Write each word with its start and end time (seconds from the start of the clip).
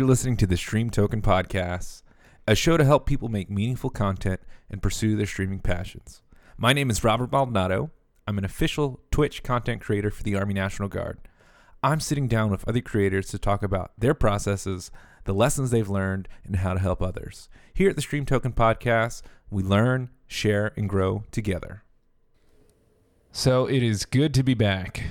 You're 0.00 0.08
listening 0.08 0.38
to 0.38 0.46
the 0.46 0.56
Stream 0.56 0.88
Token 0.88 1.20
Podcast, 1.20 2.04
a 2.48 2.54
show 2.54 2.78
to 2.78 2.86
help 2.86 3.04
people 3.04 3.28
make 3.28 3.50
meaningful 3.50 3.90
content 3.90 4.40
and 4.70 4.80
pursue 4.80 5.14
their 5.14 5.26
streaming 5.26 5.58
passions. 5.58 6.22
My 6.56 6.72
name 6.72 6.88
is 6.88 7.04
Robert 7.04 7.30
Maldonado. 7.30 7.90
I'm 8.26 8.38
an 8.38 8.46
official 8.46 9.00
Twitch 9.10 9.42
content 9.42 9.82
creator 9.82 10.10
for 10.10 10.22
the 10.22 10.36
Army 10.36 10.54
National 10.54 10.88
Guard. 10.88 11.18
I'm 11.82 12.00
sitting 12.00 12.28
down 12.28 12.50
with 12.50 12.66
other 12.66 12.80
creators 12.80 13.26
to 13.26 13.38
talk 13.38 13.62
about 13.62 13.92
their 13.98 14.14
processes, 14.14 14.90
the 15.24 15.34
lessons 15.34 15.70
they've 15.70 15.86
learned, 15.86 16.28
and 16.44 16.56
how 16.56 16.72
to 16.72 16.80
help 16.80 17.02
others. 17.02 17.50
Here 17.74 17.90
at 17.90 17.96
the 17.96 18.00
Stream 18.00 18.24
Token 18.24 18.54
Podcast, 18.54 19.20
we 19.50 19.62
learn, 19.62 20.08
share, 20.26 20.72
and 20.78 20.88
grow 20.88 21.24
together. 21.30 21.82
So 23.32 23.66
it 23.66 23.82
is 23.82 24.06
good 24.06 24.32
to 24.32 24.42
be 24.42 24.54
back. 24.54 25.02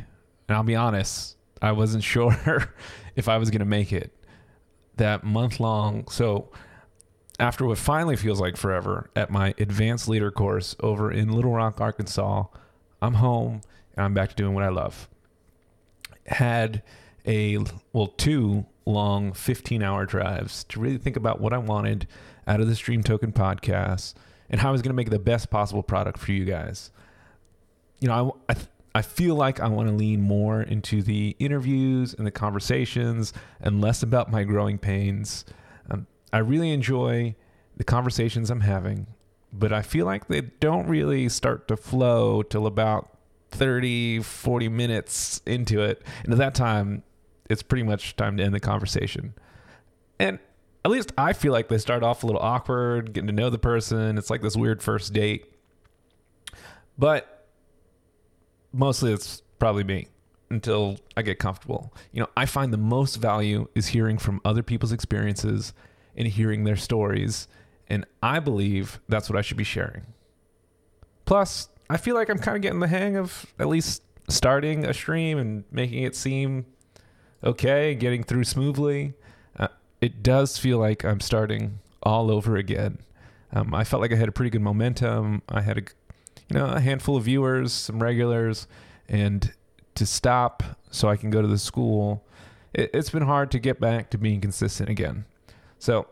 And 0.48 0.58
I'll 0.58 0.64
be 0.64 0.76
honest, 0.76 1.38
I 1.62 1.74
wasn't 1.74 2.04
sure 2.16 2.74
if 3.16 3.30
I 3.30 3.38
was 3.38 3.52
going 3.52 3.60
to 3.60 3.66
make 3.66 3.94
it 3.94 4.16
that 5.00 5.24
month 5.24 5.60
long. 5.60 6.08
So 6.10 6.50
after 7.40 7.66
what 7.66 7.78
finally 7.78 8.16
feels 8.16 8.40
like 8.40 8.56
forever 8.56 9.10
at 9.16 9.32
my 9.32 9.54
advanced 9.58 10.08
leader 10.08 10.32
course 10.32 10.76
over 10.80 11.12
in 11.12 11.32
Little 11.32 11.52
Rock, 11.52 11.82
Arkansas, 11.82 12.46
I'm 13.02 13.16
home 13.16 13.62
and 13.96 14.06
I'm 14.06 14.14
back 14.14 14.30
to 14.30 14.36
doing 14.36 14.54
what 14.54 14.64
I 14.64 14.70
love. 14.70 15.10
Had 16.26 16.84
a, 17.26 17.58
well, 17.92 18.08
two 18.08 18.66
long 18.86 19.34
15 19.34 19.84
hour 19.84 20.06
drives 20.06 20.64
to 20.66 20.80
really 20.80 20.98
think 20.98 21.16
about 21.16 21.40
what 21.40 21.54
I 21.54 21.58
wanted 21.58 22.08
out 22.48 22.62
of 22.62 22.68
the 22.68 22.76
Stream 22.76 23.04
Token 23.04 23.32
podcast 23.32 24.14
and 24.50 24.62
how 24.62 24.70
I 24.70 24.72
was 24.72 24.82
going 24.82 24.90
to 24.92 24.96
make 24.96 25.10
the 25.10 25.20
best 25.20 25.50
possible 25.50 25.84
product 25.84 26.20
for 26.20 26.32
you 26.32 26.46
guys. 26.46 26.92
You 28.00 28.08
know, 28.08 28.38
I, 28.50 28.54
I, 28.54 28.58
I 28.96 29.02
feel 29.02 29.36
like 29.36 29.60
I 29.60 29.68
want 29.68 29.88
to 29.88 29.94
lean 29.94 30.22
more 30.22 30.62
into 30.62 31.02
the 31.04 31.36
interviews 31.40 32.14
and 32.14 32.26
the 32.26 32.32
conversations 32.32 33.34
and 33.62 33.82
less 33.82 34.02
about 34.02 34.32
my 34.32 34.44
growing 34.44 34.78
pains. 34.78 35.46
Um, 35.90 36.08
I 36.34 36.40
really 36.40 36.72
enjoy 36.72 37.36
the 37.78 37.84
conversations 37.84 38.50
I'm 38.50 38.62
having, 38.62 39.08
but 39.54 39.72
I 39.72 39.84
feel 39.84 40.06
like 40.06 40.28
they 40.28 40.42
don't 40.42 40.88
really 40.88 41.30
start 41.30 41.68
to 41.68 41.78
flow 41.78 42.42
till 42.42 42.66
about 42.66 43.18
30, 43.52 44.22
40 44.22 44.70
minutes 44.70 45.42
into 45.46 45.82
it. 45.82 46.02
And 46.24 46.34
at 46.34 46.40
that 46.40 46.56
time, 46.56 47.04
it's 47.50 47.64
pretty 47.64 47.84
much 47.84 48.16
time 48.16 48.38
to 48.38 48.44
end 48.44 48.54
the 48.54 48.60
conversation. 48.60 49.34
And 50.20 50.40
at 50.84 50.92
least 50.92 51.12
I 51.18 51.34
feel 51.34 51.52
like 51.52 51.68
they 51.68 51.78
start 51.78 52.04
off 52.04 52.24
a 52.24 52.26
little 52.26 52.42
awkward, 52.42 53.14
getting 53.14 53.28
to 53.28 53.34
know 53.34 53.50
the 53.50 53.60
person. 53.60 54.18
It's 54.18 54.30
like 54.30 54.42
this 54.42 54.56
weird 54.56 54.82
first 54.82 55.14
date. 55.14 55.46
But 56.98 57.39
mostly 58.72 59.12
it's 59.12 59.42
probably 59.60 59.84
me 59.84 60.08
until 60.50 60.98
I 61.16 61.22
get 61.22 61.40
comfortable. 61.40 61.94
You 62.12 62.22
know, 62.22 62.30
I 62.36 62.46
find 62.46 62.74
the 62.74 62.78
most 62.78 63.18
value 63.18 63.68
is 63.76 63.88
hearing 63.88 64.18
from 64.18 64.42
other 64.44 64.64
people's 64.64 64.92
experiences 64.92 65.74
and 66.16 66.28
hearing 66.28 66.64
their 66.64 66.76
stories. 66.76 67.48
And 67.88 68.06
I 68.22 68.40
believe 68.40 69.00
that's 69.08 69.30
what 69.30 69.38
I 69.38 69.42
should 69.42 69.58
be 69.58 69.64
sharing. 69.64 70.06
Plus, 71.26 71.70
I 71.90 71.98
feel 71.98 72.16
like 72.16 72.30
I'm 72.30 72.40
kind 72.40 72.56
of 72.56 72.62
getting 72.62 72.80
the 72.80 72.88
hang 72.88 73.16
of 73.16 73.46
at 73.60 73.68
least 73.68 74.04
starting 74.28 74.86
a 74.86 74.94
stream 74.94 75.38
and 75.38 75.64
making 75.72 76.04
it 76.04 76.16
seem 76.16 76.66
okay, 77.44 77.96
getting 77.96 78.24
through 78.24 78.44
smoothly. 78.44 79.14
Uh, 79.58 79.70
it 80.02 80.22
does 80.22 80.58
feel 80.58 80.78
like 80.78 81.04
I'm 81.04 81.20
starting 81.20 81.80
all 82.04 82.32
over 82.32 82.56
again. 82.58 83.00
Um, 83.52 83.74
I 83.74 83.84
felt 83.84 84.02
like 84.02 84.12
I 84.12 84.16
had 84.16 84.30
a 84.30 84.32
pretty 84.32 84.52
good 84.52 84.62
momentum. 84.62 85.42
I 85.50 85.62
had 85.62 85.78
a, 85.78 85.82
you 86.50 86.58
know, 86.58 86.66
a 86.66 86.80
handful 86.80 87.18
of 87.18 87.26
viewers, 87.26 87.72
some 87.72 88.02
regulars, 88.02 88.68
and 89.08 89.54
to 89.96 90.06
stop 90.06 90.64
so 90.92 91.08
I 91.08 91.16
can 91.16 91.30
go 91.30 91.42
to 91.42 91.48
the 91.48 91.58
school, 91.58 92.24
it, 92.74 92.90
it's 92.94 93.10
been 93.10 93.24
hard 93.24 93.52
to 93.52 93.60
get 93.60 93.80
back 93.80 94.10
to 94.12 94.18
being 94.18 94.42
consistent 94.42 94.90
again. 94.90 95.26
So 95.78 96.08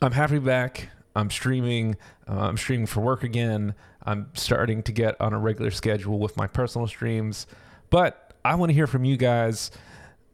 I'm 0.00 0.12
happy 0.12 0.38
back. 0.38 0.88
I'm 1.14 1.30
streaming. 1.30 1.96
Uh, 2.28 2.40
I'm 2.40 2.56
streaming 2.56 2.86
for 2.86 3.00
work 3.00 3.22
again. 3.22 3.74
I'm 4.04 4.28
starting 4.34 4.82
to 4.84 4.92
get 4.92 5.20
on 5.20 5.32
a 5.32 5.38
regular 5.38 5.70
schedule 5.70 6.18
with 6.18 6.36
my 6.36 6.46
personal 6.46 6.86
streams. 6.86 7.46
But 7.90 8.34
I 8.44 8.54
want 8.56 8.70
to 8.70 8.74
hear 8.74 8.86
from 8.86 9.04
you 9.04 9.16
guys 9.16 9.70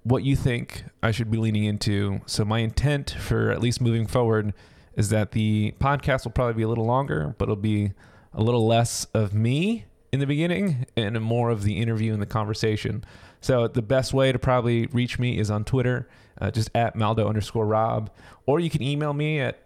what 0.04 0.25
you 0.25 0.37
think 0.37 0.84
I 1.03 1.10
should 1.10 1.31
be 1.31 1.37
leaning 1.37 1.64
into. 1.64 2.20
So 2.26 2.44
my 2.44 2.60
intent 2.60 3.10
for 3.10 3.50
at 3.50 3.60
least 3.60 3.81
moving 3.81 4.06
forward 4.06 4.54
is 4.97 5.10
that 5.10 5.32
the 5.32 5.75
podcast 5.78 6.25
will 6.25 6.32
probably 6.32 6.54
be 6.54 6.62
a 6.62 6.69
little 6.69 6.87
longer, 6.87 7.34
but 7.38 7.44
it'll 7.44 7.56
be 7.56 7.92
a 8.32 8.42
little 8.42 8.66
less 8.66 9.04
of 9.14 9.34
me 9.34 9.84
in 10.12 10.20
the 10.20 10.26
beginning 10.26 10.86
and 10.96 11.20
more 11.20 11.50
of 11.50 11.62
the 11.62 11.78
interview 11.78 12.12
and 12.12 12.22
the 12.22 12.26
conversation. 12.26 13.04
So 13.40 13.68
the 13.68 13.82
best 13.82 14.12
way 14.12 14.32
to 14.32 14.38
probably 14.38 14.86
reach 14.86 15.18
me 15.18 15.38
is 15.38 15.50
on 15.50 15.64
Twitter, 15.64 16.08
uh, 16.40 16.50
just 16.50 16.70
at 16.74 16.96
Maldo 16.96 17.28
underscore 17.28 17.66
Rob, 17.66 18.10
or 18.46 18.60
you 18.60 18.70
can 18.70 18.82
email 18.82 19.12
me 19.12 19.40
at 19.40 19.58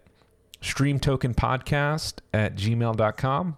streamtokenpodcast 0.60 2.14
at 2.32 2.54
gmail.com 2.56 3.56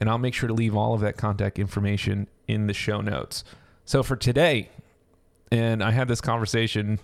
and 0.00 0.08
I'll 0.08 0.18
make 0.18 0.34
sure 0.34 0.48
to 0.48 0.54
leave 0.54 0.74
all 0.74 0.94
of 0.94 1.00
that 1.02 1.16
contact 1.16 1.58
information 1.58 2.26
in 2.48 2.66
the 2.66 2.74
show 2.74 3.00
notes. 3.00 3.44
So 3.84 4.02
for 4.02 4.16
today, 4.16 4.70
and 5.52 5.82
I 5.82 5.90
had 5.90 6.08
this 6.08 6.20
conversation 6.20 6.98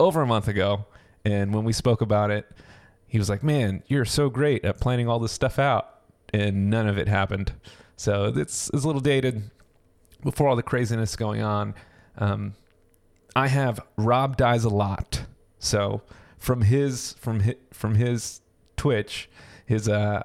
over 0.00 0.22
a 0.22 0.26
month 0.26 0.48
ago, 0.48 0.86
and 1.24 1.52
when 1.52 1.64
we 1.64 1.72
spoke 1.72 2.00
about 2.00 2.30
it, 2.30 2.50
he 3.06 3.18
was 3.18 3.28
like, 3.28 3.42
"Man, 3.42 3.82
you're 3.86 4.04
so 4.04 4.30
great 4.30 4.64
at 4.64 4.80
planning 4.80 5.08
all 5.08 5.18
this 5.18 5.32
stuff 5.32 5.58
out," 5.58 5.95
and 6.40 6.70
none 6.70 6.86
of 6.86 6.98
it 6.98 7.08
happened. 7.08 7.52
So 7.96 8.32
it's, 8.34 8.70
it's 8.72 8.84
a 8.84 8.86
little 8.86 9.00
dated. 9.00 9.50
Before 10.22 10.48
all 10.48 10.56
the 10.56 10.62
craziness 10.62 11.14
going 11.16 11.42
on, 11.42 11.74
um, 12.18 12.54
I 13.34 13.48
have 13.48 13.80
Rob 13.96 14.36
dies 14.36 14.64
a 14.64 14.68
lot. 14.68 15.24
So 15.58 16.02
from 16.38 16.62
his 16.62 17.14
from 17.14 17.40
his, 17.40 17.56
from 17.72 17.94
his 17.96 18.40
Twitch, 18.76 19.28
his 19.66 19.88
uh, 19.88 20.22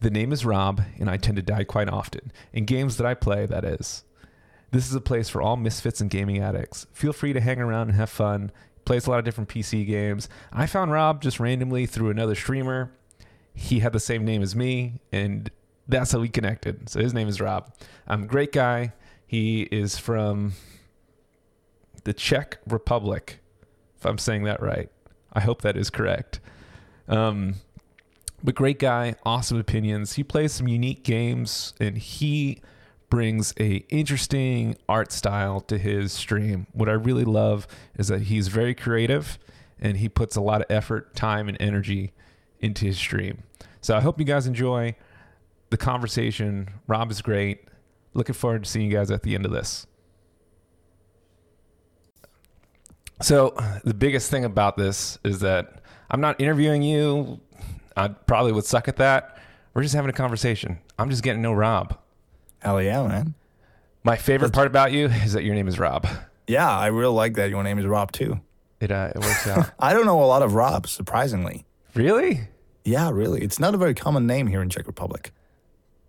the 0.00 0.10
name 0.10 0.32
is 0.32 0.44
Rob, 0.44 0.82
and 0.98 1.08
I 1.08 1.16
tend 1.16 1.36
to 1.36 1.42
die 1.42 1.64
quite 1.64 1.88
often 1.88 2.32
in 2.52 2.64
games 2.66 2.96
that 2.98 3.06
I 3.06 3.14
play. 3.14 3.46
That 3.46 3.64
is. 3.64 4.04
This 4.70 4.88
is 4.88 4.94
a 4.94 5.00
place 5.00 5.28
for 5.28 5.40
all 5.40 5.56
misfits 5.56 6.00
and 6.00 6.10
gaming 6.10 6.40
addicts. 6.40 6.86
Feel 6.92 7.12
free 7.12 7.32
to 7.32 7.40
hang 7.40 7.60
around 7.60 7.88
and 7.88 7.96
have 7.96 8.10
fun. 8.10 8.50
Plays 8.84 9.06
a 9.06 9.10
lot 9.10 9.20
of 9.20 9.24
different 9.24 9.48
PC 9.48 9.86
games. 9.86 10.28
I 10.52 10.66
found 10.66 10.90
Rob 10.90 11.22
just 11.22 11.38
randomly 11.38 11.86
through 11.86 12.10
another 12.10 12.34
streamer. 12.34 12.90
He 13.54 13.80
had 13.80 13.92
the 13.92 14.00
same 14.00 14.24
name 14.24 14.42
as 14.42 14.54
me, 14.56 15.00
and 15.12 15.50
that's 15.86 16.12
how 16.12 16.18
we 16.18 16.28
connected. 16.28 16.88
So 16.88 17.00
his 17.00 17.14
name 17.14 17.28
is 17.28 17.40
Rob. 17.40 17.72
I'm 18.06 18.24
a 18.24 18.26
great 18.26 18.52
guy. 18.52 18.92
He 19.26 19.62
is 19.62 19.96
from 19.96 20.52
the 22.04 22.12
Czech 22.12 22.58
Republic, 22.66 23.40
if 23.96 24.04
I'm 24.04 24.18
saying 24.18 24.44
that 24.44 24.62
right. 24.62 24.90
I 25.32 25.40
hope 25.40 25.62
that 25.62 25.76
is 25.76 25.90
correct. 25.90 26.40
Um, 27.08 27.54
but 28.42 28.54
great 28.54 28.78
guy, 28.78 29.14
awesome 29.24 29.58
opinions. 29.58 30.14
He 30.14 30.24
plays 30.24 30.52
some 30.52 30.68
unique 30.68 31.02
games, 31.02 31.74
and 31.80 31.96
he 31.96 32.60
brings 33.08 33.54
a 33.58 33.76
interesting 33.88 34.76
art 34.88 35.12
style 35.12 35.60
to 35.62 35.78
his 35.78 36.12
stream. 36.12 36.66
What 36.72 36.88
I 36.88 36.92
really 36.92 37.24
love 37.24 37.66
is 37.96 38.08
that 38.08 38.22
he's 38.22 38.48
very 38.48 38.74
creative, 38.74 39.38
and 39.80 39.96
he 39.96 40.08
puts 40.08 40.36
a 40.36 40.40
lot 40.40 40.60
of 40.60 40.66
effort, 40.70 41.14
time, 41.14 41.48
and 41.48 41.56
energy 41.60 42.12
into 42.64 42.86
his 42.86 42.96
stream. 42.96 43.42
So 43.80 43.96
I 43.96 44.00
hope 44.00 44.18
you 44.18 44.24
guys 44.24 44.46
enjoy 44.46 44.96
the 45.70 45.76
conversation. 45.76 46.68
Rob 46.86 47.10
is 47.10 47.20
great. 47.20 47.64
Looking 48.14 48.34
forward 48.34 48.64
to 48.64 48.70
seeing 48.70 48.90
you 48.90 48.96
guys 48.96 49.10
at 49.10 49.22
the 49.22 49.34
end 49.34 49.44
of 49.44 49.52
this. 49.52 49.86
So, 53.22 53.54
the 53.84 53.94
biggest 53.94 54.30
thing 54.30 54.44
about 54.44 54.76
this 54.76 55.18
is 55.24 55.38
that 55.40 55.80
I'm 56.10 56.20
not 56.20 56.40
interviewing 56.40 56.82
you. 56.82 57.40
I 57.96 58.08
probably 58.08 58.52
would 58.52 58.64
suck 58.64 58.88
at 58.88 58.96
that. 58.96 59.38
We're 59.72 59.82
just 59.82 59.94
having 59.94 60.10
a 60.10 60.14
conversation. 60.14 60.78
I'm 60.98 61.10
just 61.10 61.22
getting 61.22 61.38
to 61.38 61.42
know 61.42 61.52
Rob. 61.52 61.96
Hell 62.60 62.82
yeah, 62.82 63.06
man. 63.06 63.34
My 64.02 64.16
favorite 64.16 64.52
part 64.52 64.66
about 64.66 64.92
you 64.92 65.06
is 65.06 65.32
that 65.32 65.44
your 65.44 65.54
name 65.54 65.68
is 65.68 65.78
Rob. 65.78 66.06
Yeah, 66.46 66.70
I 66.70 66.88
really 66.88 67.14
like 67.14 67.34
that 67.34 67.50
your 67.50 67.62
name 67.62 67.78
is 67.78 67.86
Rob 67.86 68.12
too. 68.12 68.40
It 68.80 68.90
uh, 68.90 69.12
it 69.14 69.20
works 69.20 69.46
out. 69.46 69.70
I 69.78 69.92
don't 69.92 70.06
know 70.06 70.22
a 70.22 70.26
lot 70.26 70.42
of 70.42 70.54
Robs, 70.54 70.90
surprisingly. 70.90 71.64
really? 71.94 72.48
Yeah, 72.84 73.10
really. 73.10 73.40
It's 73.42 73.58
not 73.58 73.74
a 73.74 73.78
very 73.78 73.94
common 73.94 74.26
name 74.26 74.46
here 74.46 74.60
in 74.62 74.68
Czech 74.68 74.86
Republic. 74.86 75.32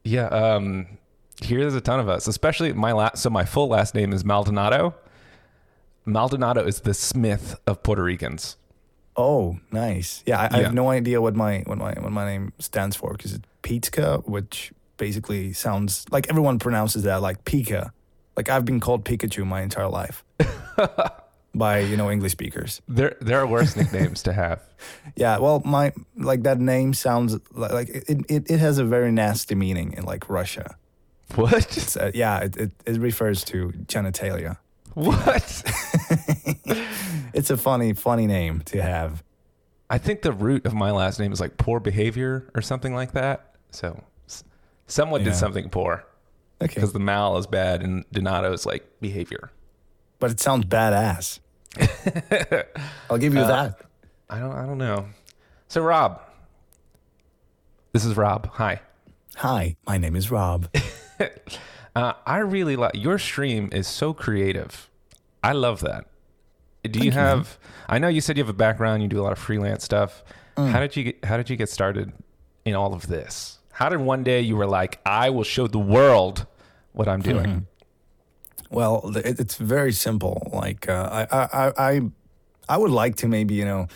Yeah. 0.04 0.28
Um, 0.28 0.88
here 1.42 1.60
there's 1.62 1.76
a 1.76 1.82
ton 1.82 2.00
of 2.00 2.10
us, 2.10 2.28
especially 2.28 2.74
my 2.74 2.92
last. 2.92 3.22
So 3.22 3.30
my 3.30 3.46
full 3.46 3.68
last 3.70 3.96
name 3.96 4.14
is 4.14 4.24
Maldonado. 4.26 4.94
Maldonado 6.06 6.64
is 6.66 6.82
the 6.82 6.94
Smith 6.94 7.56
of 7.66 7.82
Puerto 7.84 8.04
Ricans. 8.04 8.58
Oh, 9.18 9.58
nice. 9.72 10.22
Yeah, 10.26 10.40
I, 10.42 10.44
I 10.46 10.58
Yeah. 10.58 10.64
have 10.66 10.74
no 10.74 10.90
idea 10.90 11.22
what 11.22 11.36
my 11.36 11.64
what 11.66 11.78
my 11.78 11.94
what 11.94 12.12
my 12.12 12.26
name 12.26 12.52
stands 12.60 12.96
for 12.96 13.14
because 13.14 13.34
it's 13.34 13.46
Pizka, 13.64 14.28
which 14.28 14.72
basically 14.98 15.54
sounds 15.54 16.06
like 16.12 16.30
everyone 16.30 16.60
pronounces 16.60 17.04
that 17.04 17.22
like 17.22 17.44
Pika. 17.46 17.92
Like 18.38 18.50
I've 18.50 18.66
been 18.66 18.80
called 18.82 19.06
Pikachu 19.06 19.46
my 19.48 19.62
entire 19.62 19.88
life 19.88 20.24
by 21.58 21.80
you 21.80 21.98
know 21.98 22.12
English 22.12 22.32
speakers. 22.34 22.82
There 22.88 23.16
there 23.22 23.40
are 23.40 23.48
worse 23.48 23.76
nicknames 23.76 24.24
to 24.24 24.34
have. 24.34 24.60
Yeah, 25.16 25.40
well, 25.40 25.62
my 25.66 25.94
like 26.18 26.44
that 26.44 26.60
name 26.60 26.94
sounds 26.94 27.38
like, 27.54 27.72
like 27.74 27.90
it, 27.90 28.26
it 28.30 28.52
it 28.52 28.60
has 28.60 28.78
a 28.78 28.84
very 28.86 29.12
nasty 29.12 29.56
meaning 29.56 29.94
in 29.98 30.04
like 30.04 30.30
Russia. 30.30 30.76
What? 31.36 31.98
Uh, 32.00 32.12
yeah, 32.14 32.40
it, 32.46 32.58
it 32.58 32.72
it 32.86 33.00
refers 33.00 33.44
to 33.46 33.72
genitalia. 33.88 34.58
What? 34.94 35.64
it's 37.34 37.50
a 37.50 37.58
funny, 37.58 37.94
funny 37.94 38.28
name 38.28 38.62
to 38.66 38.82
have. 38.82 39.24
I 39.90 39.98
think 39.98 40.22
the 40.22 40.32
root 40.32 40.66
of 40.66 40.74
my 40.74 40.92
last 40.92 41.20
name 41.20 41.32
is 41.32 41.40
like 41.40 41.58
poor 41.58 41.80
behavior 41.80 42.50
or 42.56 42.62
something 42.62 42.94
like 42.94 43.12
that. 43.14 43.56
So 43.72 44.04
someone 44.88 45.22
Yeah. 45.22 45.30
did 45.32 45.36
something 45.36 45.70
poor 45.70 46.04
Okay, 46.62 46.74
because 46.76 46.94
the 46.94 47.00
mal 47.00 47.38
is 47.38 47.48
bad 47.48 47.82
and 47.84 48.06
Donato 48.12 48.52
is 48.54 48.66
like 48.66 48.84
behavior. 49.02 49.52
but 50.20 50.32
it 50.32 50.40
sounds 50.40 50.66
badass. 50.66 51.40
I'll 53.10 53.18
give 53.18 53.34
you 53.34 53.42
Uh, 53.42 53.48
that. 53.48 53.82
I 54.30 54.40
don't. 54.40 54.52
I 54.54 54.66
don't 54.66 54.78
know. 54.78 55.06
So 55.68 55.82
Rob, 55.82 56.22
this 57.94 58.06
is 58.06 58.16
Rob. 58.18 58.50
Hi. 58.54 58.82
Hi, 59.38 59.76
my 59.86 59.98
name 59.98 60.16
is 60.16 60.32
Rob. 60.32 60.70
Uh, 61.96 62.12
I 62.26 62.40
really 62.40 62.76
like 62.76 62.92
your 62.94 63.18
stream 63.18 63.70
is 63.72 63.88
so 63.88 64.14
creative. 64.14 64.90
I 65.42 65.54
love 65.54 65.80
that. 65.80 66.04
Do 66.84 67.00
you 67.00 67.04
Thank 67.10 67.14
you, 67.14 67.20
have? 67.22 67.58
I 67.88 68.00
know 68.00 68.10
you 68.10 68.20
said 68.20 68.36
you 68.36 68.44
have 68.44 68.50
a 68.50 68.54
background. 68.54 69.02
You 69.02 69.08
do 69.08 69.22
a 69.22 69.24
lot 69.24 69.32
of 69.32 69.40
freelance 69.40 69.86
stuff. 69.86 70.22
Mm. 70.58 70.72
How 70.72 70.82
did 70.82 70.98
you 70.98 71.04
get? 71.06 71.24
How 71.24 71.38
did 71.38 71.50
you 71.50 71.56
get 71.56 71.70
started 71.70 72.12
in 72.66 72.76
all 72.76 72.94
of 72.94 73.08
this? 73.08 73.60
How 73.72 73.88
did 73.88 74.02
one 74.02 74.24
day 74.26 74.42
you 74.42 74.58
were 74.58 74.66
like, 74.68 75.00
I 75.06 75.30
will 75.30 75.46
show 75.46 75.68
the 75.68 75.80
world 75.80 76.46
what 76.92 77.08
I'm 77.08 77.22
doing? 77.22 77.46
Mm-hmm. 77.46 77.60
Well, 78.70 79.16
it, 79.16 79.40
it's 79.40 79.56
very 79.56 79.92
simple. 79.92 80.50
Like 80.52 80.90
uh, 80.90 81.26
I, 81.32 81.38
I, 81.38 81.48
I, 81.68 81.74
I- 81.98 82.02
I 82.68 82.78
would 82.78 82.90
like 82.90 83.18
to 83.18 83.28
maybe 83.28 83.54
you 83.54 83.66
know 83.66 83.88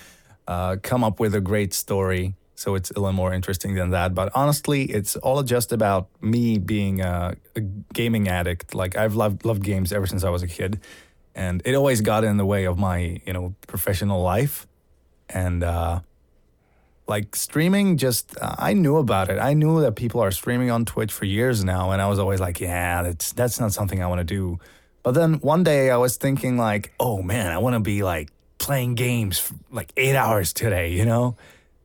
uh, 0.48 0.76
come 0.84 1.04
up 1.04 1.20
with 1.20 1.34
a 1.34 1.42
great 1.42 1.74
story, 1.74 2.36
so 2.54 2.76
it's 2.76 2.92
a 2.92 3.00
little 3.00 3.14
more 3.14 3.34
interesting 3.34 3.74
than 3.74 3.90
that. 3.90 4.14
But 4.14 4.32
honestly, 4.36 4.84
it's 4.84 5.16
all 5.16 5.42
just 5.42 5.72
about 5.72 6.08
me 6.22 6.60
being 6.60 7.02
a, 7.02 7.36
a 7.56 7.62
gaming 7.96 8.28
addict. 8.28 8.76
Like 8.76 8.96
I've 8.96 9.16
loved 9.16 9.44
loved 9.44 9.64
games 9.64 9.92
ever 9.92 10.06
since 10.06 10.24
I 10.24 10.30
was 10.30 10.44
a 10.44 10.48
kid, 10.48 10.80
and 11.34 11.64
it 11.66 11.74
always 11.74 12.02
got 12.02 12.24
in 12.24 12.38
the 12.38 12.46
way 12.46 12.66
of 12.66 12.78
my 12.78 13.20
you 13.26 13.34
know 13.34 13.56
professional 13.68 14.22
life, 14.22 14.68
and. 15.30 15.64
uh 15.64 16.02
like 17.10 17.36
streaming 17.36 17.98
just 17.98 18.38
uh, 18.40 18.56
i 18.58 18.72
knew 18.74 18.98
about 18.98 19.30
it. 19.30 19.40
I 19.40 19.54
knew 19.54 19.82
that 19.82 19.96
people 19.96 20.22
are 20.22 20.32
streaming 20.32 20.70
on 20.70 20.86
twitch 20.86 21.12
for 21.12 21.26
years 21.26 21.64
now 21.64 21.92
and 21.92 22.02
i 22.02 22.08
was 22.08 22.20
always 22.20 22.40
like 22.40 22.62
yeah 22.62 23.02
that's 23.04 23.34
that's 23.34 23.60
not 23.60 23.74
something 23.74 24.02
i 24.02 24.08
want 24.08 24.20
to 24.20 24.24
do. 24.24 24.60
But 25.02 25.14
then 25.14 25.36
one 25.36 25.64
day 25.64 25.90
i 25.90 25.98
was 25.98 26.18
thinking 26.18 26.58
like 26.58 26.94
oh 27.00 27.22
man 27.22 27.52
i 27.52 27.58
want 27.58 27.74
to 27.74 27.80
be 27.80 28.04
like 28.04 28.30
playing 28.60 28.96
games 28.96 29.40
for 29.40 29.56
like 29.72 29.92
eight 29.98 30.16
hours 30.16 30.54
today 30.54 30.92
you 30.94 31.06
know? 31.06 31.36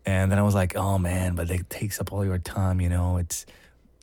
And 0.06 0.30
then 0.30 0.38
i 0.38 0.42
was 0.42 0.54
like 0.54 0.76
oh 0.76 0.98
man 0.98 1.34
but 1.34 1.50
it 1.50 1.70
takes 1.70 2.00
up 2.00 2.12
all 2.12 2.24
your 2.24 2.38
time 2.38 2.80
you 2.80 2.90
know? 2.90 3.16
It's 3.16 3.46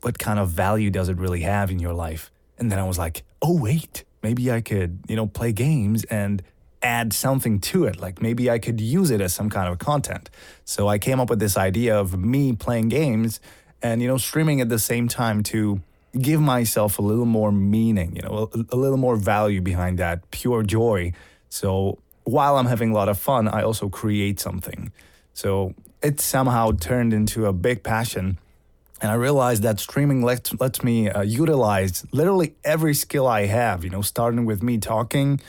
what 0.01 0.17
kind 0.17 0.39
of 0.39 0.49
value 0.49 0.89
does 0.89 1.07
it 1.07 1.17
really 1.17 1.41
have 1.41 1.69
in 1.69 1.79
your 1.79 1.93
life? 1.93 2.31
And 2.57 2.71
then 2.71 2.79
i 2.79 2.83
was 2.83 2.97
like 2.97 3.23
oh 3.41 3.55
wait 3.57 4.03
maybe 4.23 4.51
i 4.51 4.61
could 4.61 4.99
you 5.07 5.15
know 5.15 5.27
play 5.27 5.51
games. 5.51 6.03
And 6.05 6.41
add 6.81 7.13
something 7.13 7.59
to 7.59 7.85
it. 7.85 7.99
Like 7.99 8.21
maybe 8.21 8.49
I 8.49 8.59
could 8.59 8.81
use 8.81 9.11
it 9.11 9.21
as 9.21 9.33
some 9.33 9.49
kind 9.49 9.69
of 9.69 9.79
content. 9.79 10.29
So 10.65 10.87
I 10.87 10.97
came 10.97 11.19
up 11.19 11.29
with 11.29 11.39
this 11.39 11.57
idea 11.57 11.99
of 11.99 12.17
me 12.17 12.53
playing 12.53 12.89
games 12.89 13.39
and, 13.81 14.01
you 14.01 14.07
know, 14.07 14.17
streaming 14.17 14.61
at 14.61 14.69
the 14.69 14.79
same 14.79 15.07
time 15.07 15.43
to 15.43 15.81
give 16.19 16.41
myself 16.41 16.99
a 16.99 17.01
little 17.01 17.25
more 17.25 17.51
meaning, 17.51 18.15
you 18.15 18.21
know, 18.21 18.49
a, 18.53 18.75
a 18.75 18.77
little 18.77 18.97
more 18.97 19.15
value 19.15 19.61
behind 19.61 19.97
that 19.99 20.29
pure 20.31 20.63
joy. 20.63 21.13
So 21.49 21.99
while 22.23 22.57
I'm 22.57 22.65
having 22.67 22.91
a 22.91 22.93
lot 22.93 23.09
of 23.09 23.17
fun, 23.17 23.47
I 23.47 23.63
also 23.63 23.89
create 23.89 24.39
something. 24.39 24.91
So 25.33 25.73
it 26.01 26.19
somehow 26.19 26.71
turned 26.71 27.13
into 27.13 27.45
a 27.45 27.53
big 27.53 27.83
passion. 27.83 28.39
And 29.01 29.11
I 29.11 29.15
realized 29.15 29.63
that 29.63 29.79
streaming 29.79 30.21
lets, 30.21 30.53
lets 30.59 30.83
me 30.83 31.09
uh, 31.09 31.21
utilize 31.21 32.05
literally 32.11 32.55
every 32.63 32.93
skill 32.93 33.27
I 33.27 33.47
have, 33.47 33.83
you 33.83 33.89
know, 33.89 34.01
starting 34.01 34.45
with 34.45 34.61
me 34.61 34.77
talking 34.77 35.39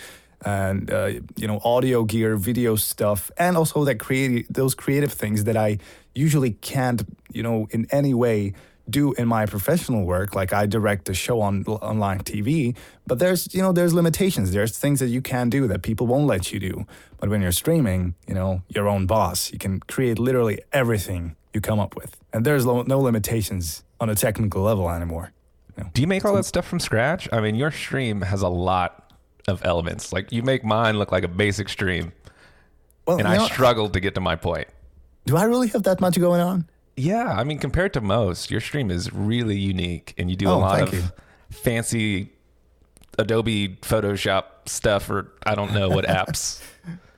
and, 0.45 0.91
uh, 0.91 1.13
you 1.37 1.47
know, 1.47 1.61
audio 1.65 2.05
gear, 2.05 2.37
video 2.37 2.77
stuff, 2.77 3.31
and 3.37 3.57
also 3.57 3.85
that 3.85 3.99
creative, 3.99 4.47
those 4.51 4.75
creative 4.75 5.13
things 5.13 5.45
that 5.45 5.57
I 5.57 5.79
usually 6.15 6.53
can't, 6.53 7.03
you 7.33 7.43
know, 7.43 7.69
in 7.71 7.87
any 7.91 8.15
way 8.15 8.53
do 8.91 9.13
in 9.13 9.29
my 9.29 9.47
professional 9.47 10.05
work. 10.05 10.35
Like 10.35 10.53
I 10.53 10.67
direct 10.67 11.09
a 11.09 11.15
show 11.15 11.41
on 11.41 11.65
online 11.65 12.21
TV, 12.21 12.77
but 13.07 13.19
there's, 13.19 13.53
you 13.55 13.63
know, 13.63 13.73
there's 13.73 13.95
limitations. 13.95 14.53
There's 14.53 14.77
things 14.77 15.01
that 15.01 15.09
you 15.09 15.23
can 15.23 15.51
do 15.51 15.67
that 15.69 15.83
people 15.83 16.07
won't 16.07 16.27
let 16.27 16.53
you 16.53 16.59
do. 16.59 16.87
But 17.19 17.31
when 17.31 17.41
you're 17.43 17.53
streaming, 17.53 18.15
you 18.27 18.35
know, 18.35 18.63
your 18.69 18.89
own 18.89 19.07
boss, 19.07 19.53
you 19.53 19.59
can 19.59 19.81
create 19.81 20.19
literally 20.19 20.61
everything 20.73 21.37
you 21.55 21.61
come 21.61 21.79
up 21.79 21.95
with. 21.97 22.17
And 22.33 22.45
there's 22.45 22.67
lo- 22.67 22.83
no 22.83 22.99
limitations 22.99 23.85
on 24.01 24.11
a 24.11 24.15
technical 24.15 24.63
level 24.63 24.91
anymore. 24.91 25.33
Do 25.95 26.03
you 26.03 26.07
make 26.07 26.25
all 26.25 26.35
that 26.35 26.45
stuff 26.45 26.67
from 26.67 26.81
scratch? 26.81 27.29
I 27.33 27.41
mean, 27.41 27.55
your 27.55 27.71
stream 27.71 28.21
has 28.23 28.43
a 28.43 28.49
lot 28.49 29.02
of 29.49 29.65
elements. 29.65 30.13
Like 30.13 30.33
you 30.33 30.43
make 30.43 30.65
mine 30.65 30.99
look 30.99 31.13
like 31.13 31.25
a 31.25 31.29
basic 31.29 31.69
stream, 31.69 32.13
Well, 33.07 33.19
and 33.19 33.27
I 33.29 33.37
know, 33.37 33.47
struggled 33.47 33.93
to 33.95 34.01
get 34.01 34.15
to 34.15 34.21
my 34.21 34.37
point. 34.37 34.69
do 35.27 35.37
I 35.37 35.45
really 35.45 35.69
have 35.69 35.83
that 35.85 36.01
much 36.01 36.19
going 36.19 36.41
on? 36.41 36.69
Yeah, 36.97 37.33
I 37.37 37.45
mean, 37.45 37.59
compared 37.59 37.95
to 37.95 38.01
most, 38.03 38.51
your 38.51 38.61
stream 38.61 38.91
is 38.91 39.13
really 39.13 39.57
unique, 39.59 40.15
and 40.19 40.29
you 40.31 40.37
do 40.37 40.49
a 40.49 40.53
Oh, 40.53 40.59
lot 40.59 40.83
of 40.83 40.93
you. 40.95 41.03
fancy 41.51 42.31
Adobe 43.19 43.77
Photoshop 43.83 44.45
stuff, 44.67 45.09
or 45.11 45.33
I 45.45 45.55
don't 45.55 45.73
know 45.73 45.89
what 45.89 46.05
apps. 46.07 46.63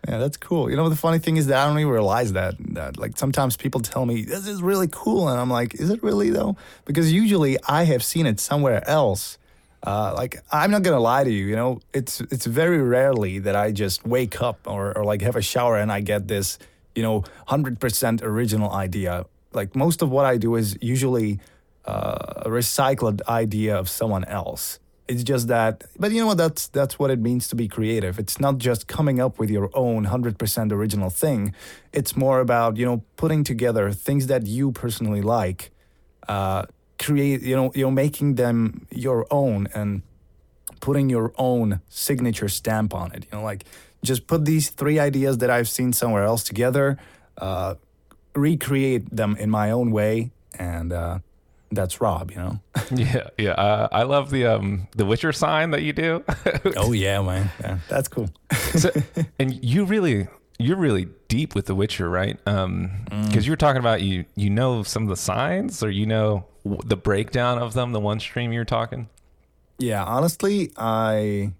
Yeah, 0.06 0.18
that's 0.18 0.36
cool. 0.36 0.68
You 0.68 0.76
know, 0.76 0.90
the 0.90 0.96
funny 0.96 1.18
thing 1.18 1.38
is 1.38 1.46
that 1.46 1.56
I 1.56 1.66
don't 1.66 1.78
even 1.78 1.90
realize 1.90 2.34
that. 2.34 2.56
That 2.74 2.98
like 2.98 3.16
sometimes 3.16 3.56
people 3.56 3.80
tell 3.80 4.04
me 4.04 4.22
this 4.22 4.46
is 4.46 4.60
really 4.60 4.86
cool, 4.92 5.30
and 5.30 5.40
I'm 5.40 5.48
like, 5.48 5.72
is 5.76 5.88
it 5.88 6.02
really 6.02 6.28
though? 6.28 6.58
Because 6.84 7.10
usually 7.10 7.56
I 7.68 7.84
have 7.84 8.04
seen 8.04 8.26
it 8.26 8.38
somewhere 8.38 8.86
else. 8.86 9.38
Uh, 9.84 10.14
like 10.16 10.42
I'm 10.50 10.70
not 10.70 10.82
gonna 10.82 10.98
lie 10.98 11.24
to 11.24 11.30
you. 11.30 11.44
You 11.44 11.56
know, 11.56 11.80
it's 11.92 12.20
it's 12.22 12.46
very 12.46 12.80
rarely 12.80 13.38
that 13.40 13.54
I 13.54 13.70
just 13.70 14.06
wake 14.06 14.40
up 14.40 14.58
or, 14.66 14.96
or 14.96 15.04
like 15.04 15.20
have 15.20 15.36
a 15.36 15.42
shower 15.42 15.76
and 15.76 15.92
I 15.92 16.00
get 16.00 16.26
this, 16.26 16.58
you 16.94 17.02
know, 17.02 17.24
hundred 17.46 17.80
percent 17.80 18.22
original 18.22 18.72
idea. 18.72 19.26
Like 19.52 19.76
most 19.76 20.00
of 20.00 20.10
what 20.10 20.24
I 20.24 20.38
do 20.38 20.54
is 20.56 20.76
usually 20.80 21.38
uh, 21.84 22.42
a 22.46 22.48
recycled 22.48 23.20
idea 23.28 23.76
of 23.76 23.88
someone 23.90 24.24
else. 24.24 24.78
It's 25.06 25.22
just 25.22 25.48
that, 25.48 25.84
but 25.98 26.12
you 26.12 26.20
know 26.20 26.28
what? 26.28 26.38
That's 26.38 26.68
that's 26.68 26.98
what 26.98 27.10
it 27.10 27.20
means 27.20 27.46
to 27.48 27.54
be 27.54 27.68
creative. 27.68 28.18
It's 28.18 28.40
not 28.40 28.56
just 28.56 28.88
coming 28.88 29.20
up 29.20 29.38
with 29.38 29.50
your 29.50 29.68
own 29.74 30.04
hundred 30.04 30.38
percent 30.38 30.72
original 30.72 31.10
thing. 31.10 31.54
It's 31.92 32.16
more 32.16 32.40
about 32.40 32.78
you 32.78 32.86
know 32.86 33.04
putting 33.16 33.44
together 33.44 33.92
things 33.92 34.28
that 34.28 34.46
you 34.46 34.72
personally 34.72 35.20
like, 35.20 35.72
uh, 36.26 36.64
create 36.98 37.42
you 37.42 37.56
know 37.56 37.72
you're 37.74 37.90
making 37.90 38.34
them 38.36 38.86
your 38.90 39.26
own 39.30 39.68
and 39.74 40.02
putting 40.80 41.08
your 41.10 41.32
own 41.38 41.80
signature 41.88 42.48
stamp 42.48 42.94
on 42.94 43.12
it. 43.12 43.26
You 43.30 43.38
know, 43.38 43.44
like 43.44 43.64
just 44.04 44.26
put 44.26 44.44
these 44.44 44.70
three 44.70 44.98
ideas 44.98 45.38
that 45.38 45.50
I've 45.50 45.68
seen 45.68 45.92
somewhere 45.92 46.24
else 46.24 46.44
together, 46.44 46.98
uh, 47.38 47.74
recreate 48.34 49.14
them 49.14 49.36
in 49.36 49.50
my 49.50 49.70
own 49.70 49.90
way, 49.90 50.30
and 50.58 50.92
uh, 50.92 51.18
that's 51.70 52.00
Rob. 52.00 52.30
You 52.30 52.36
know. 52.36 52.60
yeah, 52.94 53.28
yeah. 53.38 53.52
Uh, 53.52 53.88
I 53.92 54.02
love 54.02 54.30
the 54.30 54.46
um 54.46 54.88
the 54.96 55.04
Witcher 55.04 55.32
sign 55.32 55.70
that 55.70 55.82
you 55.82 55.92
do. 55.92 56.22
oh 56.76 56.92
yeah, 56.92 57.20
man. 57.22 57.50
Yeah, 57.60 57.78
that's 57.88 58.08
cool. 58.08 58.28
so, 58.74 58.90
and 59.38 59.62
you 59.64 59.84
really 59.84 60.28
you're 60.58 60.76
really 60.76 61.08
deep 61.28 61.54
with 61.56 61.66
The 61.66 61.74
Witcher, 61.74 62.08
right? 62.08 62.38
Um, 62.46 62.90
Mm. 63.10 63.26
because 63.26 63.46
you 63.46 63.52
were 63.52 63.56
talking 63.56 63.80
about 63.80 64.02
you 64.02 64.24
you 64.36 64.50
know 64.50 64.82
some 64.82 65.02
of 65.04 65.08
the 65.08 65.16
signs, 65.16 65.82
or 65.82 65.90
you 65.90 66.06
know 66.06 66.44
the 66.64 66.96
breakdown 66.96 67.58
of 67.58 67.74
them. 67.74 67.92
The 67.92 68.00
one 68.00 68.20
stream 68.20 68.52
you're 68.52 68.64
talking. 68.64 69.08
Yeah, 69.78 70.04
honestly, 70.04 70.72
I 70.76 71.52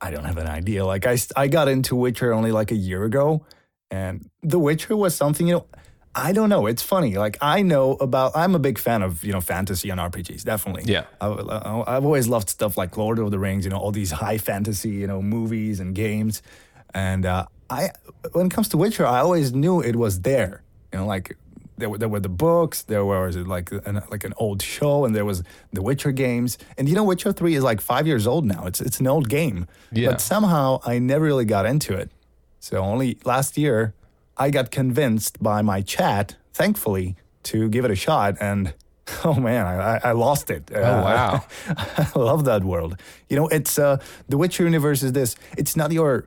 I 0.00 0.10
don't 0.10 0.24
have 0.24 0.38
an 0.38 0.46
idea. 0.46 0.84
Like 0.84 1.06
I 1.06 1.18
I 1.36 1.48
got 1.48 1.68
into 1.68 1.96
Witcher 1.96 2.32
only 2.32 2.52
like 2.52 2.70
a 2.70 2.76
year 2.76 3.04
ago, 3.04 3.44
and 3.90 4.28
The 4.42 4.58
Witcher 4.58 4.96
was 4.96 5.14
something 5.14 5.46
you 5.46 5.54
know. 5.54 5.66
I 6.18 6.32
don't 6.32 6.48
know. 6.48 6.66
It's 6.66 6.82
funny. 6.82 7.16
Like 7.16 7.36
I 7.42 7.60
know 7.60 7.92
about. 7.92 8.32
I'm 8.34 8.54
a 8.54 8.58
big 8.58 8.78
fan 8.78 9.02
of 9.02 9.22
you 9.22 9.32
know 9.32 9.40
fantasy 9.42 9.90
and 9.90 10.00
RPGs. 10.00 10.44
Definitely. 10.44 10.84
Yeah. 10.90 11.04
I, 11.20 11.26
have 11.86 12.04
always 12.06 12.26
loved 12.26 12.48
stuff 12.48 12.78
like 12.78 12.96
Lord 12.96 13.18
of 13.18 13.30
the 13.30 13.38
Rings. 13.38 13.64
You 13.64 13.70
know 13.70 13.76
all 13.76 13.92
these 13.92 14.12
high 14.12 14.38
fantasy 14.38 14.90
you 14.90 15.06
know 15.06 15.20
movies 15.20 15.78
and 15.78 15.94
games, 15.94 16.40
and 16.94 17.26
uh, 17.26 17.46
I 17.68 17.90
when 18.32 18.46
it 18.46 18.52
comes 18.52 18.68
to 18.70 18.78
Witcher, 18.78 19.06
I 19.06 19.20
always 19.20 19.52
knew 19.52 19.80
it 19.82 19.96
was 19.96 20.22
there. 20.22 20.62
You 20.92 21.00
know, 21.00 21.06
like 21.06 21.36
there 21.78 21.88
were, 21.90 21.98
there 21.98 22.08
were 22.08 22.20
the 22.20 22.28
books, 22.28 22.82
there 22.82 23.04
was 23.04 23.36
like 23.36 23.70
an, 23.72 24.02
like 24.10 24.24
an 24.24 24.32
old 24.38 24.62
show, 24.62 25.04
and 25.04 25.14
there 25.14 25.24
was 25.24 25.42
the 25.72 25.82
Witcher 25.82 26.12
games. 26.12 26.58
And 26.78 26.88
you 26.88 26.94
know, 26.94 27.04
Witcher 27.04 27.32
Three 27.32 27.54
is 27.54 27.62
like 27.64 27.80
five 27.80 28.06
years 28.06 28.26
old 28.26 28.44
now. 28.44 28.66
It's 28.66 28.80
it's 28.80 29.00
an 29.00 29.06
old 29.06 29.28
game, 29.28 29.66
Yeah. 29.92 30.10
but 30.10 30.20
somehow 30.20 30.80
I 30.84 30.98
never 30.98 31.24
really 31.24 31.44
got 31.44 31.66
into 31.66 31.94
it. 31.94 32.10
So 32.60 32.78
only 32.78 33.18
last 33.24 33.56
year, 33.58 33.94
I 34.36 34.50
got 34.50 34.70
convinced 34.70 35.42
by 35.42 35.62
my 35.62 35.82
chat, 35.82 36.36
thankfully, 36.52 37.14
to 37.44 37.68
give 37.68 37.84
it 37.84 37.90
a 37.90 37.96
shot. 37.96 38.36
And 38.40 38.74
oh 39.24 39.34
man, 39.34 39.66
I, 39.66 39.74
I- 39.96 40.00
I 40.10 40.12
lost 40.12 40.50
it. 40.50 40.70
Oh 40.74 40.80
wow. 40.82 41.44
I 41.68 42.10
love 42.16 42.44
that 42.46 42.64
world. 42.64 42.96
You 43.28 43.36
know, 43.36 43.48
it's 43.48 43.78
uh, 43.78 43.98
the 44.28 44.36
Witcher 44.36 44.64
universe 44.64 45.02
is 45.02 45.12
this. 45.12 45.36
It's 45.56 45.76
not 45.76 45.92
your 45.92 46.26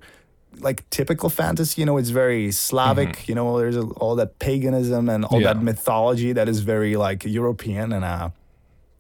like 0.62 0.90
typical 0.90 1.30
fantasy. 1.30 1.82
You 1.82 1.86
know, 1.86 1.98
it's 1.98 2.10
very 2.10 2.52
Slavic. 2.52 3.28
You 3.28 3.36
know, 3.36 3.58
there's 3.60 3.76
a, 3.78 3.84
all 3.84 4.16
that 4.16 4.40
paganism 4.40 5.10
and 5.10 5.26
all 5.26 5.42
Yeah. 5.42 5.54
that 5.54 5.62
mythology 5.64 6.34
that 6.34 6.48
is 6.50 6.60
very 6.60 6.96
like 6.96 7.24
European. 7.26 7.92
And 7.94 8.04
uh, 8.06 8.30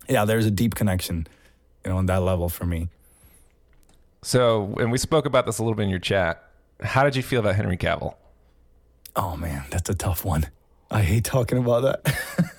yeah, 0.07 0.25
there's 0.25 0.45
a 0.45 0.51
deep 0.51 0.75
connection. 0.75 1.27
You 1.85 1.91
know, 1.91 1.97
on 1.97 2.05
that 2.07 2.21
level 2.21 2.49
for 2.49 2.65
me. 2.65 2.89
So, 4.21 4.73
and 4.79 4.91
we 4.91 4.97
spoke 4.97 5.25
about 5.25 5.45
this 5.45 5.59
a 5.59 5.63
little 5.63 5.75
bit 5.75 5.83
in 5.83 5.89
your 5.89 5.99
chat. 5.99 6.43
How 6.81 7.03
did 7.03 7.15
you 7.15 7.23
feel 7.23 7.39
about 7.39 7.55
Henry 7.55 7.77
Cavill? 7.77 8.15
Oh 9.15 9.35
man, 9.37 9.63
that's 9.69 9.89
a 9.89 9.95
tough 9.95 10.25
one. 10.25 10.47
I 10.91 11.01
hate 11.03 11.23
talking 11.23 11.57
about 11.57 11.81
that. 12.03 12.55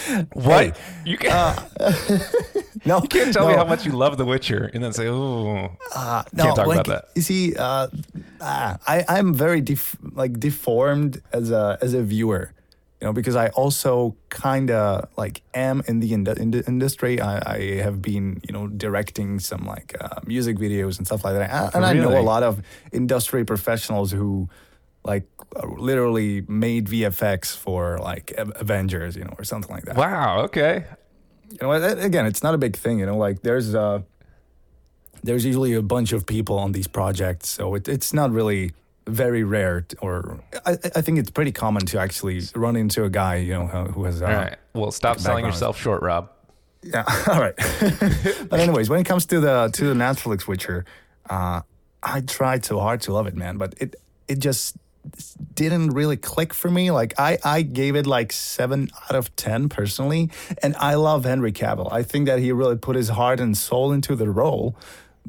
What? 0.32 0.78
you 1.04 1.16
can't, 1.22 1.58
no, 2.86 3.00
you 3.02 3.08
can't 3.08 3.32
tell 3.32 3.44
no, 3.44 3.50
me 3.50 3.56
how 3.56 3.64
much 3.64 3.84
you 3.86 3.92
love 3.92 4.16
The 4.16 4.24
Witcher 4.24 4.70
and 4.72 4.82
then 4.82 4.92
say, 4.92 5.08
"Oh, 5.08 5.70
Uh, 5.94 6.22
no, 6.32 6.44
Can't 6.44 6.56
talk 6.56 6.66
like, 6.66 6.80
about 6.80 6.86
that. 6.86 7.04
You 7.14 7.22
see, 7.22 7.54
uh, 7.56 7.88
ah, 8.40 8.78
I 8.86 9.04
I'm 9.08 9.34
very 9.34 9.60
def- 9.60 9.96
like 10.12 10.38
deformed 10.40 11.20
as 11.32 11.50
a 11.50 11.78
as 11.80 11.94
a 11.94 12.02
viewer, 12.02 12.52
you 13.00 13.06
know, 13.06 13.12
because 13.12 13.36
I 13.36 13.48
also 13.50 14.16
kind 14.30 14.70
of 14.70 15.08
like 15.16 15.42
am 15.54 15.82
in 15.86 16.00
the, 16.00 16.12
ind- 16.12 16.28
in 16.28 16.50
the 16.52 16.64
industry. 16.66 17.20
I, 17.20 17.54
I 17.54 17.58
have 17.82 18.00
been 18.00 18.40
you 18.46 18.52
know 18.52 18.66
directing 18.68 19.40
some 19.40 19.66
like 19.66 19.94
uh, 20.00 20.20
music 20.26 20.56
videos 20.58 20.98
and 20.98 21.06
stuff 21.06 21.24
like 21.24 21.34
that, 21.34 21.50
and, 21.50 21.74
and 21.76 21.84
I 21.84 21.92
know 21.92 22.18
a 22.18 22.22
lot 22.22 22.42
of 22.42 22.62
industry 22.92 23.44
professionals 23.44 24.12
who 24.12 24.48
like 25.04 25.26
literally 25.76 26.42
made 26.48 26.86
VFX 26.86 27.56
for 27.56 27.98
like 27.98 28.32
Avengers, 28.36 29.16
you 29.16 29.24
know, 29.24 29.34
or 29.38 29.44
something 29.44 29.74
like 29.74 29.84
that 29.86 29.96
wow, 29.96 30.40
okay." 30.42 30.84
you 31.52 31.58
know 31.60 31.72
again 31.72 32.24
it's 32.26 32.42
not 32.42 32.54
a 32.54 32.58
big 32.58 32.76
thing 32.76 32.98
you 32.98 33.04
know 33.06 33.16
like 33.16 33.42
there's 33.42 33.74
uh 33.74 34.00
there's 35.22 35.44
usually 35.44 35.74
a 35.74 35.82
bunch 35.82 36.12
of 36.12 36.24
people 36.26 36.58
on 36.58 36.72
these 36.72 36.86
projects 36.86 37.48
so 37.48 37.74
it, 37.74 37.88
it's 37.88 38.12
not 38.12 38.30
really 38.30 38.72
very 39.06 39.44
rare 39.44 39.82
t- 39.82 39.96
or 40.00 40.40
I, 40.64 40.72
I 40.72 41.00
think 41.02 41.18
it's 41.18 41.30
pretty 41.30 41.52
common 41.52 41.84
to 41.86 41.98
actually 42.00 42.40
run 42.54 42.74
into 42.76 43.04
a 43.04 43.10
guy 43.10 43.36
you 43.36 43.52
know 43.52 43.66
who 43.66 43.84
who 43.92 44.04
has 44.04 44.22
uh, 44.22 44.26
All 44.26 44.32
right. 44.32 44.56
Well, 44.74 44.90
stop 44.90 45.18
selling 45.18 45.44
yourself 45.44 45.78
short, 45.78 46.02
Rob. 46.02 46.30
yeah 46.82 47.04
all 47.28 47.40
right 47.40 47.54
but 48.48 48.58
anyways 48.58 48.88
when 48.88 49.00
it 49.00 49.04
comes 49.04 49.26
to 49.26 49.38
the 49.40 49.70
to 49.74 49.84
the 49.84 49.94
netflix 49.94 50.46
witcher 50.48 50.84
uh 51.28 51.60
i 52.02 52.20
tried 52.22 52.64
so 52.64 52.80
hard 52.80 53.00
to 53.02 53.12
love 53.12 53.26
it 53.26 53.36
man 53.36 53.58
but 53.58 53.74
it 53.78 53.94
it 54.26 54.38
just 54.38 54.76
didn't 55.54 55.90
really 55.90 56.16
click 56.16 56.54
for 56.54 56.70
me. 56.70 56.90
Like 56.90 57.14
i 57.18 57.38
i 57.44 57.62
gave 57.62 57.96
it 57.96 58.06
like 58.06 58.32
seven 58.32 58.88
out 59.08 59.16
of 59.16 59.34
ten 59.36 59.68
personally 59.68 60.30
and 60.62 60.74
i 60.78 60.94
love 60.94 61.24
henry 61.24 61.52
cavill. 61.52 61.92
I 61.92 62.02
think 62.02 62.26
that 62.26 62.38
he 62.38 62.52
really 62.52 62.76
put 62.76 62.96
his 62.96 63.08
heart 63.10 63.40
and 63.40 63.56
soul 63.56 63.92
into 63.92 64.14
the 64.16 64.30
role 64.30 64.76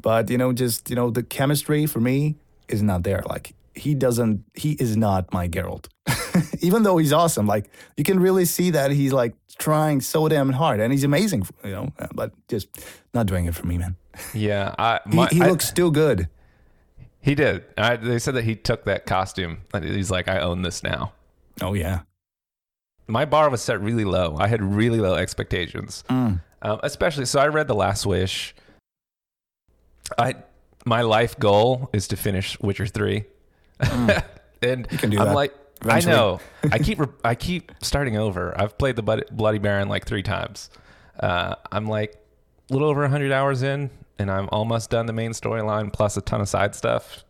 but 0.00 0.30
you 0.30 0.38
know 0.38 0.52
just 0.52 0.90
you 0.90 0.96
know 0.96 1.10
the 1.10 1.22
chemistry 1.22 1.86
for 1.86 2.00
me 2.00 2.36
is 2.68 2.82
not 2.82 3.02
there. 3.04 3.22
Like 3.28 3.54
he 3.74 3.94
doesn't 3.94 4.44
he 4.54 4.72
is 4.72 4.96
not 4.96 5.32
my 5.32 5.48
Geralt. 5.48 5.86
even 6.60 6.82
though 6.82 6.96
he's 6.98 7.12
awesome 7.12 7.46
like 7.46 7.70
you 7.96 8.04
can 8.04 8.18
really 8.20 8.44
see 8.44 8.70
that 8.70 8.90
he's 8.90 9.12
like 9.12 9.34
trying 9.58 10.00
so 10.00 10.28
damn 10.28 10.50
hard 10.50 10.80
and 10.80 10.92
he's 10.92 11.04
amazing 11.04 11.46
you 11.64 11.70
know 11.70 11.92
but 12.14 12.32
just 12.48 12.68
not 13.12 13.26
doing 13.26 13.46
it 13.46 13.54
for 13.54 13.66
me 13.66 13.78
man. 13.78 13.96
Yeah, 14.32 14.74
I, 14.78 15.00
he, 15.10 15.26
he 15.38 15.42
I- 15.42 15.48
looks 15.48 15.66
still 15.68 15.90
good 15.90 16.28
He 17.24 17.34
did. 17.34 17.64
I, 17.78 17.96
they 17.96 18.18
said 18.18 18.34
that 18.34 18.44
he 18.44 18.54
took 18.54 18.84
that 18.84 19.06
costume. 19.06 19.62
He's 19.82 20.10
like, 20.10 20.28
I 20.28 20.40
own 20.40 20.60
this 20.62 20.82
now. 20.82 21.12
oh 21.62 21.72
yeah 21.74 22.00
My 23.06 23.24
bar 23.24 23.48
was 23.50 23.62
set 23.62 23.80
really 23.80 24.04
low. 24.04 24.36
I 24.38 24.46
had 24.48 24.62
really 24.62 25.00
low 25.00 25.14
expectations, 25.14 26.04
Mm. 26.10 26.40
um, 26.62 26.80
especially. 26.82 27.24
So 27.24 27.40
I 27.40 27.48
read 27.48 27.66
The 27.68 27.74
Last 27.74 28.04
Wish. 28.06 28.54
I 30.18 30.34
my 30.84 31.00
life 31.00 31.38
goal 31.38 31.88
is 31.94 32.08
to 32.08 32.16
finish 32.16 32.58
Witcher 32.60 32.86
three, 32.86 33.24
and 33.80 34.22
Mm. 34.60 34.92
You 34.92 34.98
can 34.98 35.10
do 35.10 35.18
I'm 35.18 35.26
that 35.28 35.34
like, 35.34 35.54
eventually. 35.82 36.12
I 36.14 36.16
know. 36.16 36.40
I 36.72 36.78
keep 36.78 36.98
re- 37.00 37.06
I 37.24 37.34
keep 37.34 37.72
starting 37.82 38.16
over. 38.16 38.58
I've 38.60 38.76
played 38.78 38.96
the 38.96 39.02
Bloody- 39.02 39.24
Bloody 39.30 39.58
Baron 39.58 39.88
like 39.88 40.04
three 40.06 40.22
times. 40.22 40.70
Uh, 41.18 41.54
I'm 41.72 41.86
like 41.86 42.16
a 42.70 42.72
little 42.72 42.88
over 42.88 43.00
100 43.02 43.30
hours 43.32 43.62
in, 43.62 43.90
and 44.18 44.30
I'm 44.30 44.48
almost 44.50 44.90
done 44.90 45.06
the 45.06 45.12
main 45.12 45.32
storyline 45.32 45.92
plus 45.92 46.16
a 46.16 46.20
ton 46.20 46.40
of 46.40 46.48
side 46.48 46.74
stuff. 46.74 47.24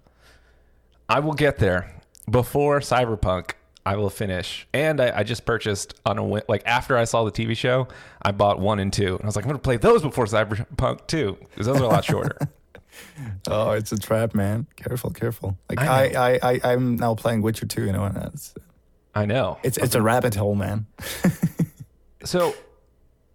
I 1.08 1.20
will 1.20 1.34
get 1.34 1.58
there 1.58 1.94
before 2.30 2.80
Cyberpunk. 2.80 3.52
I 3.86 3.96
will 3.96 4.08
finish, 4.08 4.66
and 4.72 4.98
I, 4.98 5.18
I 5.18 5.22
just 5.24 5.44
purchased 5.44 5.92
on 6.06 6.16
a 6.16 6.24
win- 6.24 6.42
like 6.48 6.62
after 6.64 6.96
I 6.96 7.04
saw 7.04 7.24
the 7.24 7.30
TV 7.30 7.54
show, 7.54 7.86
I 8.22 8.32
bought 8.32 8.58
one 8.58 8.78
and 8.78 8.90
two, 8.90 9.14
and 9.16 9.22
I 9.22 9.26
was 9.26 9.36
like, 9.36 9.44
I'm 9.44 9.50
gonna 9.50 9.58
play 9.58 9.76
those 9.76 10.00
before 10.00 10.24
Cyberpunk 10.24 11.06
two 11.06 11.36
because 11.50 11.66
those 11.66 11.80
are 11.80 11.84
a 11.84 11.88
lot 11.88 12.04
shorter. 12.04 12.38
oh 13.48 13.72
it's 13.72 13.90
a 13.90 13.98
trap 13.98 14.36
man 14.36 14.68
careful 14.76 15.10
careful 15.10 15.58
like 15.68 15.80
I 15.80 16.06
I, 16.06 16.14
I, 16.14 16.60
I 16.62 16.72
i'm 16.72 16.94
now 16.94 17.16
playing 17.16 17.42
witcher 17.42 17.66
2 17.66 17.86
you 17.86 17.92
know 17.92 18.04
and 18.04 18.14
that's 18.14 18.54
I 19.16 19.26
know. 19.26 19.58
it's 19.64 19.76
it's 19.78 19.96
a 19.96 20.00
rabbit 20.00 20.36
hole 20.36 20.54
man 20.54 20.86
So 22.24 22.54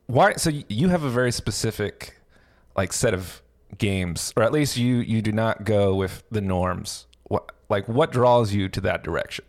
why 0.07 0.33
so 0.35 0.49
you 0.67 0.87
have 0.89 1.03
a 1.03 1.09
very 1.09 1.31
specific 1.31 2.18
like 2.79 2.93
set 2.93 3.13
of 3.13 3.41
games 3.77 4.33
or 4.35 4.43
at 4.43 4.51
least 4.51 4.77
you 4.77 4.95
you 4.97 5.21
do 5.21 5.31
not 5.31 5.55
go 5.63 5.93
with 6.01 6.23
the 6.31 6.41
norms. 6.41 7.07
What 7.23 7.51
like 7.69 7.87
what 7.87 8.11
draws 8.11 8.53
you 8.53 8.69
to 8.69 8.81
that 8.81 9.03
direction? 9.03 9.45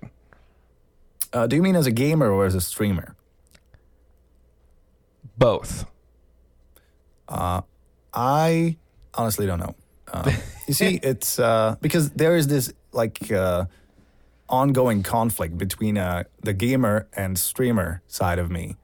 uh, 1.32 1.46
do 1.46 1.54
you 1.56 1.62
mean 1.62 1.76
as 1.76 1.86
a 1.86 1.92
gamer 1.92 2.28
or 2.30 2.44
as 2.44 2.56
a 2.56 2.60
streamer 2.60 3.14
Both. 5.38 5.86
I 8.12 8.76
honestly 9.14 9.46
don't 9.46 9.60
know. 9.60 9.74
Um, 10.12 10.24
you 10.66 10.74
see, 10.74 10.98
it's 11.02 11.38
uh, 11.38 11.76
because 11.80 12.10
there 12.10 12.34
is 12.36 12.48
this 12.48 12.72
like 12.92 13.30
uh, 13.30 13.66
ongoing 14.48 15.02
conflict 15.02 15.56
between 15.56 15.96
uh, 15.96 16.24
the 16.42 16.52
gamer 16.52 17.06
and 17.12 17.38
streamer 17.38 18.02
side 18.08 18.38
of 18.38 18.50
me. 18.50 18.76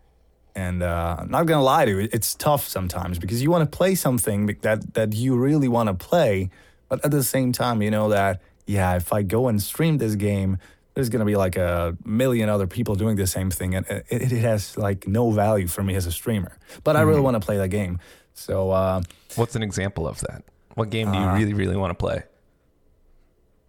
And 0.56 0.82
uh, 0.82 1.16
I'm 1.20 1.30
not 1.30 1.44
gonna 1.44 1.62
lie 1.62 1.84
to 1.84 1.90
you, 1.90 2.08
it's 2.12 2.34
tough 2.34 2.66
sometimes 2.66 3.18
because 3.18 3.42
you 3.42 3.50
want 3.50 3.70
to 3.70 3.76
play 3.76 3.94
something 3.94 4.46
that 4.62 4.94
that 4.94 5.12
you 5.12 5.36
really 5.36 5.68
want 5.68 5.88
to 5.88 5.94
play, 5.94 6.50
but 6.88 7.04
at 7.04 7.10
the 7.10 7.22
same 7.22 7.52
time, 7.52 7.82
you 7.82 7.90
know 7.90 8.08
that 8.08 8.40
yeah, 8.66 8.96
if 8.96 9.12
I 9.12 9.22
go 9.22 9.48
and 9.48 9.62
stream 9.62 9.98
this 9.98 10.14
game, 10.14 10.56
there's 10.94 11.10
gonna 11.10 11.26
be 11.26 11.36
like 11.36 11.56
a 11.56 11.94
million 12.06 12.48
other 12.48 12.66
people 12.66 12.94
doing 12.94 13.16
the 13.16 13.26
same 13.26 13.50
thing, 13.50 13.74
and 13.74 13.84
it, 13.86 14.06
it 14.08 14.40
has 14.40 14.78
like 14.78 15.06
no 15.06 15.30
value 15.30 15.68
for 15.68 15.82
me 15.82 15.94
as 15.94 16.06
a 16.06 16.12
streamer. 16.12 16.56
But 16.84 16.96
I 16.96 17.02
really 17.02 17.20
want 17.20 17.34
to 17.34 17.44
play 17.44 17.58
that 17.58 17.68
game, 17.68 18.00
so. 18.32 18.70
Uh, 18.70 19.02
What's 19.34 19.56
an 19.56 19.62
example 19.62 20.08
of 20.08 20.20
that? 20.20 20.42
What 20.74 20.88
game 20.88 21.12
do 21.12 21.18
you 21.18 21.28
really 21.32 21.52
really 21.52 21.76
want 21.76 21.90
to 21.90 21.94
play? 21.94 22.22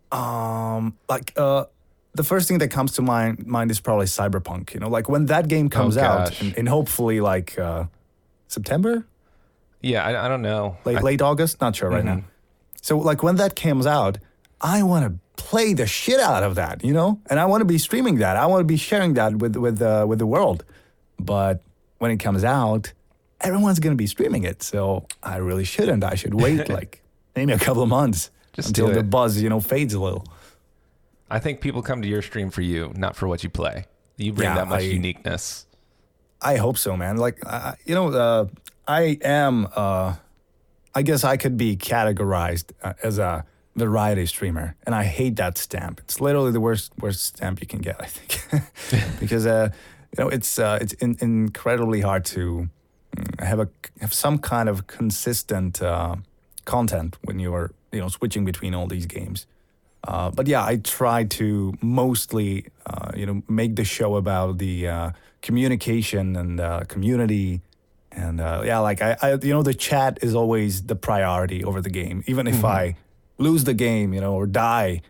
um 0.10 0.96
like 1.10 1.34
uh 1.36 1.66
the 2.18 2.24
first 2.24 2.48
thing 2.48 2.58
that 2.58 2.70
comes 2.70 2.92
to 2.94 3.02
mind 3.02 3.46
mind 3.46 3.72
is 3.72 3.80
probably 3.80 4.08
cyberpunk 4.08 4.74
you 4.74 4.80
know? 4.82 4.90
Like 4.90 5.08
when 5.08 5.28
that 5.28 5.48
game 5.48 5.70
comes 5.70 5.96
out 5.98 6.42
and, 6.42 6.58
and 6.58 6.68
hopefully 6.68 7.22
like 7.22 7.58
uh 7.58 7.86
september? 8.48 9.06
Yeah, 9.82 10.06
I, 10.08 10.26
I 10.26 10.28
don't 10.28 10.42
know. 10.42 10.78
late 10.86 10.98
I- 10.98 11.02
late 11.02 11.22
august? 11.22 11.62
Not 11.62 11.76
sure 11.76 11.90
right 11.90 12.04
now. 12.04 12.24
So 12.82 12.98
like 12.98 13.24
when 13.24 13.36
that 13.38 13.56
comes 13.56 13.86
out 13.88 14.18
i 14.60 14.82
want 14.82 15.04
to 15.06 15.12
play 15.44 15.74
the 15.74 15.86
shit 15.86 16.20
out 16.20 16.44
of 16.44 16.56
that 16.56 16.84
you 16.84 16.94
know? 16.94 17.20
And 17.30 17.40
i 17.40 17.46
want 17.46 17.62
to 17.62 17.66
be 17.66 17.78
streaming 17.78 18.16
that. 18.24 18.36
I 18.44 18.46
want 18.52 18.62
to 18.62 18.70
be 18.76 18.78
sharing 18.78 19.14
that 19.20 19.32
with 19.42 19.56
with 19.56 19.82
uh, 19.82 20.06
with 20.10 20.20
the 20.20 20.30
world. 20.36 20.60
But 21.20 21.56
when 22.00 22.12
it 22.12 22.20
comes 22.28 22.44
out 22.44 22.94
everyone's 23.42 23.80
going 23.80 23.96
to 23.98 24.02
be 24.06 24.08
streaming 24.08 24.44
it. 24.52 24.64
So 24.64 25.06
i 25.22 25.38
really 25.38 25.68
shouldn't. 25.74 26.04
I 26.04 26.16
should 26.16 26.34
wait 26.34 26.70
like 26.80 26.94
maybe 27.36 27.54
a 27.54 27.60
couple 27.60 27.84
of 27.84 27.90
months 27.90 28.32
Just 28.54 28.70
until 28.70 28.90
the 28.92 29.04
buzz 29.04 29.40
you 29.44 29.50
know 29.50 29.62
fades 29.62 29.94
a 29.94 30.00
little 30.08 30.26
I 31.30 31.40
think 31.40 31.62
people 31.62 31.82
come 31.82 32.02
to 32.02 32.08
your 32.08 32.22
stream 32.22 32.50
for 32.50 32.62
you, 32.62 32.92
not 32.96 33.16
for 33.16 33.28
what 33.28 33.44
you 33.44 33.50
play. 33.50 33.86
You 34.18 34.34
bring 34.34 34.48
Yeah, 34.50 34.56
that 34.56 34.68
much 34.68 34.82
I- 34.82 34.86
uniqueness. 34.86 35.66
I 36.42 36.58
hope 36.58 36.78
so, 36.78 36.96
man. 36.96 37.18
Like, 37.18 37.40
uh, 37.46 37.74
you 37.86 37.96
know, 37.96 38.10
uh, 38.10 38.46
I 38.88 39.18
am. 39.24 39.68
Uh, 39.76 40.16
I 40.94 41.02
guess 41.02 41.24
I 41.24 41.36
could 41.38 41.58
be 41.58 41.76
categorized 41.76 42.72
uh, 42.84 42.94
as 43.04 43.18
a 43.20 43.44
variety 43.76 44.26
streamer, 44.28 44.76
and 44.86 44.94
I 44.96 45.04
hate 45.04 45.36
that 45.38 45.58
stamp. 45.58 46.00
It's 46.00 46.22
literally 46.22 46.52
the 46.52 46.60
worst 46.60 46.92
worst 47.00 47.26
stamp 47.26 47.60
you 47.60 47.68
can 47.68 47.80
get, 47.82 47.96
I 48.00 48.06
think, 48.06 48.64
because 49.20 49.46
uh, 49.48 49.70
you 50.18 50.24
know 50.24 50.30
it's 50.30 50.60
uh, 50.60 50.78
it's 50.82 50.94
in, 50.94 51.18
incredibly 51.22 52.02
hard 52.02 52.24
to 52.26 52.70
mm, 53.18 53.44
have 53.44 53.60
a 53.60 53.68
have 54.02 54.14
some 54.14 54.38
kind 54.38 54.70
of 54.70 54.86
consistent 54.88 55.82
uh, 55.82 56.16
content 56.66 57.18
when 57.24 57.40
you're 57.40 57.72
you 57.92 58.00
know 58.00 58.10
switching 58.10 58.46
between 58.46 58.74
all 58.76 58.88
these 58.88 59.06
games. 59.08 59.48
Uh, 60.08 60.32
but 60.32 60.48
yeah, 60.48 60.64
I 60.64 60.78
try 60.78 61.26
to 61.26 61.74
mostly, 61.82 62.66
uh, 62.86 63.12
you 63.16 63.26
know, 63.26 63.44
make 63.50 63.76
the 63.76 63.84
show 63.84 64.16
about 64.16 64.58
the 64.58 64.88
uh, 64.88 65.12
communication 65.42 66.36
and 66.38 66.60
uh, 66.60 66.82
community, 66.88 67.62
and 68.12 68.40
uh, 68.40 68.62
yeah, 68.66 68.80
like 68.80 69.02
I, 69.02 69.18
I, 69.22 69.34
you 69.34 69.54
know, 69.54 69.64
the 69.64 69.74
chat 69.74 70.20
is 70.22 70.34
always 70.34 70.84
the 70.84 70.96
priority 70.96 71.64
over 71.64 71.82
the 71.82 71.90
game. 71.90 72.24
Even 72.26 72.48
if 72.48 72.64
I 72.64 72.96
lose 73.38 73.66
the 73.66 73.74
game, 73.74 74.14
you 74.14 74.22
know, 74.22 74.34
or 74.34 74.48
die, 74.48 75.02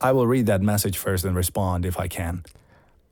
I 0.00 0.12
will 0.12 0.26
read 0.26 0.46
that 0.46 0.60
message 0.60 0.98
first 0.98 1.24
and 1.24 1.34
respond 1.34 1.86
if 1.86 1.98
I 1.98 2.06
can. 2.06 2.44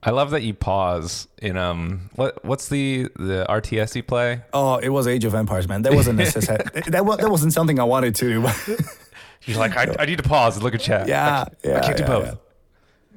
I 0.02 0.10
love 0.10 0.30
that 0.30 0.42
you 0.42 0.54
pause 0.54 1.26
in 1.42 1.56
um 1.56 2.10
what 2.14 2.44
what's 2.44 2.68
the 2.68 3.08
the 3.16 3.44
RTS 3.48 3.96
you 3.96 4.02
play? 4.04 4.42
Oh, 4.52 4.76
it 4.76 4.90
was 4.90 5.08
Age 5.08 5.24
of 5.24 5.34
Empires, 5.34 5.66
man. 5.66 5.82
That 5.82 5.94
wasn't 5.94 6.18
necessary. 6.26 6.62
that 6.88 7.04
was 7.04 7.18
that 7.18 7.30
wasn't 7.30 7.54
something 7.54 7.80
I 7.80 7.84
wanted 7.84 8.14
to 8.16 8.28
do. 8.28 8.48
You're 9.46 9.58
like 9.58 9.76
I, 9.76 9.94
I 9.98 10.04
need 10.06 10.18
to 10.18 10.28
pause 10.28 10.56
and 10.56 10.64
look 10.64 10.74
at 10.74 10.80
chat. 10.80 11.08
Yeah, 11.08 11.44
I, 11.44 11.46
yeah, 11.66 11.76
I 11.78 11.80
can't 11.80 11.96
do 11.96 12.02
yeah, 12.02 12.08
both. 12.08 12.38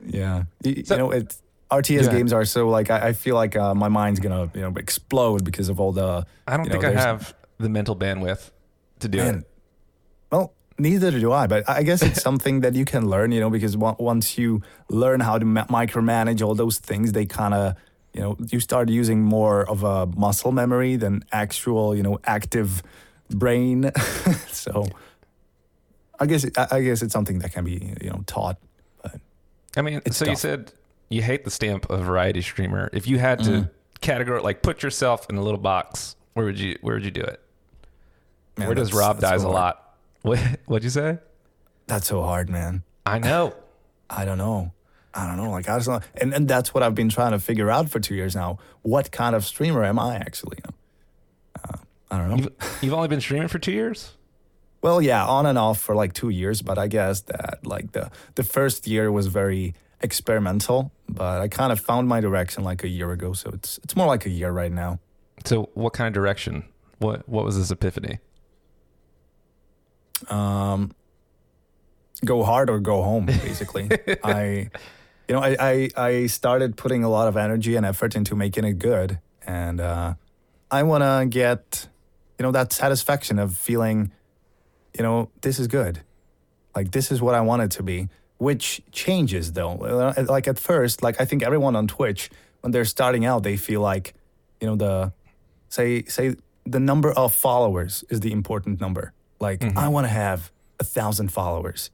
Yeah, 0.05 0.43
you, 0.63 0.86
So- 0.86 0.95
you 0.95 1.00
know, 1.00 1.12
it's 1.12 1.41
RTS 1.71 2.05
Yeah. 2.05 2.12
games 2.12 2.33
are 2.33 2.45
so 2.45 2.67
like 2.69 2.89
I, 2.89 3.09
I 3.09 3.13
feel 3.13 3.36
like 3.36 3.55
uh, 3.55 3.75
my 3.75 3.89
mind's 3.89 4.19
gonna 4.19 4.50
you 4.55 4.62
know 4.62 4.74
explode 4.77 5.43
because 5.43 5.69
of 5.69 5.79
all 5.79 5.91
the. 5.91 6.25
I 6.48 6.57
don't 6.57 6.65
you 6.65 6.71
think 6.71 6.83
I 6.83 6.91
have 6.91 7.33
the 7.59 7.69
mental 7.69 7.95
bandwidth 7.95 8.50
to 9.00 9.07
do 9.07 9.17
Man, 9.19 9.36
it. 9.39 9.43
well, 10.31 10.53
neither 10.79 11.12
do 11.12 11.31
I, 11.31 11.45
but 11.48 11.69
I 11.69 11.83
guess 11.83 12.01
it's 12.01 12.21
something 12.29 12.62
that 12.62 12.74
you 12.75 12.86
can 12.86 13.07
learn, 13.09 13.31
you 13.31 13.39
know, 13.39 13.50
because 13.50 13.75
on- 13.75 13.95
once 14.00 14.38
you 14.38 14.62
learn 14.89 15.19
how 15.19 15.38
to 15.38 15.45
ma- 15.45 15.65
micromanage 15.65 16.41
all 16.45 16.55
those 16.55 16.79
things, 16.79 17.12
they 17.12 17.25
kind 17.25 17.53
of, 17.53 17.75
you 18.13 18.21
know, 18.21 18.36
you 18.51 18.59
start 18.59 18.89
using 18.89 19.21
more 19.21 19.69
of 19.69 19.83
a 19.83 20.05
muscle 20.07 20.51
memory 20.51 20.95
than 20.95 21.24
actual, 21.31 21.95
you 21.95 22.01
know, 22.03 22.17
active 22.24 22.81
brain. 23.29 23.91
so 24.51 24.88
I 26.19 26.25
guess 26.25 26.45
I 26.57 26.67
I 26.71 26.81
guess 26.81 27.01
it's 27.01 27.13
something 27.13 27.39
that 27.39 27.53
can 27.53 27.63
be, 27.65 27.95
you 28.01 28.09
know, 28.09 28.23
taught. 28.27 28.57
But 29.01 29.19
I 29.77 29.81
mean, 29.81 30.01
so 30.11 30.25
you 30.25 30.35
said 30.35 30.73
you 31.09 31.21
hate 31.21 31.43
the 31.45 31.51
stamp 31.51 31.89
of 31.89 32.01
variety 32.05 32.41
streamer. 32.41 32.89
If 32.93 33.07
you 33.07 33.17
had 33.19 33.39
to 33.45 33.49
Mm-hmm. 33.51 33.67
categorize, 34.01 34.43
like, 34.43 34.61
put 34.61 34.81
yourself 34.83 35.27
in 35.29 35.35
a 35.38 35.41
little 35.41 35.59
box, 35.59 36.15
where 36.33 36.45
would 36.45 36.59
you 36.59 36.77
where 36.81 36.95
would 36.95 37.05
you 37.05 37.11
do 37.11 37.21
it? 37.21 37.39
man, 38.57 38.67
where 38.67 38.75
does 38.75 38.93
Rob 38.93 39.19
dies 39.19 39.41
so 39.41 39.49
a 39.49 39.51
lot? 39.51 39.85
What 40.21 40.38
what'd 40.65 40.83
you 40.83 40.89
say? 40.89 41.17
That's 41.88 42.07
so 42.07 42.21
hard, 42.21 42.49
man. 42.49 42.83
I 43.05 43.19
know. 43.19 43.53
I 44.09 44.25
don't 44.25 44.38
know. 44.38 44.73
I 45.13 45.25
don't 45.25 45.38
know. 45.38 45.49
Like 45.51 45.69
I 45.69 45.77
just 45.77 45.88
don't, 45.88 46.03
and 46.19 46.33
and 46.33 46.47
that's 46.47 46.73
what 46.73 46.83
I've 46.83 46.93
been 46.95 47.09
trying 47.09 47.31
to 47.31 47.39
figure 47.39 47.69
out 47.71 47.89
for 47.89 47.99
two 48.01 48.15
years 48.15 48.35
now. 48.35 48.57
What 48.81 49.11
kind 49.11 49.33
of 49.35 49.45
streamer 49.45 49.83
am 49.85 49.97
I 49.97 50.15
actually? 50.17 50.59
Uh, 51.63 51.77
I 52.11 52.17
don't 52.17 52.29
know. 52.29 52.35
You've, 52.38 52.83
you've 52.83 52.93
only 52.93 53.07
been 53.07 53.21
streaming 53.21 53.47
for 53.47 53.59
two 53.59 53.71
years. 53.71 54.11
Well, 54.81 55.01
yeah, 55.01 55.25
on 55.25 55.45
and 55.45 55.57
off 55.57 55.79
for 55.79 55.95
like 55.95 56.13
two 56.13 56.29
years, 56.29 56.62
but 56.62 56.77
I 56.77 56.88
guess 56.88 57.21
that 57.21 57.59
like 57.63 57.91
the 57.91 58.12
the 58.36 58.43
first 58.43 58.88
year 58.88 59.12
was 59.12 59.27
very 59.27 59.74
experimental, 60.01 60.91
but 61.07 61.41
I 61.41 61.48
kind 61.48 61.71
of 61.71 61.79
found 61.79 62.07
my 62.07 62.21
direction 62.21 62.63
like 62.63 62.83
a 62.83 62.88
year 62.88 63.12
ago, 63.12 63.33
so 63.33 63.50
it's 63.53 63.79
it's 63.83 63.95
more 63.95 64.07
like 64.07 64.25
a 64.25 64.29
year 64.29 64.51
right 64.51 64.71
now. 64.71 65.00
So, 65.45 65.69
what 65.74 65.93
kind 65.93 66.07
of 66.07 66.13
direction? 66.13 66.63
What 67.00 67.27
what 67.27 67.45
was 67.45 67.57
this 67.57 67.71
epiphany? 67.71 68.19
Um, 70.29 70.91
go 72.25 72.43
hard 72.43 72.69
or 72.69 72.79
go 72.79 73.01
home, 73.01 73.25
basically. 73.25 73.89
I, 74.24 74.69
you 75.27 75.36
know, 75.36 75.41
I, 75.41 75.55
I 75.59 75.89
I 75.95 76.27
started 76.27 76.75
putting 76.75 77.03
a 77.03 77.09
lot 77.09 77.27
of 77.27 77.38
energy 77.38 77.75
and 77.75 77.86
effort 77.86 78.15
into 78.15 78.36
making 78.36 78.65
it 78.65 78.79
good, 78.79 79.19
and 79.45 79.79
uh, 79.79 80.13
I 80.71 80.83
want 80.83 81.03
to 81.03 81.25
get, 81.29 81.88
you 82.38 82.43
know, 82.43 82.51
that 82.51 82.74
satisfaction 82.74 83.39
of 83.39 83.55
feeling, 83.55 84.12
you 84.98 85.03
know, 85.03 85.29
this 85.41 85.60
is 85.60 85.67
good, 85.67 86.01
like 86.75 86.91
this 86.91 87.12
is 87.12 87.22
what 87.22 87.36
I 87.36 87.41
want 87.41 87.62
it 87.62 87.72
to 87.72 87.84
be. 87.84 88.10
Which 88.38 88.81
changes 88.91 89.51
though. 89.53 89.74
Uh, 89.77 90.24
Like 90.27 90.48
at 90.48 90.58
first, 90.60 91.03
like 91.03 91.19
I 91.22 91.25
think 91.25 91.43
everyone 91.43 91.75
on 91.75 91.88
Twitch 91.88 92.29
when 92.62 92.72
they're 92.72 92.86
starting 92.86 93.25
out, 93.25 93.43
they 93.43 93.58
feel 93.58 93.81
like, 93.81 94.13
you 94.62 94.67
know, 94.67 94.75
the 94.75 95.12
say 95.69 96.03
say 96.05 96.36
the 96.65 96.79
number 96.79 97.12
of 97.12 97.34
followers 97.34 98.03
is 98.10 98.19
the 98.22 98.31
important 98.31 98.79
number. 98.79 99.12
Like 99.39 99.63
I 99.77 99.88
want 99.89 100.05
to 100.05 100.13
have 100.13 100.51
a 100.79 100.84
thousand 100.84 101.31
followers, 101.31 101.91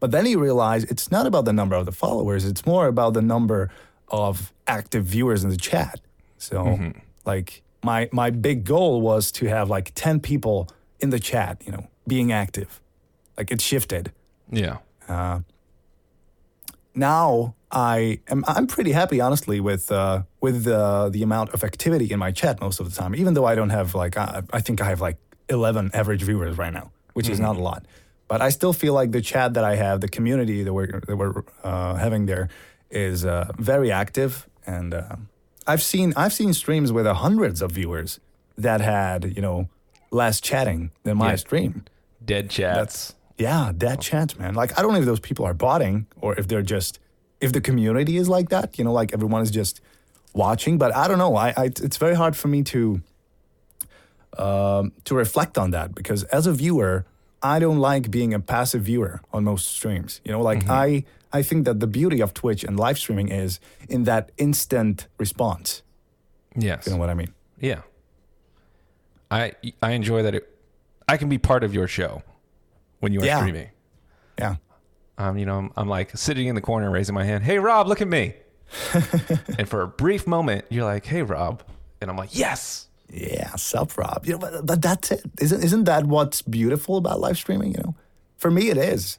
but 0.00 0.10
then 0.10 0.26
you 0.26 0.38
realize 0.42 0.84
it's 0.84 1.10
not 1.10 1.26
about 1.26 1.44
the 1.44 1.52
number 1.52 1.76
of 1.76 1.86
the 1.86 1.92
followers. 1.92 2.44
It's 2.44 2.64
more 2.66 2.86
about 2.86 3.14
the 3.14 3.22
number 3.22 3.70
of 4.08 4.52
active 4.66 5.04
viewers 5.04 5.42
in 5.44 5.50
the 5.50 5.56
chat. 5.56 6.00
So 6.38 6.64
like 7.24 7.62
my 7.82 8.08
my 8.12 8.30
big 8.30 8.64
goal 8.64 9.00
was 9.00 9.32
to 9.32 9.46
have 9.46 9.70
like 9.70 9.92
ten 9.94 10.20
people 10.20 10.68
in 11.00 11.10
the 11.10 11.18
chat, 11.20 11.62
you 11.64 11.72
know, 11.72 11.86
being 12.08 12.32
active. 12.32 12.80
Like 13.36 13.50
it 13.54 13.60
shifted 13.60 14.12
Yeah. 14.50 14.76
now 16.94 17.54
I 17.70 18.20
am 18.28 18.44
I'm 18.48 18.66
pretty 18.66 18.92
happy 18.92 19.20
honestly 19.20 19.60
with 19.60 19.92
uh, 19.92 20.22
with 20.40 20.66
uh, 20.66 21.08
the 21.10 21.22
amount 21.22 21.50
of 21.54 21.62
activity 21.62 22.10
in 22.10 22.18
my 22.18 22.32
chat 22.32 22.60
most 22.60 22.80
of 22.80 22.88
the 22.88 22.94
time. 23.00 23.14
Even 23.14 23.34
though 23.34 23.44
I 23.44 23.54
don't 23.54 23.70
have 23.70 23.94
like 23.94 24.16
I, 24.16 24.42
I 24.52 24.60
think 24.60 24.80
I 24.80 24.86
have 24.88 25.00
like 25.00 25.18
11 25.48 25.90
average 25.94 26.22
viewers 26.22 26.56
right 26.58 26.72
now, 26.72 26.90
which 27.12 27.28
is 27.28 27.38
not 27.40 27.56
a 27.56 27.62
lot. 27.62 27.84
But 28.26 28.40
I 28.42 28.50
still 28.50 28.72
feel 28.72 28.94
like 28.94 29.12
the 29.12 29.20
chat 29.22 29.54
that 29.54 29.64
I 29.64 29.76
have, 29.76 30.00
the 30.00 30.08
community 30.08 30.62
that 30.64 30.72
we're 30.72 31.00
that 31.06 31.16
we're 31.16 31.42
uh, 31.62 31.94
having 31.96 32.26
there, 32.26 32.48
is 32.90 33.24
uh, 33.24 33.52
very 33.58 33.90
active. 33.92 34.46
And 34.66 34.92
uh, 34.94 35.16
I've 35.66 35.82
seen 35.82 36.12
I've 36.16 36.32
seen 36.32 36.52
streams 36.54 36.90
with 36.92 37.06
uh, 37.06 37.14
hundreds 37.14 37.62
of 37.62 37.72
viewers 37.72 38.18
that 38.56 38.80
had 38.80 39.36
you 39.36 39.42
know 39.42 39.68
less 40.10 40.40
chatting 40.40 40.90
than 41.04 41.16
my 41.18 41.30
Yeah. 41.30 41.36
stream. 41.36 41.84
Dead 42.28 42.50
chats. 42.50 43.14
Yeah, 43.38 43.72
that 43.76 44.00
chance, 44.00 44.38
man. 44.38 44.54
Like 44.54 44.78
I 44.78 44.82
don't 44.82 44.92
know 44.92 45.00
if 45.00 45.06
those 45.06 45.20
people 45.20 45.44
are 45.44 45.54
botting 45.54 46.06
or 46.20 46.38
if 46.38 46.46
they're 46.46 46.62
just 46.62 47.00
if 47.40 47.52
the 47.52 47.60
community 47.60 48.16
is 48.16 48.28
like 48.28 48.50
that. 48.50 48.78
You 48.78 48.84
know, 48.84 48.92
like 48.92 49.12
everyone 49.12 49.42
is 49.42 49.50
just 49.50 49.80
watching. 50.34 50.76
But 50.76 50.94
I 50.94 51.08
don't 51.08 51.18
know. 51.18 51.34
I, 51.36 51.48
I 51.56 51.64
it's 51.66 51.96
very 51.96 52.14
hard 52.14 52.36
for 52.36 52.48
me 52.48 52.62
to 52.64 53.00
um, 54.36 54.92
to 55.04 55.14
reflect 55.14 55.56
on 55.56 55.70
that 55.70 55.94
because 55.94 56.24
as 56.24 56.46
a 56.46 56.52
viewer, 56.52 57.06
I 57.42 57.58
don't 57.58 57.78
like 57.78 58.10
being 58.10 58.34
a 58.34 58.40
passive 58.40 58.82
viewer 58.82 59.20
on 59.32 59.44
most 59.44 59.66
streams. 59.68 60.20
You 60.24 60.32
know, 60.32 60.42
like 60.42 60.68
I 60.68 61.04
I 61.32 61.42
think 61.42 61.64
that 61.64 61.80
the 61.80 61.86
beauty 61.86 62.20
of 62.20 62.34
Twitch 62.34 62.64
and 62.64 62.78
live 62.78 62.98
streaming 62.98 63.28
is 63.28 63.60
in 63.88 64.04
that 64.04 64.32
instant 64.36 65.06
response. 65.18 65.82
yes. 66.56 66.86
You 66.86 66.92
know 66.92 66.98
what 66.98 67.10
I 67.10 67.14
mean? 67.14 67.32
Yeah. 67.60 67.82
I 69.30 69.52
I 69.82 69.92
enjoy 69.92 70.22
that 70.22 70.34
it 70.34 70.57
I 71.08 71.16
can 71.16 71.28
be 71.28 71.38
part 71.38 71.64
of 71.64 71.72
your 71.74 71.88
show 71.88 72.22
when 73.00 73.12
you 73.12 73.20
are 73.22 73.24
Yeah. 73.24 73.38
streaming. 73.38 73.68
Yeah. 74.38 74.56
Um, 75.16 75.36
you 75.38 75.46
know, 75.46 75.58
I'm, 75.58 75.72
I'm 75.76 75.88
like 75.88 76.16
sitting 76.16 76.46
in 76.46 76.54
the 76.54 76.60
corner 76.60 76.90
raising 76.90 77.14
my 77.14 77.24
hand. 77.24 77.42
Hey 77.44 77.58
Rob, 77.58 77.88
look 77.88 78.00
at 78.00 78.08
me. 78.08 78.34
and 79.58 79.68
for 79.68 79.80
a 79.82 79.88
brief 79.88 80.26
moment, 80.26 80.66
you're 80.68 80.84
like, 80.84 81.06
"Hey 81.06 81.22
Rob." 81.22 81.62
And 82.00 82.10
I'm 82.10 82.16
like, 82.16 82.36
"Yes." 82.36 82.86
Yeah, 83.10 83.54
sup, 83.56 83.96
Rob. 83.96 84.26
You 84.26 84.32
know, 84.34 84.38
but, 84.38 84.66
but 84.66 84.82
that's 84.82 85.10
it. 85.10 85.22
Isn't 85.40 85.64
isn't 85.64 85.84
that 85.84 86.04
what's 86.06 86.42
beautiful 86.42 86.98
about 86.98 87.18
live 87.20 87.38
streaming? 87.38 87.72
You 87.72 87.78
know, 87.82 87.94
for 88.36 88.50
me, 88.50 88.68
it 88.68 88.76
is. 88.76 89.18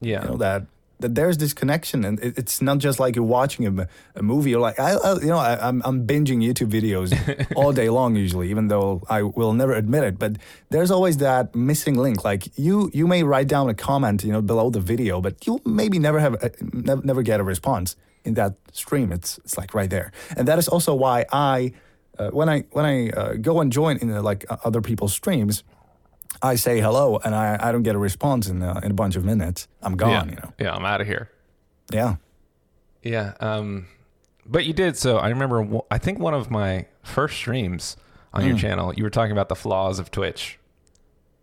Yeah. 0.00 0.22
You 0.24 0.30
know 0.30 0.36
that 0.38 0.66
that 1.02 1.14
there's 1.14 1.38
this 1.38 1.52
connection, 1.52 2.04
and 2.04 2.18
it, 2.20 2.38
it's 2.38 2.62
not 2.62 2.78
just 2.78 2.98
like 2.98 3.14
you're 3.16 3.24
watching 3.24 3.66
a, 3.66 3.88
a 4.16 4.22
movie. 4.22 4.50
You're 4.50 4.60
like, 4.60 4.80
I, 4.80 4.94
I 4.94 5.20
you 5.20 5.26
know, 5.26 5.38
I, 5.38 5.68
I'm 5.68 5.82
I'm 5.84 6.06
binging 6.06 6.38
YouTube 6.42 6.70
videos 6.70 7.12
all 7.56 7.72
day 7.72 7.88
long 7.90 8.16
usually, 8.16 8.50
even 8.50 8.68
though 8.68 9.02
I 9.08 9.22
will 9.22 9.52
never 9.52 9.74
admit 9.74 10.04
it. 10.04 10.18
But 10.18 10.36
there's 10.70 10.90
always 10.90 11.18
that 11.18 11.54
missing 11.54 11.96
link. 11.96 12.24
Like 12.24 12.56
you 12.58 12.90
you 12.94 13.06
may 13.06 13.22
write 13.22 13.48
down 13.48 13.68
a 13.68 13.74
comment, 13.74 14.24
you 14.24 14.32
know, 14.32 14.42
below 14.42 14.70
the 14.70 14.80
video, 14.80 15.20
but 15.20 15.46
you'll 15.46 15.62
maybe 15.64 15.98
never 15.98 16.20
have 16.20 16.34
a, 16.42 16.50
never, 16.72 17.02
never 17.02 17.22
get 17.22 17.40
a 17.40 17.44
response 17.44 17.96
in 18.24 18.34
that 18.34 18.54
stream. 18.72 19.12
It's 19.12 19.38
it's 19.38 19.58
like 19.58 19.74
right 19.74 19.90
there, 19.90 20.12
and 20.36 20.48
that 20.48 20.58
is 20.58 20.68
also 20.68 20.94
why 20.94 21.26
I. 21.32 21.72
Uh, 22.18 22.28
when 22.28 22.46
I 22.46 22.60
when 22.72 22.84
I 22.84 23.08
uh, 23.08 23.32
go 23.40 23.60
and 23.62 23.72
join 23.72 23.96
in 23.96 24.12
uh, 24.12 24.20
like 24.20 24.44
uh, 24.50 24.58
other 24.64 24.82
people's 24.82 25.14
streams, 25.14 25.64
I 26.42 26.56
say 26.56 26.80
hello 26.80 27.18
and 27.24 27.34
I, 27.34 27.56
I 27.60 27.70
don't 27.72 27.82
get 27.84 27.94
a 27.94 27.98
response 27.98 28.48
in 28.48 28.62
uh, 28.62 28.80
in 28.82 28.90
a 28.90 28.94
bunch 28.94 29.16
of 29.16 29.24
minutes. 29.24 29.68
I'm 29.82 29.96
gone. 29.96 30.10
yeah. 30.10 30.24
You 30.24 30.36
know. 30.36 30.52
Yeah, 30.58 30.74
I'm 30.74 30.84
out 30.84 31.00
of 31.00 31.06
here. 31.06 31.30
Yeah. 31.92 32.16
Yeah. 33.02 33.34
Um, 33.40 33.86
but 34.46 34.64
you 34.64 34.72
did. 34.72 34.96
So 34.96 35.18
I 35.18 35.28
remember, 35.28 35.80
I 35.90 35.98
think 35.98 36.18
one 36.18 36.34
of 36.34 36.50
my 36.50 36.86
first 37.02 37.36
streams 37.36 37.96
on 38.32 38.42
Mm. 38.42 38.48
your 38.48 38.58
channel, 38.58 38.92
you 38.94 39.04
were 39.04 39.10
talking 39.10 39.32
about 39.32 39.48
the 39.48 39.54
flaws 39.56 39.98
of 39.98 40.10
Twitch. 40.10 40.58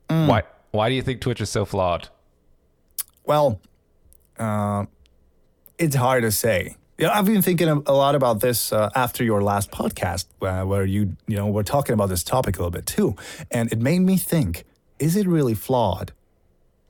Mm. 0.10 0.28
Why, 0.28 0.44
why 0.72 0.90
do 0.90 0.96
you 0.96 1.02
think 1.02 1.22
Twitch 1.22 1.40
is 1.40 1.50
so 1.50 1.66
flawed? 1.66 2.10
Well, 3.26 3.62
uh, 4.38 4.86
it's 5.78 5.96
hard 5.96 6.24
to 6.24 6.32
say. 6.32 6.76
Yeah, 6.98 7.18
I've 7.18 7.26
been 7.26 7.42
thinking 7.42 7.70
a 7.70 7.76
a 7.86 7.94
lot 7.94 8.16
about 8.16 8.42
this 8.42 8.74
uh, 8.74 8.90
after 8.96 9.24
your 9.24 9.42
last 9.42 9.72
podcast, 9.72 10.26
uh, 10.42 10.66
where 10.66 10.84
you 10.84 11.16
you 11.28 11.38
know 11.38 11.48
were 11.48 11.64
talking 11.64 11.94
about 11.94 12.10
this 12.10 12.24
topic 12.24 12.58
a 12.58 12.60
little 12.60 12.72
bit 12.72 12.86
too, 12.86 13.16
and 13.52 13.72
it 13.72 13.80
made 13.80 14.00
me 14.00 14.18
think: 14.18 14.66
Is 15.00 15.16
it 15.16 15.28
really 15.28 15.54
flawed, 15.56 16.12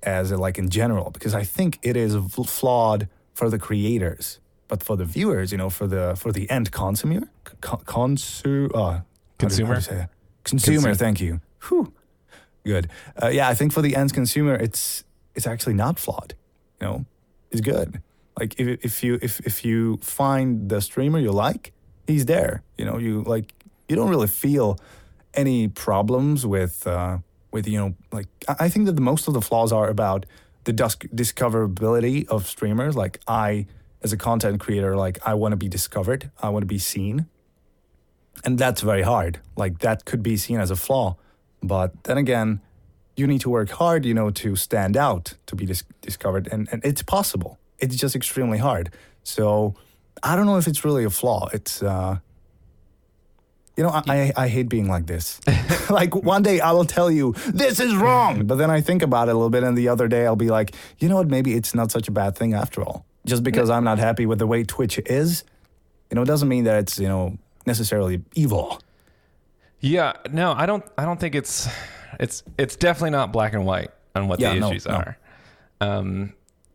as 0.04 0.32
a, 0.32 0.38
like 0.38 0.58
in 0.58 0.70
general? 0.70 1.12
Because 1.12 1.34
I 1.36 1.44
think 1.44 1.78
it 1.82 1.96
is 1.96 2.16
flawed 2.46 3.08
for 3.34 3.50
the 3.50 3.60
creators, 3.60 4.40
but 4.68 4.84
for 4.84 4.96
the 4.98 5.06
viewers, 5.06 5.52
you 5.52 5.58
know, 5.58 5.70
for 5.70 5.88
the 5.88 6.16
for 6.18 6.32
the 6.32 6.50
end 6.50 6.72
consumer, 6.72 7.22
con- 7.62 7.84
consu- 7.86 8.72
uh, 8.74 8.80
how 8.80 8.88
do 8.88 8.96
you- 8.96 8.96
how 8.96 8.98
do 8.98 9.46
Consumer? 9.48 9.76
you 9.76 9.82
say 9.82 9.96
that? 9.96 10.10
Consumer, 10.44 10.76
Consumer. 10.76 10.96
thank 10.96 11.22
you. 11.22 11.40
Whew. 11.68 11.94
Good. 12.66 12.90
Uh, 13.22 13.28
yeah, 13.28 13.48
I 13.48 13.56
think 13.56 13.72
for 13.74 13.82
the 13.82 13.96
end 13.96 14.14
consumer, 14.14 14.56
it's 14.56 15.04
it's 15.36 15.48
actually 15.48 15.76
not 15.76 16.00
flawed. 16.00 16.34
You 16.82 16.88
know, 16.88 17.06
it's 17.52 17.62
good. 17.62 18.02
Like 18.40 18.60
if 18.60 18.68
if 18.86 19.04
you 19.04 19.20
if 19.22 19.40
if 19.46 19.64
you 19.66 19.98
find 20.02 20.70
the 20.70 20.82
streamer 20.82 21.20
you 21.20 21.32
like, 21.32 21.72
he's 22.08 22.26
there. 22.26 22.64
You 22.78 22.86
know, 22.86 22.98
you 22.98 23.24
like 23.24 23.54
you 23.88 23.96
don't 23.96 24.10
really 24.10 24.28
feel 24.28 24.78
any 25.34 25.68
problems 25.68 26.46
with 26.46 26.86
uh, 26.88 27.18
with 27.52 27.68
you 27.68 27.78
know 27.80 27.96
like 28.12 28.28
I 28.48 28.70
think 28.70 28.86
that 28.86 28.94
the 28.94 29.02
most 29.02 29.28
of 29.28 29.34
the 29.34 29.42
flaws 29.42 29.72
are 29.72 29.88
about 29.90 30.26
the 30.66 30.74
dis- 30.74 30.96
discoverability 30.96 32.28
of 32.28 32.48
streamers. 32.48 32.96
Like 32.96 33.20
I, 33.28 33.66
as 34.04 34.14
a 34.14 34.18
content 34.18 34.60
creator, 34.60 34.96
like 34.96 35.20
I 35.26 35.34
want 35.34 35.54
to 35.54 35.58
be 35.58 35.68
discovered. 35.68 36.32
I 36.42 36.50
want 36.50 36.64
to 36.64 36.68
be 36.68 36.80
seen. 36.80 37.28
And 38.46 38.58
that's 38.58 38.82
very 38.82 39.02
hard. 39.02 39.40
Like 39.58 39.80
that 39.80 40.06
could 40.06 40.24
be 40.24 40.38
seen 40.38 40.60
as 40.60 40.72
a 40.72 40.76
flaw. 40.76 41.18
But 41.62 42.04
then 42.04 42.18
again 42.18 42.62
you 43.16 43.28
need 43.28 43.42
to 43.42 43.50
work 43.50 43.70
hard 43.72 44.06
you 44.06 44.14
know 44.14 44.30
to 44.30 44.56
stand 44.56 44.96
out 44.96 45.34
to 45.48 45.56
be 45.56 45.66
dis- 45.66 45.84
discovered. 46.02 46.48
And, 46.52 46.70
and 46.72 46.84
it's 46.86 47.02
possible. 47.02 47.60
It's 47.80 47.96
just 47.96 48.16
extremely 48.16 48.58
hard. 48.60 48.94
So 49.24 49.76
i 50.22 50.36
don't 50.36 50.46
know 50.46 50.58
if 50.58 50.68
it's 50.68 50.84
really 50.84 51.06
a 51.06 51.10
flaw. 51.10 51.50
It's 51.54 51.82
uh 51.82 52.20
You 53.80 53.86
know, 53.86 53.92
I, 53.92 54.04
I, 54.10 54.34
I 54.36 54.48
hate 54.50 54.68
being 54.68 54.90
like 54.90 55.06
this. 55.06 55.40
like 55.90 56.14
one 56.14 56.44
day 56.44 56.60
I 56.60 56.74
will 56.74 56.84
tell 56.84 57.10
you 57.10 57.32
this 57.48 57.80
is 57.80 57.96
wrong, 57.96 58.46
but 58.46 58.58
then 58.58 58.70
I 58.70 58.82
think 58.82 59.02
about 59.02 59.30
it 59.30 59.32
a 59.32 59.34
little 59.36 59.50
bit, 59.50 59.64
and 59.64 59.78
the 59.78 59.88
other 59.88 60.10
day 60.10 60.26
I'll 60.26 60.36
be 60.36 60.50
like, 60.50 60.76
you 60.98 61.08
know 61.08 61.16
what? 61.16 61.30
Maybe 61.30 61.54
it's 61.54 61.74
not 61.74 61.90
such 61.90 62.10
a 62.10 62.12
bad 62.12 62.36
thing 62.36 62.54
after 62.54 62.84
all. 62.84 63.06
Just 63.26 63.42
because 63.42 63.70
I'm 63.70 63.86
not 63.86 63.98
happy 63.98 64.26
with 64.26 64.38
the 64.40 64.48
way 64.48 64.66
Twitch 64.66 65.00
is, 65.06 65.46
you 66.12 66.16
know, 66.16 66.24
it 66.24 66.26
doesn't 66.26 66.50
mean 66.50 66.66
that 66.66 66.76
it's 66.76 67.00
you 67.00 67.08
know 67.08 67.38
necessarily 67.66 68.22
evil. 68.36 68.82
Yeah, 69.80 70.12
no, 70.30 70.52
I 70.52 70.66
don't. 70.66 70.84
I 70.98 71.06
don't 71.06 71.18
think 71.22 71.34
it's 71.34 71.70
it's 72.20 72.44
it's 72.58 72.76
definitely 72.76 73.12
not 73.12 73.32
black 73.32 73.54
and 73.54 73.66
white 73.66 73.92
on 74.14 74.28
what 74.28 74.42
Yeah, 74.42 74.56
the 74.56 74.68
issues 74.68 74.88
no. 74.88 74.96
are. 74.96 75.18
Um, 75.80 76.34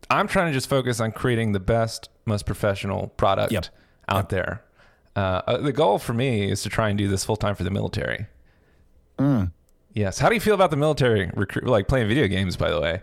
I'm 0.09 0.27
trying 0.27 0.47
to 0.47 0.53
just 0.53 0.67
focus 0.69 0.99
on 0.99 1.11
creating 1.11 1.51
the 1.51 1.59
best, 1.59 2.09
most 2.25 2.47
professional 2.47 3.09
product 3.09 3.51
Yep. 3.51 3.65
out 4.09 4.29
there. 4.29 4.63
Uh, 5.15 5.41
uh, 5.47 5.57
the 5.57 5.71
goal 5.71 5.97
for 5.99 6.13
me 6.13 6.49
is 6.51 6.61
to 6.63 6.69
try 6.69 6.89
and 6.89 6.97
do 6.97 7.07
this 7.07 7.23
full 7.23 7.35
time 7.37 7.55
for 7.55 7.63
the 7.63 7.71
military. 7.71 8.25
Mm. 9.17 9.51
Yes. 9.93 10.19
How 10.19 10.27
do 10.29 10.35
you 10.35 10.41
feel 10.41 10.55
about 10.55 10.71
the 10.71 10.77
military 10.77 11.31
recruit, 11.35 11.65
like 11.65 11.87
playing 11.87 12.07
video 12.07 12.27
games? 12.27 12.57
By 12.57 12.69
the 12.69 12.81
way, 12.81 13.01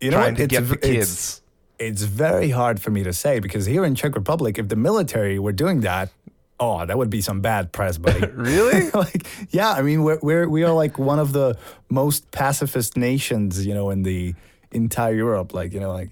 You 0.00 0.10
know 0.10 0.16
trying 0.16 0.32
what? 0.32 0.36
to 0.38 0.42
It's, 0.44 0.50
get 0.52 0.60
the 0.68 0.74
v- 0.88 0.94
it's- 0.94 1.42
it's 1.78 2.02
very 2.04 2.48
hard 2.48 2.80
for 2.80 2.90
me 2.90 3.02
to 3.02 3.12
say 3.12 3.38
because 3.38 3.66
here 3.66 3.84
in 3.84 3.94
Czech 3.94 4.14
Republic, 4.14 4.58
if 4.58 4.68
the 4.68 4.76
military 4.76 5.38
were 5.38 5.52
doing 5.52 5.82
that, 5.82 6.08
oh, 6.58 6.86
that 6.86 6.96
would 6.96 7.10
be 7.10 7.20
some 7.20 7.42
bad 7.42 7.70
press, 7.70 7.98
buddy. 7.98 8.26
Really? 8.34 8.90
like, 8.94 9.26
yeah, 9.50 9.72
I 9.72 9.82
mean, 9.82 10.02
we're, 10.02 10.18
we're 10.22 10.48
we 10.48 10.64
are 10.64 10.72
like 10.72 10.98
one 10.98 11.18
of 11.18 11.32
the 11.32 11.54
most 11.90 12.30
pacifist 12.30 12.96
nations, 12.96 13.66
you 13.66 13.74
know, 13.74 13.90
in 13.90 14.04
the 14.04 14.34
entire 14.72 15.14
Europe. 15.14 15.52
Like, 15.52 15.74
you 15.74 15.80
know, 15.80 15.92
like 15.92 16.08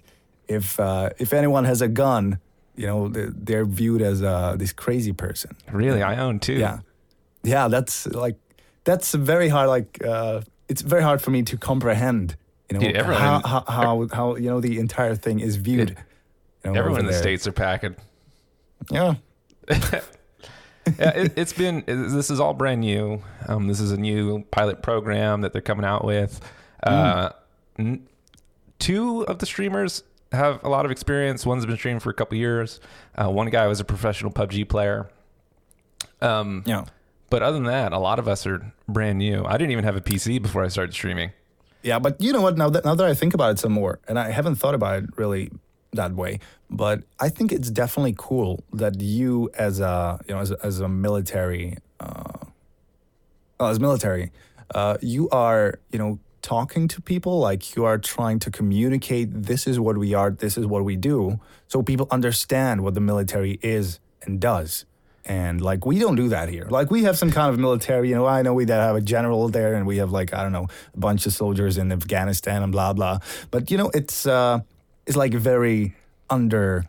if 0.48 0.78
uh, 0.78 1.08
if 1.18 1.32
anyone 1.32 1.64
has 1.64 1.80
a 1.80 1.88
gun, 1.88 2.38
you 2.76 2.86
know, 2.86 3.08
they're, 3.08 3.64
viewed 3.64 4.02
as 4.02 4.22
uh, 4.22 4.56
this 4.56 4.72
crazy 4.72 5.12
person. 5.12 5.56
Really, 5.70 6.02
I 6.02 6.16
own 6.16 6.40
two. 6.40 6.54
Yeah, 6.54 6.80
yeah, 7.42 7.68
that's 7.68 8.06
like 8.06 8.36
that's 8.84 9.14
very 9.14 9.48
hard. 9.48 9.68
Like, 9.68 10.04
uh, 10.04 10.42
it's 10.68 10.82
very 10.82 11.02
hard 11.02 11.22
for 11.22 11.30
me 11.30 11.42
to 11.44 11.56
comprehend. 11.56 12.36
You 12.70 12.78
know, 12.78 12.86
Dude, 12.86 12.96
everyone 12.96 13.20
how, 13.22 13.40
how 13.40 13.64
how 13.66 14.08
how 14.12 14.36
you 14.36 14.48
know 14.50 14.60
the 14.60 14.78
entire 14.78 15.14
thing 15.14 15.40
is 15.40 15.56
viewed. 15.56 15.96
you 16.64 16.72
know, 16.72 16.78
Everyone 16.78 17.00
in 17.00 17.06
the 17.06 17.12
there. 17.12 17.20
states 17.20 17.46
are 17.46 17.52
packing. 17.52 17.96
Yeah. 18.90 19.14
yeah, 19.68 20.00
it, 20.98 21.32
it's 21.36 21.52
been 21.52 21.84
this 21.86 22.30
is 22.30 22.40
all 22.40 22.54
brand 22.54 22.80
new. 22.80 23.22
Um, 23.46 23.68
this 23.68 23.80
is 23.80 23.92
a 23.92 23.96
new 23.96 24.44
pilot 24.50 24.82
program 24.82 25.42
that 25.42 25.52
they're 25.52 25.62
coming 25.62 25.84
out 25.84 26.04
with. 26.04 26.40
Uh, 26.82 27.30
n- 27.78 28.06
two 28.78 29.22
of 29.26 29.38
the 29.38 29.46
streamers 29.46 30.02
have 30.34 30.62
a 30.64 30.68
lot 30.68 30.84
of 30.84 30.90
experience. 30.90 31.44
One's 31.46 31.66
been 31.66 31.76
streaming 31.76 32.00
for 32.00 32.10
a 32.10 32.14
couple 32.14 32.36
years. 32.38 32.80
Uh, 33.14 33.30
one 33.30 33.48
guy 33.50 33.66
was 33.66 33.80
a 33.80 33.84
professional 33.84 34.30
PUBG 34.32 34.68
player. 34.68 35.08
Um, 36.20 36.62
Yeah. 36.66 36.84
but 37.30 37.42
other 37.42 37.56
than 37.56 37.64
that, 37.66 37.92
a 37.92 37.98
lot 37.98 38.18
of 38.18 38.28
us 38.28 38.46
are 38.46 38.72
brand 38.88 39.18
new. 39.18 39.44
I 39.44 39.52
didn't 39.58 39.72
even 39.72 39.84
have 39.84 39.96
a 39.96 40.00
PC 40.00 40.40
before 40.40 40.64
I 40.64 40.68
started 40.68 40.92
streaming. 40.94 41.32
Yeah, 41.82 41.98
but 41.98 42.20
you 42.20 42.32
know 42.32 42.40
what? 42.40 42.56
Now 42.56 42.70
that 42.70 42.84
now 42.84 42.94
that 42.94 43.06
I 43.06 43.12
think 43.14 43.34
about 43.34 43.50
it 43.52 43.58
some 43.58 43.72
more, 43.72 44.00
and 44.08 44.18
I 44.18 44.30
haven't 44.30 44.54
thought 44.56 44.74
about 44.74 45.02
it 45.02 45.10
really 45.16 45.50
that 45.92 46.12
way, 46.14 46.40
but 46.70 47.02
I 47.20 47.28
think 47.28 47.52
it's 47.52 47.70
definitely 47.70 48.14
cool 48.16 48.64
that 48.72 49.00
you, 49.02 49.50
as 49.58 49.80
a 49.80 50.18
you 50.26 50.34
know, 50.34 50.40
as 50.40 50.50
a, 50.50 50.56
as 50.64 50.80
a 50.80 50.88
military, 50.88 51.76
uh, 52.00 52.38
well, 53.60 53.68
as 53.68 53.78
military, 53.80 54.32
uh, 54.74 54.96
you 55.02 55.28
are 55.28 55.78
you 55.92 55.98
know 55.98 56.18
talking 56.44 56.86
to 56.88 57.00
people 57.00 57.38
like 57.40 57.74
you 57.74 57.84
are 57.86 57.98
trying 57.98 58.38
to 58.40 58.50
communicate. 58.50 59.28
This 59.50 59.66
is 59.66 59.80
what 59.80 59.96
we 59.98 60.12
are. 60.14 60.30
This 60.30 60.56
is 60.60 60.66
what 60.66 60.84
we 60.84 60.94
do, 60.94 61.40
so 61.68 61.82
people 61.82 62.06
understand 62.10 62.82
what 62.84 62.92
the 62.94 63.00
military 63.00 63.58
is 63.62 63.98
and 64.22 64.38
does. 64.40 64.84
And 65.24 65.60
like 65.62 65.86
we 65.86 65.98
don't 65.98 66.16
do 66.16 66.28
that 66.28 66.50
here. 66.50 66.66
Like 66.78 66.90
we 66.90 67.04
have 67.04 67.16
some 67.16 67.30
kind 67.32 67.48
of 67.52 67.58
military, 67.58 68.10
you 68.10 68.14
know. 68.14 68.26
I 68.26 68.42
know 68.42 68.52
we 68.52 68.66
have 68.68 68.94
a 68.94 69.00
general 69.00 69.48
there, 69.48 69.72
and 69.74 69.86
we 69.86 69.96
have 69.96 70.10
like 70.12 70.34
I 70.34 70.42
don't 70.44 70.52
know 70.52 70.68
a 70.92 70.98
bunch 70.98 71.24
of 71.26 71.32
soldiers 71.32 71.78
in 71.78 71.90
Afghanistan 71.90 72.62
and 72.62 72.70
blah 72.70 72.92
blah. 72.92 73.18
But 73.50 73.70
you 73.70 73.78
know, 73.78 73.90
it's 73.94 74.26
uh, 74.26 74.60
it's 75.06 75.16
like 75.16 75.32
very 75.32 75.94
under 76.28 76.84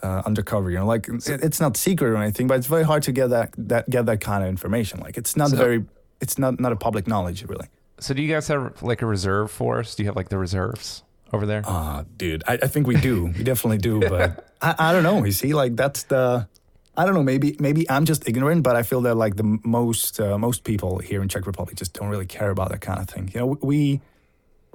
uh, 0.00 0.22
undercover. 0.24 0.70
You 0.70 0.78
know, 0.78 0.86
like 0.86 1.08
it, 1.08 1.40
it's 1.42 1.60
not 1.60 1.76
secret 1.76 2.10
or 2.10 2.16
anything, 2.22 2.46
but 2.46 2.56
it's 2.58 2.68
very 2.68 2.84
hard 2.84 3.02
to 3.02 3.12
get 3.12 3.30
that 3.30 3.50
that 3.58 3.90
get 3.90 4.06
that 4.06 4.20
kind 4.20 4.44
of 4.44 4.48
information. 4.48 5.00
Like 5.00 5.18
it's 5.18 5.36
not 5.36 5.50
So- 5.50 5.56
very, 5.56 5.84
it's 6.20 6.38
not 6.38 6.60
not 6.60 6.70
a 6.70 6.76
public 6.76 7.08
knowledge 7.08 7.42
really. 7.48 7.66
So, 8.02 8.14
do 8.14 8.22
you 8.22 8.32
guys 8.32 8.48
have 8.48 8.82
like 8.82 9.02
a 9.02 9.06
reserve 9.06 9.50
force? 9.50 9.94
Do 9.94 10.02
you 10.02 10.08
have 10.08 10.16
like 10.16 10.28
the 10.28 10.38
reserves 10.38 11.02
over 11.32 11.46
there? 11.46 11.62
Ah, 11.64 12.04
dude, 12.16 12.42
I, 12.46 12.54
I 12.54 12.66
think 12.66 12.86
we 12.86 12.96
do. 12.96 13.26
we 13.26 13.44
definitely 13.44 13.78
do, 13.78 14.00
but 14.08 14.48
I, 14.60 14.74
I 14.78 14.92
don't 14.92 15.02
know. 15.02 15.24
You 15.24 15.32
see, 15.32 15.54
like 15.54 15.76
that's 15.76 16.02
the. 16.04 16.48
I 16.96 17.06
don't 17.06 17.14
know. 17.14 17.22
Maybe 17.22 17.56
maybe 17.58 17.88
I'm 17.88 18.04
just 18.04 18.28
ignorant, 18.28 18.62
but 18.64 18.76
I 18.76 18.82
feel 18.82 19.00
that 19.02 19.14
like 19.14 19.36
the 19.36 19.58
most 19.64 20.20
uh, 20.20 20.36
most 20.36 20.64
people 20.64 20.98
here 20.98 21.22
in 21.22 21.28
Czech 21.28 21.46
Republic 21.46 21.76
just 21.76 21.94
don't 21.94 22.08
really 22.08 22.26
care 22.26 22.50
about 22.50 22.68
that 22.70 22.80
kind 22.82 23.00
of 23.00 23.08
thing. 23.08 23.30
You 23.32 23.40
know, 23.40 23.46
we 23.62 24.00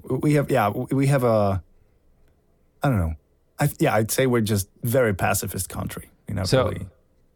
we 0.10 0.34
have 0.34 0.50
yeah 0.50 0.70
we 0.70 1.08
have 1.08 1.24
a. 1.24 1.62
I 2.82 2.90
don't 2.90 2.98
know. 3.00 3.14
I 3.60 3.70
yeah 3.80 3.94
I'd 3.94 4.10
say 4.12 4.26
we're 4.26 4.42
just 4.42 4.68
very 4.84 5.14
pacifist 5.14 5.70
country. 5.70 6.10
You 6.28 6.34
know, 6.36 6.44
So- 6.44 6.70
really. 6.70 6.88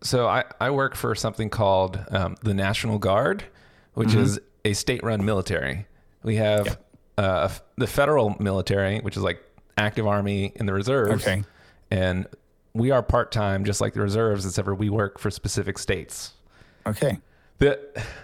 So 0.03 0.25
I, 0.27 0.45
I 0.59 0.71
work 0.71 0.95
for 0.95 1.13
something 1.13 1.51
called 1.51 2.03
um, 2.09 2.35
the 2.41 2.55
National 2.55 2.97
Guard, 2.97 3.43
which 3.93 4.09
Mm-hmm. 4.09 4.19
is 4.21 4.39
a 4.65 4.73
state-run 4.73 5.23
military. 5.25 5.87
We 6.23 6.35
have 6.35 6.79
uh, 7.17 7.49
the 7.77 7.87
federal 7.87 8.35
military, 8.39 8.99
which 8.99 9.17
is 9.17 9.23
like 9.23 9.41
active 9.77 10.05
army 10.07 10.53
and 10.57 10.67
the 10.67 10.73
reserves. 10.73 11.23
Okay. 11.25 11.43
And 11.89 12.27
we 12.73 12.91
are 12.91 13.01
part-time, 13.03 13.65
just 13.65 13.81
like 13.81 13.93
the 13.93 14.01
reserves, 14.01 14.45
except 14.45 14.65
for 14.65 14.75
we 14.75 14.89
work 14.89 15.19
for 15.19 15.29
specific 15.31 15.77
states. 15.77 16.33
Okay. 16.85 17.19
The 17.57 17.79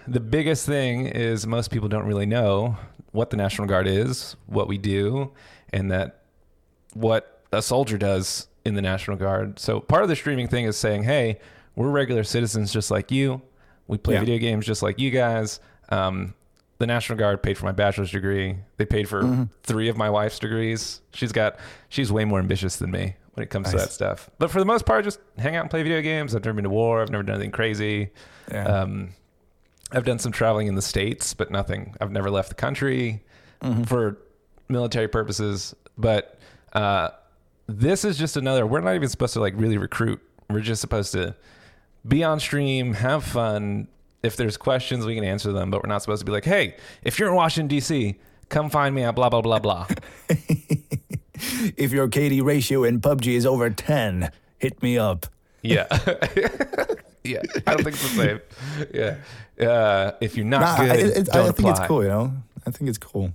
the 0.08 0.20
biggest 0.20 0.66
thing 0.66 1.06
is 1.06 1.46
most 1.46 1.70
people 1.70 1.88
don't 1.88 2.06
really 2.06 2.26
know 2.26 2.76
what 3.12 3.30
the 3.30 3.36
National 3.36 3.68
Guard 3.68 3.86
is, 3.86 4.36
what 4.46 4.66
we 4.68 4.78
do, 4.78 5.32
and 5.72 5.90
that 5.92 6.22
what 6.94 7.42
a 7.52 7.62
soldier 7.62 7.98
does 7.98 8.48
in 8.64 8.74
the 8.74 8.82
National 8.82 9.16
Guard. 9.16 9.58
So 9.58 9.80
part 9.80 10.02
of 10.02 10.08
the 10.08 10.16
streaming 10.16 10.48
thing 10.48 10.64
is 10.64 10.76
saying, 10.76 11.04
hey, 11.04 11.38
we're 11.76 11.90
regular 11.90 12.24
citizens 12.24 12.72
just 12.72 12.90
like 12.90 13.10
you. 13.12 13.40
We 13.86 13.96
play 13.96 14.14
Yeah. 14.14 14.20
video 14.20 14.38
games 14.38 14.66
just 14.66 14.82
like 14.82 14.98
you 14.98 15.10
guys. 15.10 15.60
Um, 15.90 16.34
the 16.78 16.86
National 16.86 17.18
Guard 17.18 17.42
paid 17.42 17.58
for 17.58 17.64
my 17.66 17.72
bachelor's 17.72 18.10
degree. 18.12 18.56
They 18.76 18.84
paid 18.86 19.08
for 19.08 19.22
Mm-hmm. 19.22 19.42
three 19.64 19.88
of 19.88 19.96
my 19.96 20.08
wife's 20.10 20.38
degrees. 20.38 21.00
She's 21.12 21.32
got 21.32 21.56
she's 21.88 22.12
way 22.12 22.24
more 22.24 22.38
ambitious 22.38 22.76
than 22.76 22.90
me 22.92 23.16
when 23.34 23.42
it 23.44 23.50
comes 23.50 23.70
to 23.72 23.76
that 23.78 23.90
stuff. 23.92 24.30
But 24.38 24.50
for 24.50 24.60
the 24.60 24.64
most 24.64 24.86
part, 24.86 25.04
just 25.04 25.18
hang 25.38 25.56
out 25.56 25.62
and 25.62 25.70
play 25.70 25.82
video 25.82 26.00
games. 26.02 26.34
I've 26.36 26.44
never 26.44 26.54
been 26.54 26.64
to 26.64 26.70
war. 26.70 27.02
I've 27.02 27.10
never 27.10 27.22
done 27.24 27.36
anything 27.36 27.50
crazy. 27.50 28.10
Yeah. 28.52 28.64
Um, 28.64 29.10
I've 29.90 30.04
done 30.04 30.18
some 30.18 30.32
traveling 30.32 30.66
in 30.68 30.74
the 30.76 30.82
states, 30.82 31.34
but 31.34 31.50
nothing. 31.50 31.96
I've 32.00 32.12
never 32.12 32.30
left 32.30 32.50
the 32.50 32.54
country 32.54 33.24
for 33.86 34.18
military 34.68 35.08
purposes. 35.08 35.74
But 35.96 36.38
uh, 36.74 37.08
this 37.66 38.04
is 38.04 38.18
just 38.18 38.36
another. 38.36 38.66
We're 38.66 38.82
not 38.82 38.94
even 38.94 39.08
supposed 39.08 39.32
to 39.32 39.40
like 39.40 39.54
really 39.56 39.78
recruit. 39.78 40.20
We're 40.50 40.60
just 40.60 40.80
supposed 40.80 41.12
to 41.12 41.34
be 42.06 42.22
on 42.22 42.38
stream, 42.38 42.94
have 42.94 43.24
fun. 43.24 43.88
If 44.22 44.36
there's 44.36 44.56
questions, 44.56 45.06
we 45.06 45.14
can 45.14 45.24
answer 45.24 45.52
them. 45.52 45.70
But 45.70 45.82
we're 45.82 45.88
not 45.88 46.02
supposed 46.02 46.20
to 46.20 46.26
be 46.26 46.32
like, 46.32 46.44
hey, 46.44 46.76
if 47.02 47.18
you're 47.18 47.28
in 47.28 47.34
Washington 47.34 47.68
D.C., 47.68 48.16
come 48.48 48.68
find 48.70 48.94
me 48.94 49.02
at 49.04 49.14
blah 49.14 49.28
blah 49.28 49.40
blah 49.42 49.58
blah. 49.60 49.86
if 51.76 51.92
your 51.92 52.08
KD 52.08 52.42
ratio 52.42 52.84
in 52.84 53.00
PUBG 53.00 53.34
is 53.34 53.46
over 53.46 53.70
ten, 53.70 54.30
hit 54.58 54.82
me 54.82 54.98
up. 54.98 55.26
yeah, 55.62 55.86
yeah. 57.24 57.40
I 57.66 57.74
don't 57.74 57.84
think 57.84 57.88
it's 57.96 58.14
the 58.16 58.16
same. 58.16 58.40
Yeah. 58.94 59.16
Uh, 59.68 60.12
if 60.20 60.36
you're 60.36 60.46
not 60.46 60.60
Nah, 60.60 60.76
good, 60.78 60.90
I, 60.90 60.94
it, 60.94 61.26
don't 61.26 61.48
I 61.48 61.52
think 61.52 61.68
it's 61.68 61.80
cool. 61.80 62.02
You 62.02 62.08
know, 62.08 62.32
I 62.66 62.70
think 62.70 62.88
it's 62.88 62.98
cool. 62.98 63.32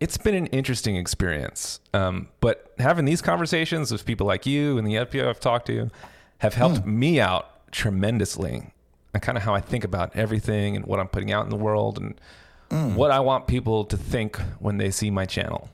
it's 0.00 0.16
been 0.16 0.34
an 0.34 0.46
interesting 0.46 0.96
experience. 0.96 1.80
Um, 1.94 2.28
but 2.40 2.72
having 2.78 3.04
these 3.04 3.20
conversations 3.22 3.92
with 3.92 4.04
people 4.06 4.26
like 4.26 4.46
you 4.46 4.78
and 4.78 4.86
the 4.86 4.96
other 4.98 5.06
people 5.10 5.28
I've 5.28 5.40
talked 5.40 5.66
to 5.66 5.90
have 6.38 6.54
helped 6.54 6.78
Hmm. 6.78 6.98
me 6.98 7.20
out 7.20 7.70
tremendously. 7.72 8.72
And 9.16 9.22
kind 9.22 9.38
of 9.38 9.44
how 9.44 9.54
I 9.54 9.60
think 9.60 9.82
about 9.84 10.14
everything 10.14 10.76
and 10.76 10.84
what 10.84 11.00
I'm 11.00 11.08
putting 11.08 11.32
out 11.32 11.44
in 11.44 11.50
the 11.50 11.56
world 11.56 11.98
and 11.98 12.14
Hmm. 12.70 12.96
what 12.96 13.10
I 13.12 13.20
want 13.20 13.46
people 13.46 13.84
to 13.86 13.96
think 13.96 14.36
when 14.58 14.76
they 14.78 14.90
see 14.90 15.10
my 15.10 15.24
channel. 15.24 15.70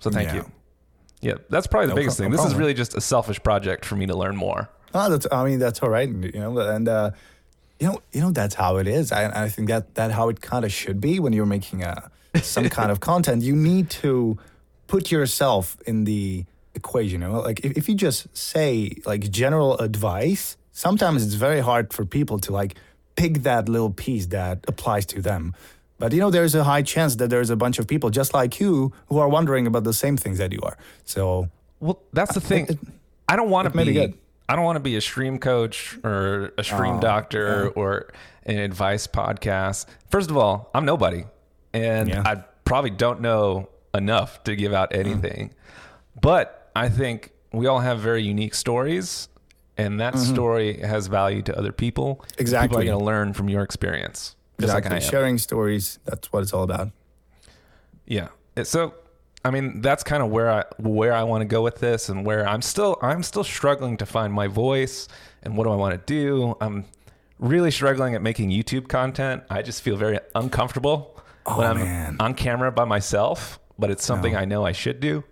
So 0.00 0.10
thank 0.10 0.28
Yeah. 0.28 0.34
you. 0.36 0.50
Yeah, 1.22 1.34
that's 1.50 1.66
probably 1.66 1.86
the 1.86 1.94
No 1.94 1.96
biggest 1.96 2.18
pro- 2.18 2.24
thing. 2.26 2.30
no 2.32 2.36
This 2.36 2.46
is 2.46 2.54
really 2.54 2.74
just 2.74 2.94
a 2.94 3.00
selfish 3.00 3.42
project 3.42 3.84
for 3.86 3.96
me 3.96 4.06
to 4.06 4.14
learn 4.14 4.36
more. 4.36 4.68
Oh, 4.92 5.08
that's. 5.10 5.26
I 5.32 5.44
mean, 5.44 5.58
that's 5.58 5.80
all 5.82 5.88
right. 5.88 6.08
You 6.08 6.40
know, 6.42 6.58
and 6.58 6.86
uh, 6.88 7.10
you 7.80 7.86
know, 7.88 8.02
you 8.12 8.20
know, 8.20 8.30
that's 8.30 8.54
how 8.54 8.76
it 8.76 8.86
is. 8.86 9.10
I, 9.12 9.44
I 9.44 9.48
think 9.48 9.68
that 9.68 9.94
that 9.94 10.12
how 10.12 10.28
it 10.28 10.40
kind 10.42 10.64
of 10.64 10.72
should 10.72 11.00
be 11.00 11.18
when 11.18 11.32
you're 11.32 11.46
making 11.56 11.82
a 11.82 12.10
some 12.42 12.68
kind 12.68 12.90
of 12.92 13.00
content. 13.10 13.42
You 13.42 13.56
need 13.56 13.88
to 14.02 14.38
put 14.86 15.10
yourself 15.10 15.76
in 15.86 16.04
the 16.04 16.44
equation. 16.74 17.22
You 17.22 17.28
know, 17.28 17.40
like 17.40 17.64
if, 17.64 17.72
if 17.78 17.88
you 17.88 17.94
just 17.96 18.26
say 18.36 18.98
like 19.06 19.30
general 19.30 19.78
advice, 19.78 20.56
sometimes 20.74 21.24
it's 21.24 21.34
very 21.34 21.60
hard 21.60 21.92
for 21.94 22.04
people 22.04 22.38
to 22.40 22.52
like 22.52 22.74
pick 23.16 23.42
that 23.44 23.68
little 23.68 23.90
piece 23.90 24.26
that 24.26 24.64
applies 24.68 25.06
to 25.06 25.22
them. 25.22 25.54
But 25.98 26.12
you 26.12 26.18
know, 26.20 26.30
there's 26.30 26.54
a 26.54 26.64
high 26.64 26.82
chance 26.82 27.16
that 27.16 27.30
there's 27.30 27.48
a 27.48 27.56
bunch 27.56 27.78
of 27.78 27.86
people 27.86 28.10
just 28.10 28.34
like 28.34 28.60
you 28.60 28.92
who 29.08 29.18
are 29.18 29.28
wondering 29.28 29.66
about 29.66 29.84
the 29.84 29.92
same 29.94 30.16
things 30.18 30.36
that 30.38 30.52
you 30.52 30.60
are. 30.62 30.76
So 31.04 31.48
Well, 31.80 32.02
that's 32.12 32.34
the 32.34 32.40
thing. 32.40 32.66
it- 32.68 32.78
I 33.26 33.36
don't 33.36 33.48
want 33.48 33.72
to 33.72 33.84
be. 33.84 33.92
good. 33.94 34.14
I 34.48 34.56
don't 34.56 34.64
want 34.66 34.76
to 34.76 34.80
be 34.80 34.96
a 34.96 35.00
stream 35.00 35.38
coach 35.38 35.96
or 36.04 36.52
a 36.58 36.64
stream 36.64 36.96
Oh, 36.96 37.00
doctor 37.00 37.68
or 37.70 38.12
an 38.44 38.58
advice 38.58 39.06
podcast. 39.06 39.86
First 40.10 40.28
of 40.28 40.36
all, 40.36 40.68
I'm 40.74 40.84
nobody, 40.84 41.24
and 41.72 42.10
Yeah. 42.10 42.22
I 42.26 42.44
probably 42.66 42.90
don't 42.90 43.20
know 43.22 43.70
enough 43.94 44.44
to 44.44 44.54
give 44.56 44.74
out 44.74 44.90
mm. 44.90 44.98
anything. 44.98 45.54
But 46.20 46.70
I 46.76 46.90
think 46.90 47.30
we 47.52 47.66
all 47.66 47.80
have 47.80 48.00
very 48.00 48.22
unique 48.22 48.54
stories, 48.54 49.28
and 49.76 50.00
that 50.00 50.14
mm-hmm. 50.14 50.32
story 50.34 50.78
has 50.80 51.06
value 51.06 51.42
to 51.42 51.58
other 51.58 51.72
people. 51.72 52.24
Exactly, 52.38 52.68
People 52.68 52.82
are 52.82 52.84
going 52.92 52.98
to 52.98 53.04
learn 53.04 53.32
from 53.32 53.48
your 53.48 53.62
experience, 53.62 54.36
just 54.60 54.70
Exactly. 54.70 54.90
like 54.96 55.02
Sharing 55.02 55.38
stories. 55.38 55.98
That's 56.04 56.32
what 56.32 56.42
it's 56.42 56.52
all 56.52 56.62
about. 56.62 56.90
Yeah. 58.06 58.28
So, 58.62 58.94
I 59.44 59.50
mean, 59.50 59.80
that's 59.80 60.04
kind 60.04 60.22
of 60.22 60.30
where 60.30 60.50
I 60.50 60.64
where 60.78 61.12
I 61.12 61.24
want 61.24 61.42
to 61.42 61.46
go 61.46 61.62
with 61.62 61.80
this, 61.80 62.08
and 62.08 62.24
where 62.24 62.46
I'm 62.46 62.62
still 62.62 62.98
I'm 63.02 63.22
still 63.22 63.44
struggling 63.44 63.96
to 63.98 64.06
find 64.06 64.32
my 64.32 64.46
voice 64.46 65.08
and 65.42 65.56
what 65.56 65.64
do 65.64 65.70
I 65.70 65.76
want 65.76 65.94
to 65.94 66.12
do. 66.12 66.56
I'm 66.60 66.84
really 67.38 67.70
struggling 67.70 68.14
at 68.14 68.22
making 68.22 68.50
YouTube 68.50 68.88
content. 68.88 69.42
I 69.50 69.62
just 69.62 69.82
feel 69.82 69.96
very 69.96 70.18
uncomfortable 70.34 71.20
oh, 71.46 71.58
when 71.58 71.66
Oh, 71.66 71.70
I'm 71.70 71.76
man. 71.78 72.16
on 72.20 72.34
camera 72.34 72.72
by 72.72 72.84
myself, 72.84 73.58
but 73.78 73.90
it's 73.90 74.04
something 74.04 74.32
No. 74.32 74.38
I 74.38 74.44
know 74.44 74.64
I 74.64 74.72
should 74.72 75.00
do. 75.00 75.24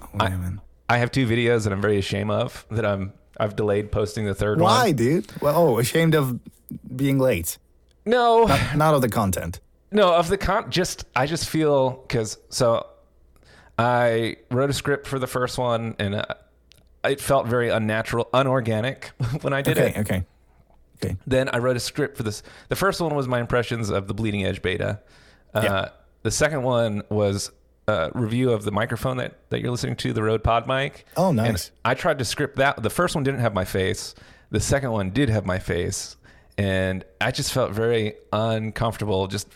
Oh, 0.00 0.08
man. 0.18 0.60
I 0.88 0.98
have 0.98 1.10
two 1.10 1.26
videos 1.26 1.64
that 1.64 1.72
I'm 1.72 1.80
very 1.80 1.98
ashamed 1.98 2.30
of 2.30 2.66
that 2.70 2.84
I'm 2.84 3.12
I've 3.38 3.56
delayed 3.56 3.90
posting 3.92 4.26
the 4.26 4.34
third 4.34 4.60
one. 4.60 4.70
Why, 4.70 4.92
dude? 4.92 5.26
Well, 5.42 5.56
oh, 5.56 5.78
ashamed 5.78 6.14
of 6.14 6.38
being 6.94 7.18
late. 7.18 7.58
No, 8.06 8.44
Not 8.76 8.94
of 8.94 9.00
the 9.02 9.08
content. 9.08 9.60
No, 9.90 10.12
of 10.14 10.28
the 10.28 10.36
con, 10.38 10.70
just 10.70 11.04
I 11.16 11.26
just 11.26 11.48
feel 11.48 11.90
because 12.06 12.36
so 12.50 12.86
I 13.78 14.36
wrote 14.50 14.70
a 14.70 14.72
script 14.72 15.06
for 15.06 15.18
the 15.18 15.26
first 15.26 15.56
one 15.58 15.94
and 15.98 16.14
uh, 16.16 16.24
it 17.04 17.20
felt 17.20 17.46
very 17.46 17.68
unnatural, 17.70 18.28
unorganic 18.32 19.06
when 19.42 19.52
I 19.52 19.62
did 19.62 19.78
Okay, 19.78 19.88
it. 19.90 19.96
okay. 19.98 20.24
Okay. 21.02 21.16
Then 21.26 21.48
I 21.48 21.58
wrote 21.58 21.76
a 21.76 21.80
script 21.80 22.16
for 22.16 22.22
this. 22.22 22.42
The 22.68 22.76
first 22.76 23.00
one 23.00 23.14
was 23.14 23.26
my 23.28 23.40
impressions 23.40 23.90
of 23.90 24.06
the 24.08 24.14
Bleeding 24.14 24.44
Edge 24.44 24.62
beta. 24.62 25.00
Uh, 25.52 25.60
Yeah. 25.62 25.88
The 26.22 26.30
second 26.30 26.62
one 26.62 27.02
was 27.10 27.50
a 27.86 28.10
review 28.14 28.50
of 28.50 28.64
the 28.64 28.70
microphone 28.72 29.16
that, 29.18 29.34
that 29.50 29.60
you're 29.60 29.70
listening 29.70 29.96
to, 29.96 30.12
the 30.12 30.22
Rode 30.22 30.42
Pod 30.42 30.66
mic. 30.66 31.06
Oh, 31.16 31.28
And 31.28 31.36
nice. 31.36 31.70
I 31.84 31.94
tried 31.94 32.18
to 32.18 32.24
script 32.24 32.56
that. 32.56 32.82
The 32.82 32.90
first 32.90 33.14
one 33.14 33.24
didn't 33.24 33.40
have 33.40 33.52
my 33.54 33.64
face. 33.64 34.14
The 34.50 34.60
second 34.60 34.92
one 34.92 35.10
did 35.10 35.28
have 35.28 35.44
my 35.44 35.58
face. 35.58 36.16
And 36.56 37.04
I 37.20 37.30
just 37.32 37.52
felt 37.52 37.72
very 37.72 38.14
uncomfortable. 38.32 39.26
Just, 39.26 39.48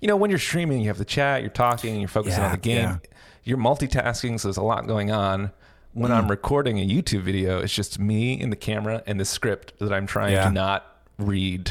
you 0.00 0.08
know, 0.08 0.16
when 0.16 0.30
you're 0.30 0.38
streaming, 0.38 0.80
you 0.80 0.86
have 0.88 0.98
the 0.98 1.04
chat, 1.04 1.40
you're 1.42 1.50
talking, 1.50 1.98
you're 2.00 2.08
focusing 2.08 2.42
on 2.42 2.52
the 2.52 2.56
game. 2.58 2.82
yeah. 2.84 2.96
You're 3.42 3.58
multitasking, 3.58 4.38
so 4.40 4.48
there's 4.48 4.56
a 4.56 4.62
lot 4.62 4.86
going 4.86 5.10
on. 5.10 5.50
When 5.92 6.10
Hmm. 6.10 6.16
I'm 6.16 6.30
recording 6.30 6.78
a 6.78 6.86
YouTube 6.86 7.22
video, 7.22 7.58
it's 7.60 7.74
just 7.74 7.98
me 7.98 8.40
and 8.40 8.50
the 8.50 8.56
camera 8.56 9.02
and 9.06 9.18
the 9.20 9.24
script 9.24 9.74
that 9.80 9.92
I'm 9.92 10.06
trying 10.06 10.32
Yeah. 10.32 10.44
to 10.46 10.50
not 10.52 10.86
read. 11.18 11.70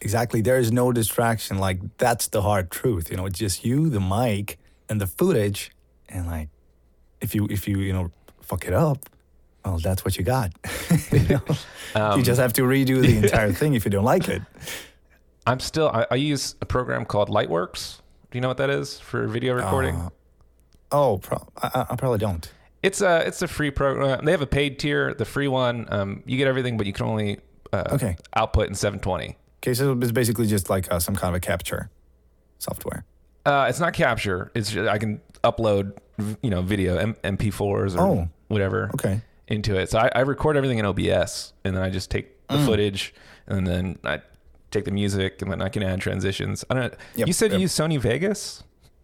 Exactly. 0.00 0.40
There 0.40 0.58
is 0.58 0.72
no 0.72 0.92
distraction. 0.92 1.58
Like 1.58 1.80
that's 1.98 2.28
the 2.28 2.42
hard 2.42 2.70
truth. 2.70 3.10
You 3.10 3.16
know, 3.18 3.26
it's 3.26 3.38
just 3.38 3.64
you, 3.64 3.90
the 3.90 4.00
mic, 4.00 4.58
and 4.90 5.00
the 5.00 5.06
footage. 5.06 5.70
And 6.10 6.26
like, 6.26 6.48
if 7.22 7.34
you 7.34 7.46
if 7.50 7.66
you 7.66 7.78
you 7.78 7.92
know 7.94 8.10
fuck 8.42 8.66
it 8.66 8.74
up, 8.74 8.98
well, 9.64 9.78
that's 9.78 10.04
what 10.04 10.18
you 10.18 10.24
got. 10.24 10.52
you, 11.12 11.20
know? 11.28 11.40
Um, 11.94 12.18
you 12.18 12.24
just 12.24 12.40
have 12.40 12.52
to 12.54 12.62
redo 12.62 13.00
the 13.00 13.16
entire 13.24 13.52
thing 13.52 13.74
if 13.74 13.84
you 13.84 13.90
don't 13.90 14.04
like 14.04 14.28
it. 14.28 14.42
I'm 15.46 15.60
still. 15.60 15.88
I, 15.88 16.06
I 16.10 16.14
use 16.16 16.56
a 16.60 16.66
program 16.66 17.04
called 17.06 17.30
Lightworks. 17.30 18.00
Do 18.30 18.36
you 18.38 18.42
know 18.42 18.48
what 18.48 18.58
that 18.58 18.70
is 18.70 18.98
for 19.00 19.26
video 19.26 19.54
recording? 19.54 19.94
Uh, 19.96 20.10
oh, 20.92 21.18
pro- 21.18 21.48
I, 21.62 21.86
I- 21.90 21.96
probably 21.96 22.18
don't. 22.18 22.50
it's 22.82 23.00
a 23.00 23.26
it's 23.26 23.42
a 23.42 23.48
free 23.48 23.70
program. 23.70 24.24
They 24.24 24.32
have 24.32 24.42
a 24.42 24.46
paid 24.46 24.78
tier. 24.78 25.14
The 25.14 25.24
free 25.24 25.48
one, 25.48 25.86
um, 25.90 26.22
you 26.26 26.36
get 26.36 26.46
everything, 26.48 26.76
but 26.76 26.86
you 26.86 26.92
can 26.92 27.06
only 27.06 27.38
uh, 27.72 27.84
Okay. 27.92 28.16
output 28.34 28.68
in 28.68 28.74
720. 28.74 29.36
Okay, 29.62 29.74
so 29.74 29.92
it's 30.00 30.12
basically 30.12 30.46
just 30.46 30.70
like 30.70 30.90
uh, 30.92 30.98
some 30.98 31.14
kind 31.14 31.34
of 31.34 31.36
a 31.36 31.40
capture 31.40 31.90
software. 32.58 33.04
Uh, 33.46 33.66
it's 33.68 33.80
not 33.80 33.92
capture. 33.94 34.50
It's 34.54 34.70
just, 34.70 34.88
I 34.88 34.98
can 34.98 35.20
upload 35.44 35.92
you 36.42 36.50
know 36.50 36.60
video 36.62 36.96
M- 36.98 37.16
MP4s 37.24 37.96
or 37.96 38.00
Oh. 38.00 38.28
whatever 38.48 38.90
Okay. 38.94 39.22
into 39.48 39.76
it. 39.76 39.90
So 39.90 39.98
I, 39.98 40.10
I 40.14 40.20
record 40.20 40.56
everything 40.56 40.78
in 40.78 40.84
OBS, 40.84 41.52
and 41.64 41.74
then 41.76 41.82
I 41.82 41.88
just 41.90 42.10
take 42.10 42.46
the 42.48 42.56
Mm. 42.58 42.66
footage, 42.66 43.14
and 43.46 43.66
then 43.66 43.98
I 44.04 44.20
take 44.70 44.84
the 44.84 44.90
music, 44.90 45.40
and 45.42 45.50
then 45.50 45.62
I 45.62 45.68
can 45.70 45.82
add 45.82 46.00
transitions. 46.00 46.64
I 46.70 46.74
don't. 46.74 46.94
Yep, 47.16 47.26
you 47.28 47.32
said 47.32 47.50
yep. 47.52 47.58
you 47.58 47.62
use 47.62 47.72
Sony 47.74 47.98
Vegas. 47.98 48.62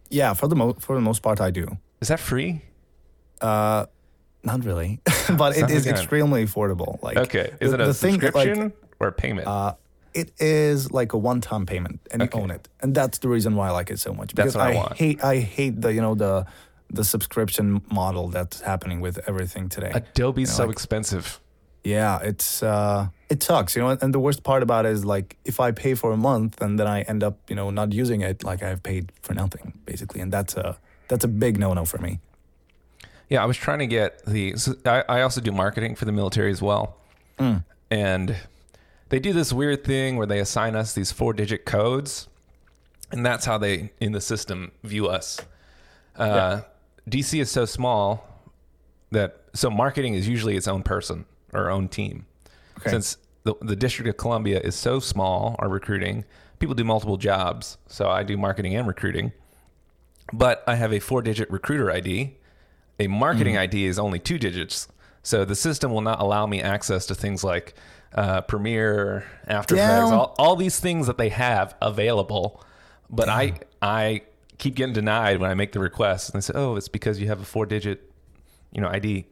Yeah, 0.09 0.33
for 0.33 0.47
the 0.47 0.55
mo- 0.55 0.77
for 0.79 0.95
the 0.95 1.01
most 1.01 1.21
part, 1.23 1.41
I 1.41 1.49
do. 1.51 1.77
Is 2.01 2.07
that 2.09 2.19
free? 2.19 2.61
Uh, 3.41 3.85
not 4.43 4.63
really, 4.63 4.99
but 5.37 5.57
it 5.57 5.69
is 5.71 5.85
like 5.85 5.95
extremely 5.95 6.45
affordable. 6.45 7.01
Like 7.01 7.17
Okay. 7.17 7.51
Is 7.59 7.71
the- 7.71 7.75
it 7.77 7.81
a 7.81 7.85
that, 7.85 7.87
like, 7.87 7.95
subscription 7.95 8.73
or 8.99 9.07
a 9.07 9.11
payment? 9.11 9.47
Uh, 9.47 9.73
it 10.21 10.29
is 10.39 10.91
like 10.99 11.13
a 11.13 11.17
one-time 11.29 11.65
payment, 11.65 11.99
and 12.11 12.21
Okay. 12.21 12.37
you 12.37 12.43
own 12.43 12.51
it, 12.57 12.63
and 12.81 12.89
that's 12.99 13.17
the 13.19 13.29
reason 13.35 13.51
why 13.57 13.67
I 13.69 13.71
like 13.79 13.89
it 13.95 13.99
so 13.99 14.11
much. 14.13 14.29
That's 14.33 14.53
Because 14.53 14.55
what 14.55 14.67
I 14.67 14.71
I, 14.73 14.75
want. 14.75 14.93
hate 15.03 15.19
I 15.23 15.35
hate 15.57 15.75
the 15.83 15.91
you 15.97 16.01
know 16.05 16.15
the 16.15 16.45
the 16.99 17.03
subscription 17.03 17.81
model 17.91 18.25
that's 18.35 18.61
happening 18.61 18.99
with 19.05 19.15
everything 19.29 19.69
today. 19.69 19.91
Adobe's 19.93 20.39
you 20.39 20.53
know, 20.53 20.57
so 20.57 20.63
like- 20.65 20.73
expensive. 20.77 21.25
yeah, 21.83 22.29
it's 22.31 22.49
uh, 22.63 23.07
it 23.33 23.43
sucks, 23.43 23.75
you 23.75 23.81
know. 23.83 23.89
And 24.03 24.13
the 24.13 24.19
worst 24.27 24.41
part 24.43 24.61
about 24.63 24.85
it 24.85 24.91
is 24.97 25.03
like 25.15 25.27
if 25.45 25.59
I 25.59 25.71
pay 25.83 25.93
for 25.95 26.09
a 26.11 26.17
month 26.29 26.61
and 26.63 26.77
then 26.79 26.87
I 26.97 27.01
end 27.11 27.23
up 27.23 27.35
you 27.49 27.55
know 27.59 27.69
not 27.79 27.89
using 28.01 28.21
it, 28.29 28.43
like 28.43 28.61
I've 28.63 28.81
paid 28.83 29.03
for 29.25 29.33
nothing 29.33 29.65
basically, 29.85 30.21
and 30.23 30.31
that's 30.31 30.55
a 30.57 30.77
that's 31.09 31.23
a 31.25 31.31
big 31.43 31.57
no-no 31.59 31.85
for 31.85 31.99
me. 32.07 32.19
Yeah, 33.29 33.43
I 33.43 33.45
was 33.45 33.57
trying 33.57 33.79
to 33.79 33.87
get 33.87 34.09
the. 34.25 34.55
So 34.57 34.73
I, 34.85 35.03
I 35.17 35.21
also 35.21 35.41
do 35.41 35.51
marketing 35.51 35.95
for 35.95 36.05
the 36.05 36.11
military 36.13 36.51
as 36.51 36.61
well, 36.61 36.95
Mm. 37.39 37.63
and 37.91 38.35
they 39.09 39.19
do 39.19 39.33
this 39.33 39.53
weird 39.53 39.83
thing 39.83 40.17
where 40.17 40.27
they 40.27 40.39
assign 40.39 40.75
us 40.75 40.93
these 40.93 41.11
four-digit 41.11 41.65
codes, 41.65 42.27
and 43.11 43.25
that's 43.25 43.45
how 43.45 43.57
they 43.57 43.91
in 43.99 44.11
the 44.11 44.21
system 44.21 44.71
view 44.83 45.07
us. 45.07 45.39
Uh, 46.15 46.61
DC 47.09 47.39
is 47.39 47.49
so 47.51 47.65
small 47.65 48.27
that 49.11 49.41
so 49.53 49.69
marketing 49.69 50.13
is 50.13 50.27
usually 50.27 50.57
its 50.57 50.67
own 50.67 50.83
person 50.83 51.25
or 51.53 51.69
own 51.69 51.87
team. 51.87 52.25
Okay. 52.79 52.89
Since 52.91 53.17
the, 53.43 53.55
the 53.61 53.75
District 53.75 54.09
of 54.09 54.17
Columbia 54.17 54.59
is 54.59 54.75
so 54.75 54.99
small, 54.99 55.55
our 55.59 55.69
recruiting 55.69 56.25
people 56.59 56.75
do 56.75 56.83
multiple 56.83 57.17
jobs. 57.17 57.77
So 57.87 58.09
I 58.09 58.23
do 58.23 58.35
marketing 58.37 58.75
and 58.75 58.87
recruiting, 58.87 59.31
but 60.33 60.63
I 60.67 60.75
have 60.75 60.91
a 60.91 60.99
four-digit 60.99 61.49
recruiter 61.49 61.91
ID. 61.91 62.35
A 62.99 63.07
marketing 63.07 63.53
Mm-hmm. 63.53 63.61
ID 63.61 63.85
is 63.85 63.99
only 63.99 64.19
two 64.19 64.39
digits. 64.39 64.87
So 65.21 65.45
the 65.45 65.55
system 65.55 65.91
will 65.91 66.01
not 66.01 66.19
allow 66.19 66.45
me 66.47 66.61
access 66.61 67.05
to 67.07 67.15
things 67.15 67.43
like 67.43 67.75
uh, 68.13 68.41
Premiere, 68.41 69.25
After 69.47 69.75
Effects, 69.75 70.11
all, 70.11 70.35
all 70.37 70.55
these 70.55 70.79
things 70.79 71.07
that 71.07 71.17
they 71.17 71.29
have 71.29 71.75
available. 71.81 72.63
But 73.09 73.29
I 73.29 73.59
I 73.81 74.21
keep 74.57 74.75
getting 74.75 74.93
denied 74.93 75.39
when 75.39 75.49
I 75.49 75.53
make 75.53 75.71
the 75.71 75.79
request, 75.79 76.29
and 76.33 76.41
they 76.41 76.45
say, 76.45 76.53
"Oh, 76.55 76.75
it's 76.75 76.87
because 76.87 77.19
you 77.19 77.27
have 77.27 77.39
a 77.41 77.45
four-digit, 77.45 78.11
you 78.71 78.81
know, 78.81 78.87
ID." 78.89 79.15
And 79.17 79.25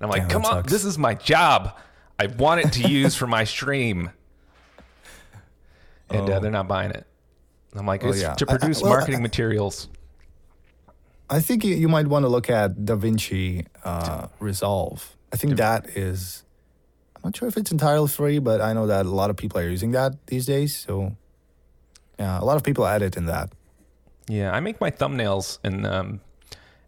I'm 0.00 0.10
like, 0.10 0.22
Damn, 0.22 0.30
"Come 0.30 0.44
on, 0.44 0.52
sucks. 0.62 0.72
this 0.72 0.84
is 0.84 0.98
my 0.98 1.14
job. 1.14 1.78
I 2.18 2.26
want 2.26 2.64
it 2.64 2.72
to 2.74 2.88
use 2.88 3.14
for 3.14 3.26
my 3.26 3.44
stream." 3.44 4.10
And 6.10 6.28
uh, 6.28 6.34
Oh. 6.36 6.40
they're 6.40 6.50
not 6.50 6.68
buying 6.68 6.90
it. 6.90 7.06
I'm 7.74 7.86
like, 7.86 8.04
Oh, 8.04 8.12
yeah. 8.12 8.34
to 8.34 8.44
I- 8.48 8.52
I- 8.54 8.58
produce 8.58 8.82
well, 8.82 8.92
marketing 8.92 9.20
I- 9.20 9.22
materials. 9.22 9.88
I 11.30 11.40
think 11.40 11.64
you, 11.64 11.74
you 11.74 11.88
might 11.88 12.06
want 12.06 12.24
to 12.24 12.28
look 12.28 12.50
at 12.50 12.76
DaVinci 12.76 13.66
uh, 13.84 14.26
Resolve. 14.38 15.16
I 15.32 15.36
think 15.36 15.56
that 15.56 15.96
is. 15.96 16.42
I'm 17.24 17.28
not 17.28 17.36
sure 17.36 17.48
if 17.48 17.56
it's 17.56 17.70
entirely 17.70 18.08
free, 18.08 18.38
but 18.40 18.60
I 18.60 18.72
know 18.72 18.86
that 18.88 19.06
a 19.06 19.10
lot 19.10 19.30
of 19.30 19.36
people 19.36 19.58
are 19.60 19.68
using 19.68 19.92
that 19.92 20.26
these 20.26 20.44
days. 20.46 20.76
So, 20.76 21.16
yeah, 22.18 22.40
a 22.40 22.44
lot 22.44 22.56
of 22.56 22.64
people 22.64 22.84
edit 22.86 23.16
in 23.16 23.26
that. 23.26 23.52
Yeah, 24.28 24.52
I 24.52 24.60
make 24.60 24.80
my 24.80 24.90
thumbnails 24.90 25.58
in 25.64 25.86
um, 25.86 26.20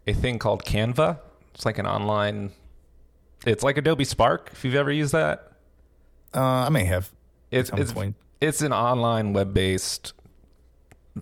a 0.07 0.13
thing 0.13 0.39
called 0.39 0.65
Canva. 0.65 1.19
It's 1.55 1.65
like 1.65 1.79
an 1.79 1.87
online. 1.87 2.51
It's 3.47 3.63
like 3.63 3.77
Adobe 3.79 4.05
Spark. 4.05 4.51
If 4.53 4.65
you've 4.65 4.75
ever 4.75 4.91
used 4.91 5.13
that, 5.13 5.53
Uh, 6.35 6.41
I 6.67 6.69
may 6.69 6.85
have. 6.85 7.11
it's 7.53 7.71
it's 7.77 7.93
point. 7.93 8.17
it's 8.41 8.61
an 8.61 8.73
online 8.73 9.33
web-based 9.35 10.15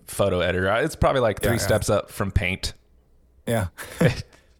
photo 0.07 0.39
editor. 0.39 0.73
It's 0.77 0.95
probably 0.95 1.21
like 1.21 1.39
three 1.41 1.51
Yeah, 1.51 1.59
yeah. 1.59 1.65
steps 1.65 1.89
up 1.89 2.09
from 2.09 2.31
Paint. 2.31 2.73
Yeah. 3.45 3.67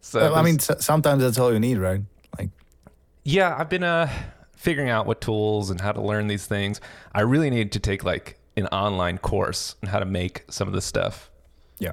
So 0.00 0.34
I 0.34 0.42
mean, 0.42 0.58
sometimes 0.58 1.22
that's 1.22 1.38
all 1.38 1.50
you 1.50 1.58
need, 1.58 1.78
right? 1.78 2.02
Like, 2.38 2.50
yeah, 3.24 3.56
I've 3.58 3.70
been 3.70 3.82
uh 3.82 4.06
figuring 4.64 4.88
out 4.88 5.04
what 5.06 5.20
tools 5.20 5.68
and 5.68 5.78
how 5.80 5.92
to 5.92 6.00
learn 6.00 6.26
these 6.26 6.46
things. 6.46 6.80
I 7.14 7.20
really 7.20 7.50
need 7.50 7.70
to 7.72 7.78
take 7.78 8.02
like 8.02 8.38
an 8.56 8.66
online 8.68 9.18
course 9.18 9.76
on 9.82 9.90
how 9.90 9.98
to 9.98 10.06
make 10.06 10.44
some 10.48 10.66
of 10.66 10.72
this 10.72 10.86
stuff. 10.86 11.30
yeah. 11.78 11.92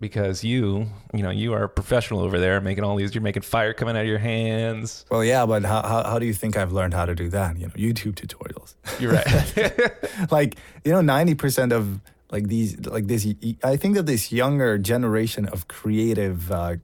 because 0.00 0.42
you, 0.42 0.86
you 1.12 1.22
know, 1.22 1.30
you 1.30 1.52
are 1.52 1.64
a 1.64 1.68
professional 1.68 2.20
over 2.20 2.38
there 2.38 2.62
making 2.62 2.82
all 2.82 2.96
these. 2.96 3.14
You're 3.14 3.22
making 3.22 3.42
fire 3.42 3.74
coming 3.74 3.94
out 3.94 4.02
of 4.02 4.08
your 4.08 4.18
hands. 4.18 5.04
Well, 5.10 5.22
yeah, 5.22 5.44
but 5.44 5.64
how, 5.64 5.82
how, 5.82 6.02
how 6.04 6.18
do 6.18 6.24
you 6.24 6.32
think 6.32 6.56
I've 6.56 6.72
learned 6.72 6.94
how 6.94 7.04
to 7.04 7.14
do 7.14 7.28
that? 7.28 7.58
You 7.58 7.66
know, 7.66 7.72
YouTube 7.74 8.14
tutorials. 8.14 8.74
You're 8.98 9.12
right. 9.12 10.30
like 10.30 10.56
you 10.82 10.92
know 10.92 11.00
90% 11.00 11.72
of 11.72 12.00
like 12.32 12.48
these 12.48 12.84
like 12.86 13.06
this 13.06 13.24
i 13.62 13.76
think 13.76 13.94
that 13.94 14.06
this 14.06 14.32
younger 14.32 14.78
generation 14.78 15.46
of 15.46 15.68
creative 15.68 16.50
uh 16.50 16.74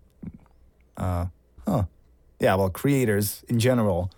uh 0.97 1.27
huh 1.67 1.83
yeah 2.39 2.55
well 2.55 2.71
creators 2.71 3.45
in 3.49 3.59
general 3.59 4.09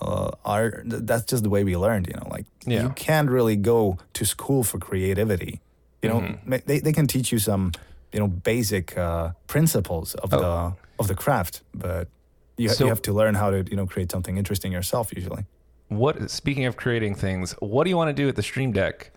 uh, 0.00 0.30
are 0.44 0.82
that's 0.84 1.24
just 1.24 1.42
the 1.42 1.50
way 1.50 1.64
we 1.64 1.76
learned. 1.76 2.06
You 2.08 2.14
know, 2.14 2.28
like 2.30 2.46
Yeah. 2.66 2.82
you 2.82 2.90
can't 2.90 3.28
really 3.30 3.56
go 3.56 3.98
to 4.14 4.24
school 4.24 4.62
for 4.64 4.78
creativity. 4.78 5.60
You 6.02 6.08
know, 6.10 6.20
Mhm. 6.20 6.64
they 6.66 6.80
they 6.80 6.92
can 6.92 7.06
teach 7.06 7.32
you 7.32 7.38
some 7.38 7.72
you 8.12 8.20
know 8.20 8.28
basic 8.28 8.96
uh, 8.96 9.30
principles 9.46 10.14
of 10.14 10.32
Oh. 10.32 10.38
the 10.40 10.72
of 10.98 11.06
the 11.08 11.14
craft, 11.14 11.62
but 11.74 12.08
you, 12.56 12.68
So- 12.68 12.84
you 12.84 12.88
have 12.90 13.02
to 13.02 13.12
learn 13.12 13.34
how 13.34 13.50
to 13.50 13.64
you 13.70 13.76
know 13.76 13.86
create 13.86 14.10
something 14.12 14.36
interesting 14.38 14.72
yourself. 14.72 15.12
Usually, 15.16 15.44
What? 15.88 16.30
Speaking 16.30 16.66
of 16.66 16.76
creating 16.76 17.14
things, 17.16 17.54
what 17.60 17.84
do 17.84 17.90
you 17.90 17.96
want 17.96 18.08
to 18.08 18.22
do 18.22 18.26
with 18.26 18.36
the 18.36 18.42
Stream 18.42 18.72
Deck 18.72 19.10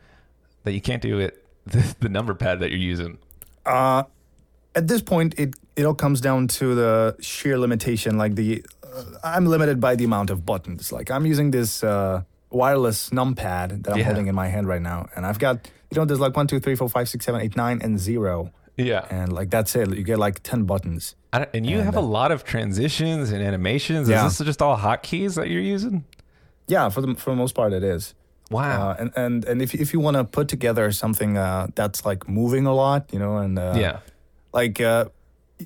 that 0.64 0.72
you 0.74 0.82
can't 0.82 1.02
do 1.02 1.18
with 1.18 1.34
the, 1.66 1.96
the 2.00 2.10
number 2.10 2.34
pad 2.34 2.60
that 2.60 2.70
you're 2.72 2.92
using? 2.94 3.18
uh, 3.66 4.04
at 4.74 4.88
this 4.88 5.02
point, 5.02 5.34
it 5.38 5.56
it 5.76 5.86
all 5.86 5.96
comes 5.96 6.22
down 6.22 6.48
to 6.48 6.76
the 6.76 7.16
sheer 7.20 7.58
limitation. 7.60 8.18
Like 8.18 8.36
the 8.36 8.64
I'm 9.24 9.46
limited 9.46 9.80
by 9.80 9.96
the 9.96 10.04
amount 10.06 10.30
of 10.30 10.46
buttons. 10.46 10.92
Like 10.92 11.10
I'm 11.12 11.26
using 11.26 11.52
this 11.52 11.84
uh, 11.84 12.24
wireless 12.50 13.10
numpad 13.12 13.84
that 13.84 13.94
I'm 13.94 14.00
Yeah. 14.00 14.06
holding 14.06 14.28
in 14.28 14.36
my 14.36 14.48
hand 14.48 14.68
right 14.68 14.82
now, 14.82 15.08
and 15.16 15.26
I've 15.26 15.40
got 15.40 15.70
you 15.92 15.96
know 15.98 16.06
there's 16.06 16.20
like 16.20 16.36
one, 16.36 16.48
two, 16.48 16.60
three, 16.60 16.76
four, 16.76 16.90
five, 16.90 17.08
six, 17.10 17.26
seven, 17.26 17.42
eight, 17.42 17.56
nine, 17.56 17.80
and 17.82 18.00
zero, 18.00 18.52
Yeah. 18.78 19.06
and 19.10 19.32
like 19.34 19.50
that's 19.50 19.76
it. 19.76 19.90
You 19.96 20.04
get 20.04 20.20
like 20.20 20.42
ten 20.44 20.64
buttons. 20.66 21.16
I 21.34 21.40
don't- 21.40 21.50
and 21.54 21.66
you 21.66 21.78
And, 21.78 21.86
have 21.86 21.96
a 21.96 22.00
uh, 22.00 22.18
lot 22.20 22.32
of 22.32 22.44
transitions 22.44 23.32
and 23.32 23.42
animations. 23.42 24.10
Yeah. 24.10 24.26
Is 24.28 24.38
this 24.38 24.46
just 24.46 24.62
all 24.62 24.78
hotkeys 24.78 25.36
that 25.36 25.50
you're 25.50 25.62
using? 25.76 26.04
Yeah, 26.68 26.90
for 26.90 27.02
the 27.02 27.16
for 27.16 27.30
the 27.32 27.36
most 27.38 27.54
part, 27.56 27.74
it 27.74 27.84
is. 27.84 28.14
Wow. 28.50 28.90
Uh, 28.92 28.96
and 29.00 29.12
and 29.16 29.46
and 29.46 29.62
if 29.62 29.74
if 29.74 29.94
you 29.94 30.00
want 30.02 30.18
to 30.18 30.24
put 30.26 30.48
together 30.50 30.92
something 30.92 31.38
uh, 31.38 31.68
that's 31.76 32.06
like 32.06 32.28
moving 32.28 32.66
a 32.66 32.74
lot, 32.74 33.10
you 33.14 33.20
know, 33.20 33.38
and 33.38 33.58
uh, 33.58 33.74
yeah. 33.78 34.00
like 34.54 34.82
uh, 34.82 35.06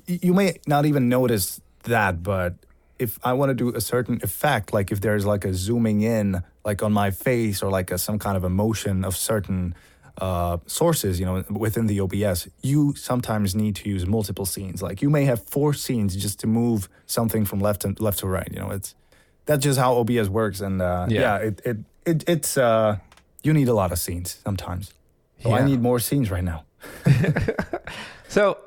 y- 0.08 0.20
you 0.22 0.32
may 0.34 0.58
not 0.66 0.86
even 0.86 1.08
notice 1.08 1.60
that, 1.84 2.22
but 2.22 2.54
if 2.98 3.18
I 3.24 3.32
want 3.34 3.50
to 3.50 3.54
do 3.54 3.74
a 3.76 3.80
certain 3.80 4.20
effect, 4.22 4.72
like 4.72 4.90
if 4.92 5.00
there's 5.00 5.26
like 5.26 5.44
a 5.44 5.52
zooming 5.54 6.00
in, 6.02 6.42
like 6.64 6.82
on 6.82 6.92
my 6.92 7.10
face, 7.10 7.62
or 7.62 7.70
like 7.70 7.90
a, 7.90 7.98
some 7.98 8.18
kind 8.18 8.36
of 8.36 8.44
emotion 8.44 9.04
of 9.04 9.16
certain 9.16 9.74
uh, 10.20 10.56
sources, 10.66 11.20
you 11.20 11.26
know, 11.26 11.44
within 11.50 11.86
the 11.86 12.00
OBS, 12.00 12.48
you 12.62 12.94
sometimes 12.94 13.54
need 13.54 13.76
to 13.76 13.88
use 13.88 14.06
multiple 14.06 14.46
scenes. 14.46 14.82
Like 14.82 15.02
you 15.02 15.10
may 15.10 15.24
have 15.26 15.44
four 15.44 15.74
scenes 15.74 16.16
just 16.16 16.40
to 16.40 16.46
move 16.46 16.88
something 17.06 17.44
from 17.44 17.60
left 17.60 17.82
to 17.82 17.94
left 17.98 18.20
to 18.20 18.26
right. 18.26 18.48
You 18.50 18.60
know, 18.60 18.70
it's 18.70 18.94
that's 19.44 19.62
just 19.62 19.78
how 19.78 19.96
OBS 19.98 20.28
works, 20.28 20.60
and 20.60 20.80
uh, 20.80 21.06
Yeah. 21.08 21.20
yeah. 21.20 21.36
it, 21.48 21.60
it 21.64 21.76
it 22.06 22.28
it's 22.28 22.56
uh, 22.56 22.96
you 23.42 23.52
need 23.52 23.68
a 23.68 23.74
lot 23.74 23.92
of 23.92 23.98
scenes 23.98 24.38
sometimes. 24.42 24.92
So 25.42 25.52
I 25.52 25.62
need 25.64 25.82
more 25.82 26.00
scenes 26.00 26.30
right 26.30 26.44
now. 26.44 26.64
So, 28.28 28.58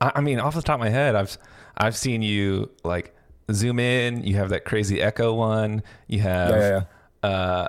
I 0.00 0.12
I 0.16 0.20
mean, 0.20 0.40
off 0.40 0.54
the 0.54 0.62
top 0.62 0.74
of 0.74 0.80
my 0.80 0.88
head, 0.90 1.14
I've 1.14 1.38
I've 1.76 1.96
seen 1.96 2.22
you 2.22 2.70
like 2.84 3.14
zoom 3.52 3.78
in. 3.78 4.22
You 4.24 4.36
have 4.36 4.48
that 4.50 4.64
crazy 4.64 5.00
echo 5.00 5.34
one. 5.34 5.82
You 6.08 6.20
have 6.20 6.50
Yeah, 6.50 6.80
yeah, 7.22 7.28
Uh, 7.28 7.68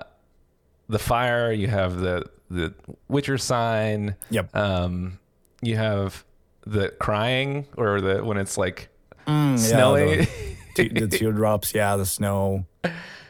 the 0.89 0.99
fire. 0.99 1.51
You 1.51 1.67
have 1.67 1.97
the 1.99 2.25
the 2.49 2.73
Witcher 3.09 3.37
sign. 3.37 4.15
Yep. 4.29 4.55
Um, 4.55 5.19
you 5.61 5.75
have 5.75 6.23
the 6.65 6.89
crying 6.99 7.65
or 7.77 7.99
the 8.01 8.23
when 8.23 8.37
it's 8.37 8.57
like 8.57 8.89
Mm, 9.27 9.57
yeah, 9.69 10.15
the- 10.15 10.27
te- 10.75 10.87
the 10.99 11.07
teardrops, 11.07 11.73
yeah, 11.75 11.97
the 11.97 12.05
snow. 12.05 12.65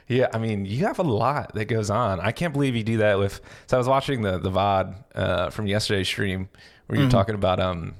Yeah, 0.07 0.27
I 0.31 0.37
mean, 0.37 0.65
you 0.65 0.85
have 0.85 0.99
a 0.99 1.03
lot 1.03 1.55
that 1.55 1.65
goes 1.65 1.89
on. 1.89 2.19
I 2.19 2.31
can't 2.31 2.53
believe 2.53 2.75
you 2.75 2.83
do 2.83 2.97
that 2.97 3.17
with. 3.19 3.41
So 3.65 3.75
I 3.75 3.79
was 3.79 3.87
watching 3.87 4.21
the 4.21 4.37
the 4.37 4.51
VOD 4.51 4.95
uh, 5.15 5.49
from 5.49 5.65
yesterday's 5.67 6.07
stream 6.07 6.49
where 6.85 6.99
you're 6.99 7.07
Mhm. 7.07 7.11
talking 7.11 7.35
about 7.35 7.59
um 7.59 7.95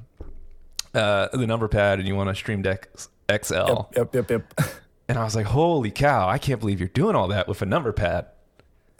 uh, 0.94 1.28
the 1.34 1.46
number 1.48 1.68
pad 1.68 2.00
and 2.00 2.08
you 2.08 2.16
want 2.16 2.30
to 2.30 2.36
stream 2.36 2.62
deck 2.62 2.88
XL, 3.30 3.56
Yep, 3.56 3.90
yep, 3.96 4.14
yep, 4.14 4.30
yep. 4.30 4.54
and 5.08 5.18
I 5.18 5.24
was 5.24 5.36
like, 5.36 5.46
holy 5.46 5.92
cow! 5.92 6.28
I 6.28 6.38
can't 6.38 6.60
believe 6.60 6.80
you're 6.80 6.90
doing 6.90 7.16
all 7.16 7.28
that 7.30 7.48
with 7.48 7.62
a 7.62 7.66
number 7.66 7.92
pad. 7.92 8.28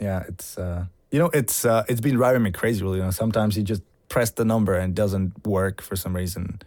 yeah, 0.00 0.24
it's 0.28 0.58
uh, 0.58 0.84
you 1.10 1.18
know, 1.18 1.30
it's 1.32 1.64
uh, 1.64 1.84
it's 1.88 2.00
been 2.00 2.14
driving 2.16 2.42
me 2.42 2.50
crazy. 2.50 2.82
Really, 2.82 2.98
you 2.98 3.04
know, 3.04 3.10
sometimes 3.10 3.56
you 3.56 3.62
just 3.62 3.82
press 4.08 4.30
the 4.30 4.44
number 4.44 4.74
and 4.74 4.92
it 4.92 4.94
doesn't 4.94 5.46
work 5.46 5.80
for 5.80 5.96
some 5.96 6.14
reason, 6.14 6.60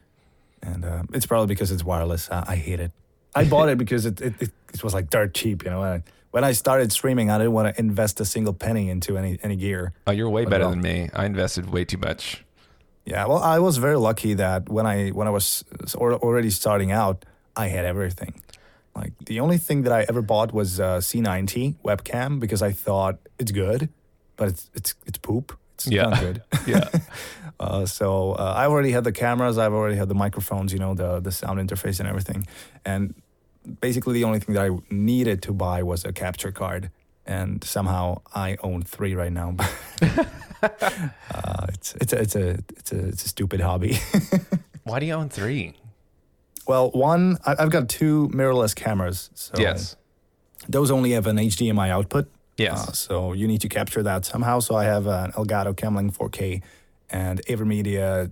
and 0.64 0.84
uh, 0.84 1.04
it's 1.14 1.26
probably 1.26 1.48
because 1.48 1.72
it's 1.72 1.84
wireless. 1.84 2.30
I, 2.32 2.44
I 2.48 2.56
hate 2.56 2.80
it. 2.80 2.92
I 3.36 3.46
bought 3.46 3.70
it 3.70 3.78
because 3.84 4.06
it, 4.06 4.20
it 4.22 4.34
it 4.40 4.52
it 4.74 4.84
was 4.84 4.94
like 4.94 5.10
dirt 5.10 5.34
cheap. 5.34 5.64
You 5.64 5.70
know, 5.70 5.82
when 5.82 5.90
I, 5.90 6.04
when 6.32 6.44
I 6.44 6.54
started 6.54 6.92
streaming, 6.92 7.30
I 7.30 7.38
didn't 7.38 7.54
want 7.54 7.74
to 7.76 7.80
invest 7.80 8.20
a 8.20 8.26
single 8.26 8.54
penny 8.54 8.90
into 8.90 9.18
any 9.18 9.38
any 9.44 9.56
gear. 9.56 9.94
Oh, 10.08 10.12
you're 10.12 10.30
way 10.30 10.46
better 10.46 10.68
than 10.68 10.82
me. 10.82 11.10
I 11.14 11.26
invested 11.26 11.70
way 11.72 11.86
too 11.86 11.98
much. 11.98 12.44
Yeah, 13.06 13.26
well, 13.26 13.40
I 13.40 13.60
was 13.60 13.78
very 13.78 13.98
lucky 13.98 14.36
that 14.36 14.70
when 14.70 14.86
I 14.86 15.10
when 15.10 15.28
I 15.28 15.32
was 15.32 15.64
already 15.96 16.50
starting 16.52 16.92
out, 16.92 17.26
I 17.56 17.68
had 17.68 17.86
everything. 17.86 18.34
Like 18.96 19.14
the 19.26 19.40
only 19.40 19.58
thing 19.58 19.84
that 19.84 19.94
I 19.94 20.06
ever 20.10 20.22
bought 20.22 20.54
was 20.54 20.80
a 20.80 21.00
C90 21.02 21.76
webcam 21.84 22.40
because 22.40 22.62
I 22.62 22.72
thought 22.72 23.18
it's 23.40 23.52
good, 23.52 23.90
but 24.36 24.50
it's 24.50 24.70
it's 24.74 24.94
it's 25.06 25.18
poop. 25.18 25.58
It's 25.76 25.88
Yeah. 25.88 26.10
not 26.10 26.20
good. 26.20 26.42
Yeah. 26.68 26.90
uh, 27.60 27.86
so 27.86 28.34
uh, 28.34 28.54
I 28.58 28.66
already 28.68 28.92
had 28.92 29.04
the 29.04 29.12
cameras, 29.12 29.58
I've 29.58 29.74
already 29.74 29.96
had 29.98 30.10
the 30.10 30.16
microphones, 30.16 30.74
you 30.74 30.80
know, 30.80 30.94
the 30.94 31.20
the 31.22 31.32
sound 31.32 31.60
interface 31.60 32.00
and 32.00 32.08
everything, 32.10 32.46
and 32.86 33.14
basically 33.80 34.14
the 34.14 34.24
only 34.26 34.40
thing 34.40 34.56
that 34.56 34.66
I 34.70 34.78
needed 34.90 35.42
to 35.44 35.54
buy 35.54 35.84
was 35.84 36.06
a 36.06 36.12
capture 36.14 36.52
card. 36.52 36.90
And 37.26 37.64
somehow 37.64 38.22
I 38.36 38.58
own 38.64 38.82
three 38.84 39.14
right 39.16 39.32
now. 39.32 39.56
uh, 40.62 41.68
it's 41.70 41.96
it's 42.02 42.14
a, 42.14 42.20
it's 42.22 42.36
a 42.36 42.50
it's 42.78 42.92
a 42.92 43.08
it's 43.08 43.26
a 43.26 43.30
stupid 43.30 43.62
hobby. 43.62 44.00
Why 44.84 45.00
do 45.00 45.06
you 45.06 45.14
own 45.14 45.30
three? 45.30 45.74
Well, 46.68 46.92
one 46.92 47.38
I, 47.46 47.56
I've 47.60 47.70
got 47.72 47.90
two 47.90 48.30
mirrorless 48.34 48.76
cameras. 48.76 49.30
So 49.34 49.54
yes. 49.58 49.96
those 50.70 50.92
only 50.92 51.12
have 51.12 51.28
an 51.28 51.38
HDMI 51.38 51.90
output. 51.90 52.28
Yes. 52.58 52.88
Uh, 52.88 52.92
so 52.92 53.34
you 53.34 53.48
need 53.48 53.62
to 53.62 53.70
capture 53.70 54.04
that 54.04 54.26
somehow. 54.26 54.60
So 54.60 54.76
I 54.76 54.84
have 54.84 55.08
an 55.08 55.32
Elgato 55.32 55.76
Cam 55.76 55.96
Link 55.96 56.16
4K 56.16 56.62
and 57.10 57.44
AverMedia 57.48 58.30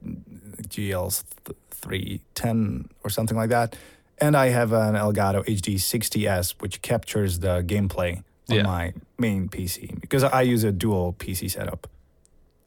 GL 0.61 1.23
310 1.71 2.89
or 3.03 3.09
something 3.09 3.37
like 3.37 3.49
that. 3.49 3.75
And 4.19 4.35
I 4.35 4.49
have 4.49 4.73
an 4.73 4.95
Elgato 4.95 5.45
HD 5.45 5.75
60S, 5.75 6.55
which 6.59 6.81
captures 6.81 7.39
the 7.39 7.63
gameplay 7.63 8.17
on 8.49 8.55
Yeah. 8.57 8.63
my 8.63 8.93
main 9.17 9.47
PC 9.49 9.99
because 10.01 10.23
I 10.23 10.41
use 10.41 10.63
a 10.63 10.71
dual 10.71 11.13
PC 11.13 11.49
setup. 11.51 11.87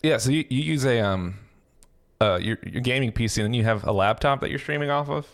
yeah. 0.03 0.17
So 0.19 0.31
you, 0.31 0.45
you 0.49 0.63
use 0.63 0.85
a 0.85 1.01
um 1.01 1.35
uh 2.21 2.39
your 2.41 2.57
your 2.65 2.81
gaming 2.81 3.13
PC 3.13 3.39
and 3.39 3.47
then 3.47 3.55
you 3.55 3.65
have 3.65 3.85
a 3.87 3.93
laptop 3.93 4.41
that 4.41 4.51
you're 4.51 4.59
streaming 4.59 4.91
off 4.91 5.09
of. 5.09 5.27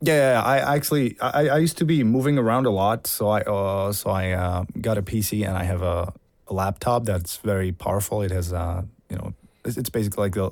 Yeah. 0.00 0.42
I 0.44 0.76
actually 0.76 1.16
I, 1.20 1.48
I 1.48 1.58
used 1.58 1.78
to 1.78 1.84
be 1.84 2.02
moving 2.04 2.38
around 2.38 2.66
a 2.66 2.70
lot, 2.70 3.06
so 3.06 3.28
I 3.28 3.40
uh, 3.42 3.92
so 3.92 4.10
I 4.10 4.32
uh, 4.32 4.64
got 4.80 4.98
a 4.98 5.02
PC 5.02 5.46
and 5.46 5.56
I 5.56 5.64
have 5.64 5.82
a, 5.82 6.12
a 6.48 6.52
laptop 6.54 7.04
that's 7.04 7.36
very 7.38 7.72
powerful. 7.72 8.22
It 8.22 8.30
has 8.30 8.52
uh 8.52 8.82
you 9.10 9.16
know 9.16 9.34
it's, 9.64 9.76
it's 9.76 9.90
basically 9.90 10.22
like 10.22 10.34
the 10.34 10.50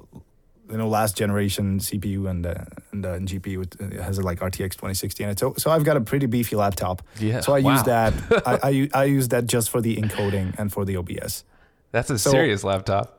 you 0.70 0.76
know 0.76 0.88
last 0.88 1.16
generation 1.16 1.78
CPU 1.80 2.28
and 2.28 2.44
uh, 2.46 2.54
and, 2.92 3.06
uh, 3.06 3.18
GPU. 3.20 3.62
It, 3.64 3.92
it 3.94 4.00
has 4.02 4.18
a, 4.18 4.22
like 4.22 4.40
RTX 4.40 4.72
2060 4.72 5.24
in 5.24 5.30
it. 5.30 5.38
So 5.38 5.54
so 5.56 5.70
I've 5.70 5.84
got 5.84 5.96
a 5.96 6.00
pretty 6.02 6.26
beefy 6.26 6.56
laptop. 6.56 7.00
Yeah. 7.18 7.40
So 7.40 7.54
I 7.54 7.60
Wow. 7.60 7.72
use 7.72 7.82
that. 7.84 8.12
I, 8.46 8.58
I 8.70 8.88
I 9.02 9.04
use 9.04 9.28
that 9.28 9.46
just 9.46 9.70
for 9.70 9.80
the 9.80 9.96
encoding 9.96 10.54
and 10.58 10.70
for 10.72 10.84
the 10.84 10.96
OBS. 10.98 11.44
That's 11.92 12.10
a 12.10 12.18
So- 12.18 12.30
serious 12.30 12.64
laptop. 12.64 13.14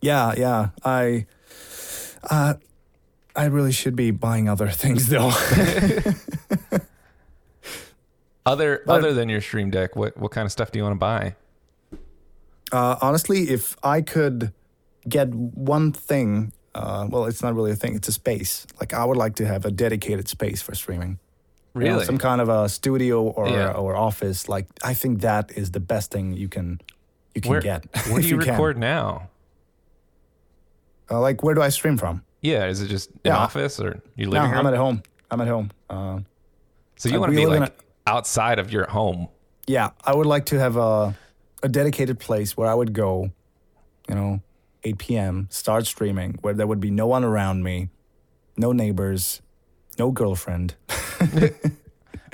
Yeah, 0.00 0.32
yeah. 0.38 0.68
I 0.82 1.26
uh 2.30 2.54
I 3.40 3.46
really 3.46 3.72
should 3.72 3.96
be 3.96 4.10
buying 4.10 4.48
other 4.50 4.68
things 4.82 5.08
though. 5.08 5.30
Other 8.46 8.82
But- 8.86 8.98
other 9.00 9.12
than 9.14 9.28
your 9.28 9.40
stream 9.40 9.70
deck, 9.70 9.96
what 9.96 10.16
what 10.18 10.30
kind 10.30 10.44
of 10.46 10.52
stuff 10.52 10.70
do 10.72 10.78
you 10.78 10.82
want 10.82 10.94
to 10.94 10.98
buy? 10.98 11.36
Uh, 12.72 12.96
honestly, 13.00 13.50
if 13.50 13.76
I 13.82 14.00
could 14.02 14.52
get 15.08 15.28
one 15.34 15.92
thing, 15.92 16.52
uh, 16.74 17.06
well, 17.10 17.24
it's 17.26 17.42
not 17.42 17.54
really 17.54 17.70
a 17.72 17.76
thing; 17.76 17.94
it's 17.94 18.08
a 18.08 18.12
space. 18.12 18.66
Like 18.78 18.92
I 18.94 19.04
would 19.04 19.16
like 19.16 19.34
to 19.36 19.46
have 19.46 19.64
a 19.64 19.70
dedicated 19.70 20.28
space 20.28 20.62
for 20.62 20.74
streaming. 20.74 21.18
You 21.74 21.80
know, 21.82 21.90
Really? 21.92 22.04
some 22.04 22.18
kind 22.18 22.40
of 22.40 22.48
a 22.48 22.68
studio 22.68 23.22
or 23.22 23.48
Yeah. 23.48 23.72
or 23.72 23.94
office. 23.96 24.48
Like 24.48 24.66
I 24.82 24.94
think 24.94 25.20
that 25.20 25.50
is 25.56 25.70
the 25.70 25.80
best 25.80 26.10
thing 26.10 26.32
you 26.32 26.48
can 26.48 26.80
you 27.34 27.40
can 27.40 27.50
Where- 27.50 27.60
get. 27.60 27.84
Where 28.10 28.20
do 28.22 28.28
you, 28.28 28.38
can. 28.38 28.48
record 28.50 28.76
now? 28.78 29.28
Uh, 31.10 31.20
like 31.20 31.42
where 31.42 31.54
do 31.54 31.62
I 31.62 31.68
stream 31.70 31.96
from? 31.98 32.22
Yeah, 32.42 32.66
is 32.66 32.80
it 32.80 32.88
just 32.88 33.10
an 33.24 33.32
office 33.32 33.80
or 33.80 34.00
you 34.16 34.24
your 34.24 34.32
No, 34.32 34.40
living 34.42 34.56
I'm 34.56 34.66
at 34.66 34.74
home. 34.74 35.02
I'm 35.30 35.40
at 35.40 35.48
home. 35.48 35.70
Uh, 35.88 36.20
so 36.96 37.08
you 37.08 37.20
want 37.20 37.32
to 37.32 37.36
be 37.36 37.46
like 37.46 37.78
outside 38.06 38.58
of 38.58 38.72
your 38.72 38.86
home. 38.88 39.28
yeah, 39.66 39.90
I 40.04 40.14
would 40.14 40.26
like 40.26 40.46
to 40.46 40.58
have 40.58 40.76
a 40.76 41.14
a 41.62 41.68
dedicated 41.68 42.18
place 42.18 42.56
where 42.56 42.68
I 42.68 42.74
would 42.74 42.92
go. 42.94 43.30
You 44.08 44.14
know, 44.16 44.40
8 44.82 44.98
p.m. 44.98 45.46
start 45.50 45.86
streaming 45.86 46.38
where 46.40 46.54
there 46.54 46.66
would 46.66 46.80
be 46.80 46.90
no 46.90 47.06
one 47.06 47.22
around 47.22 47.62
me, 47.62 47.90
no 48.56 48.72
neighbors, 48.72 49.40
no 49.98 50.10
girlfriend. 50.10 50.74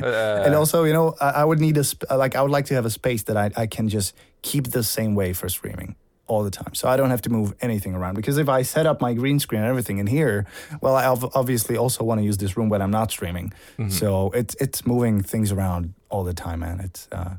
Uh, 0.02 0.42
and 0.44 0.54
also, 0.54 0.84
you 0.84 0.92
know, 0.92 1.14
I, 1.22 1.30
I 1.40 1.44
would 1.44 1.58
need 1.58 1.78
a 1.78 1.84
sp- 1.88 2.04
like 2.10 2.36
I 2.36 2.42
would 2.42 2.50
like 2.50 2.66
to 2.66 2.74
have 2.74 2.84
a 2.84 2.90
space 2.90 3.22
that 3.24 3.36
I, 3.38 3.50
I 3.56 3.66
can 3.66 3.88
just 3.88 4.14
keep 4.42 4.66
the 4.72 4.82
same 4.82 5.14
way 5.14 5.32
for 5.32 5.48
streaming 5.48 5.96
all 6.28 6.42
the 6.42 6.50
time, 6.50 6.74
so 6.74 6.88
I 6.88 6.96
don't 6.96 7.10
have 7.10 7.22
to 7.22 7.30
move 7.30 7.54
anything 7.60 7.94
around. 7.94 8.14
Because 8.16 8.36
if 8.36 8.48
I 8.48 8.62
set 8.62 8.84
up 8.86 9.00
my 9.00 9.14
green 9.14 9.38
screen 9.38 9.60
and 9.60 9.68
everything 9.70 9.98
in 9.98 10.06
here, 10.08 10.44
well, 10.80 10.96
I 10.96 11.04
obviously 11.06 11.76
also 11.76 12.02
want 12.04 12.18
to 12.20 12.24
use 12.24 12.38
this 12.38 12.56
room 12.56 12.68
when 12.68 12.82
I'm 12.82 12.90
not 12.90 13.10
streaming. 13.10 13.52
mhm. 13.78 13.92
So 13.92 14.30
it's 14.30 14.54
it's 14.60 14.84
moving 14.86 15.22
things 15.22 15.52
around 15.52 15.94
all 16.10 16.24
the 16.24 16.34
time, 16.34 16.60
man. 16.60 16.80
It's 16.80 17.08
uh, 17.12 17.36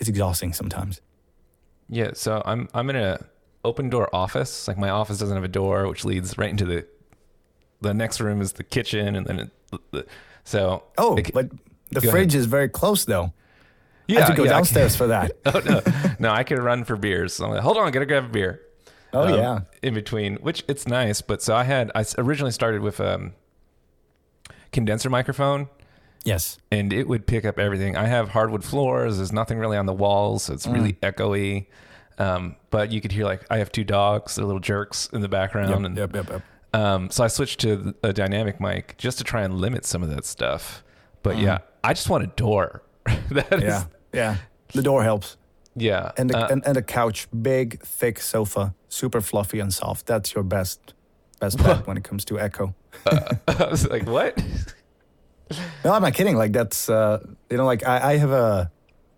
it's 0.00 0.08
exhausting 0.08 0.52
sometimes. 0.52 1.00
Yeah, 1.88 2.10
so 2.14 2.42
I'm 2.44 2.68
I'm 2.74 2.90
in 2.90 2.96
a 2.96 3.18
open 3.64 3.88
door 3.90 4.08
office. 4.12 4.66
Like 4.68 4.78
my 4.78 4.90
office 4.90 5.18
doesn't 5.18 5.36
have 5.36 5.44
a 5.44 5.48
door, 5.62 5.86
which 5.88 6.04
leads 6.04 6.36
right 6.36 6.50
into 6.50 6.64
the 6.64 6.84
the 7.80 7.94
next 7.94 8.20
room 8.20 8.40
is 8.40 8.52
the 8.54 8.64
kitchen, 8.64 9.14
and 9.16 9.26
then 9.26 9.38
it, 9.40 9.50
the, 9.92 10.06
so 10.44 10.82
Oh, 10.98 11.16
it- 11.16 11.32
but 11.32 11.50
the 11.90 12.00
fridge 12.10 12.34
is 12.34 12.46
very 12.46 12.68
close 12.68 13.04
though. 13.04 13.32
Yeah, 14.08 14.18
I 14.18 14.20
have 14.22 14.30
to 14.30 14.36
go 14.36 14.44
yeah, 14.44 14.50
downstairs 14.50 14.94
for 14.96 15.06
that. 15.08 15.32
oh 15.46 15.60
no, 15.64 15.80
no, 16.18 16.30
I 16.30 16.42
can 16.44 16.58
run 16.60 16.84
for 16.84 16.96
beers. 16.96 17.34
So 17.34 17.44
I'm 17.44 17.50
like, 17.52 17.60
hold 17.60 17.76
on, 17.76 17.90
gotta 17.92 18.06
grab 18.06 18.24
a 18.24 18.28
beer. 18.28 18.60
Oh 19.12 19.22
um, 19.28 19.34
yeah. 19.34 19.60
in 19.82 19.94
between, 19.94 20.36
which 20.36 20.64
it's 20.68 20.86
nice. 20.86 21.20
But 21.22 21.42
so 21.42 21.54
I 21.54 21.64
had 21.64 21.90
I 21.94 22.04
originally 22.18 22.52
started 22.52 22.82
with 22.82 23.00
um 23.00 23.32
condenser 24.72 25.10
microphone. 25.10 25.68
Yes. 26.24 26.58
and 26.72 26.92
it 26.92 27.06
would 27.06 27.28
pick 27.28 27.44
up 27.44 27.56
everything. 27.56 27.96
I 27.96 28.06
have 28.06 28.30
hardwood 28.30 28.64
floors. 28.64 29.18
There's 29.18 29.32
nothing 29.32 29.58
really 29.58 29.76
on 29.76 29.86
the 29.86 29.92
walls, 29.92 30.42
so 30.44 30.54
it's 30.54 30.66
really 30.66 30.94
Mm. 30.94 31.00
echoey. 31.12 31.66
Um, 32.18 32.56
but 32.70 32.90
you 32.90 33.00
could 33.00 33.12
hear 33.12 33.24
like 33.24 33.46
I 33.48 33.58
have 33.58 33.70
two 33.70 33.84
dogs, 33.84 34.34
they're 34.34 34.44
little 34.44 34.58
jerks 34.60 35.08
in 35.12 35.20
the 35.20 35.28
background, 35.28 35.68
Yep, 35.70 35.78
and 35.84 35.96
yep, 35.96 36.14
yep, 36.16 36.30
yep. 36.30 36.42
um, 36.74 37.10
so 37.10 37.22
I 37.22 37.28
switched 37.28 37.60
to 37.60 37.94
a 38.02 38.12
dynamic 38.12 38.60
mic 38.60 38.96
just 38.98 39.18
to 39.18 39.24
try 39.24 39.42
and 39.42 39.54
limit 39.60 39.84
some 39.84 40.02
of 40.02 40.08
that 40.10 40.24
stuff. 40.24 40.82
But 41.22 41.36
Mhm. 41.36 41.42
yeah, 41.42 41.58
I 41.84 41.92
just 41.92 42.08
want 42.10 42.24
a 42.24 42.28
door. 42.28 42.82
that 43.30 43.62
is, 43.62 43.86
Yeah. 44.16 44.36
The 44.74 44.82
door 44.82 45.02
helps. 45.04 45.36
yeah. 45.76 46.10
And 46.18 46.30
the, 46.30 46.36
Uh, 46.38 46.48
and, 46.52 46.66
and 46.66 46.76
a 46.76 46.82
couch, 46.82 47.28
big, 47.42 47.80
thick 47.82 48.20
sofa, 48.20 48.74
super 48.88 49.20
fluffy 49.20 49.60
and 49.60 49.72
soft. 49.72 50.06
That's 50.06 50.34
your 50.34 50.44
best 50.44 50.94
best 51.40 51.58
bet 51.58 51.86
when 51.88 51.96
it 51.96 52.04
comes 52.04 52.24
to 52.24 52.38
echo. 52.40 52.74
I 53.06 53.68
was 53.70 53.86
like, 53.88 54.06
what? 54.06 54.32
No, 55.84 55.92
I'm 55.92 56.02
not 56.02 56.14
kidding. 56.14 56.36
Like 56.36 56.52
that's 56.52 56.88
uh 56.88 57.18
you 57.50 57.56
know, 57.56 57.64
like 57.66 57.86
I, 57.86 58.12
I 58.12 58.16
have 58.18 58.32
a 58.32 58.70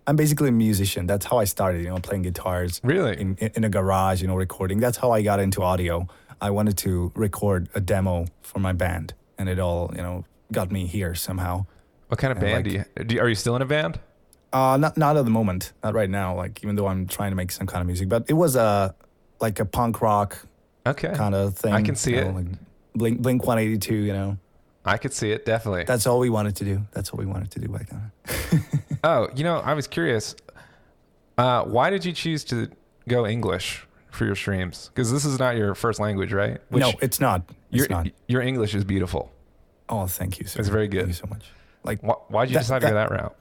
I'm 0.07 0.17
basically 0.17 0.49
a 0.49 0.53
musician. 0.53 1.07
That's 1.07 1.25
how 1.27 1.39
I 1.39 1.45
started, 1.45 1.83
you 1.83 1.89
know, 1.89 1.99
playing 2.01 2.23
guitars 2.23 2.81
Really? 2.85 3.19
in, 3.21 3.37
in 3.37 3.65
a 3.65 3.69
garage, 3.71 4.21
you 4.23 4.29
know, 4.29 4.37
recording. 4.37 4.79
That's 4.81 4.97
how 4.99 5.11
I 5.11 5.23
got 5.23 5.39
into 5.41 5.63
audio. 5.63 6.07
I 6.41 6.51
wanted 6.51 6.77
to 6.79 7.13
record 7.15 7.69
a 7.75 7.81
demo 7.81 8.27
for 8.43 8.59
my 8.59 8.73
band 8.73 9.15
and 9.39 9.49
it 9.49 9.59
all, 9.59 9.91
you 9.97 10.03
know, 10.03 10.25
got 10.53 10.71
me 10.71 10.87
here 10.87 11.15
somehow. 11.15 11.67
What 12.09 12.19
kind 12.21 12.31
of 12.33 12.39
And, 12.39 12.45
band 12.47 12.67
like- 12.97 13.09
do 13.09 13.15
you? 13.15 13.21
Are 13.23 13.29
you 13.29 13.35
still 13.35 13.57
in 13.57 13.63
a 13.63 13.67
band? 13.67 13.99
Uh 14.53 14.77
not 14.79 14.97
not 14.97 15.17
at 15.17 15.25
the 15.25 15.31
moment, 15.31 15.73
not 15.85 15.95
right 15.95 16.09
now, 16.11 16.35
like 16.35 16.63
even 16.65 16.77
though 16.77 16.87
I'm 16.87 17.07
trying 17.07 17.31
to 17.31 17.37
make 17.37 17.51
some 17.51 17.67
kind 17.67 17.81
of 17.83 17.87
music, 17.87 18.09
but 18.09 18.25
it 18.29 18.33
was 18.35 18.57
a 18.57 18.95
like 19.41 19.61
a 19.61 19.65
punk 19.65 20.01
rock 20.01 20.39
Okay, 20.87 21.13
kind 21.15 21.35
of 21.35 21.55
thing. 21.57 21.73
I 21.75 21.83
can 21.83 21.97
see 21.97 22.13
you 22.13 22.19
it. 22.19 22.25
know, 22.27 22.33
Like 22.33 22.47
Blink 22.95 23.21
Blink 23.21 23.47
182, 23.47 23.95
you 23.95 24.13
know. 24.13 24.39
I 24.85 24.97
could 24.97 25.13
see 25.13 25.33
it 25.33 25.45
definitely. 25.45 25.85
That's 25.85 26.07
all 26.07 26.19
we 26.19 26.31
wanted 26.31 26.57
to 26.57 26.65
do. 26.65 26.83
That's 26.93 27.11
all 27.11 27.19
we 27.19 27.27
wanted 27.27 27.51
to 27.53 27.61
do 27.61 27.69
back 27.69 27.89
then. 27.91 28.11
Oh, 29.05 29.29
you 29.37 29.45
know, 29.45 29.59
I 29.59 29.75
was 29.75 29.87
curious. 29.87 30.35
Uh, 31.37 31.63
why 31.65 31.89
did 31.91 32.05
you 32.05 32.13
choose 32.13 32.43
to 32.45 32.69
go 33.07 33.27
English 33.29 33.87
for 34.11 34.25
your 34.25 34.35
streams? 34.35 34.91
Because 34.93 35.13
this 35.13 35.25
is 35.25 35.39
not 35.39 35.57
your 35.57 35.77
first 35.77 36.01
language, 36.01 36.33
right? 36.33 36.59
no, 36.71 36.93
it's 37.01 37.21
not. 37.21 37.43
It's 37.71 37.79
your 37.79 37.89
not. 37.89 38.09
your 38.27 38.43
English 38.43 38.75
is 38.75 38.83
beautiful. 38.83 39.31
Oh, 39.89 40.07
thank 40.09 40.41
you. 40.41 40.47
Sir. 40.49 40.59
It's 40.59 40.69
very 40.69 40.89
good. 40.89 41.03
Thank 41.03 41.09
you 41.11 41.15
so 41.15 41.27
much. 41.29 41.45
Like 41.85 42.03
Why, 42.03 42.15
why'd 42.29 42.49
you 42.51 42.55
That- 42.55 42.61
decide 42.63 42.81
to 42.81 42.89
go 42.89 42.95
that 42.95 43.11
route? 43.13 43.37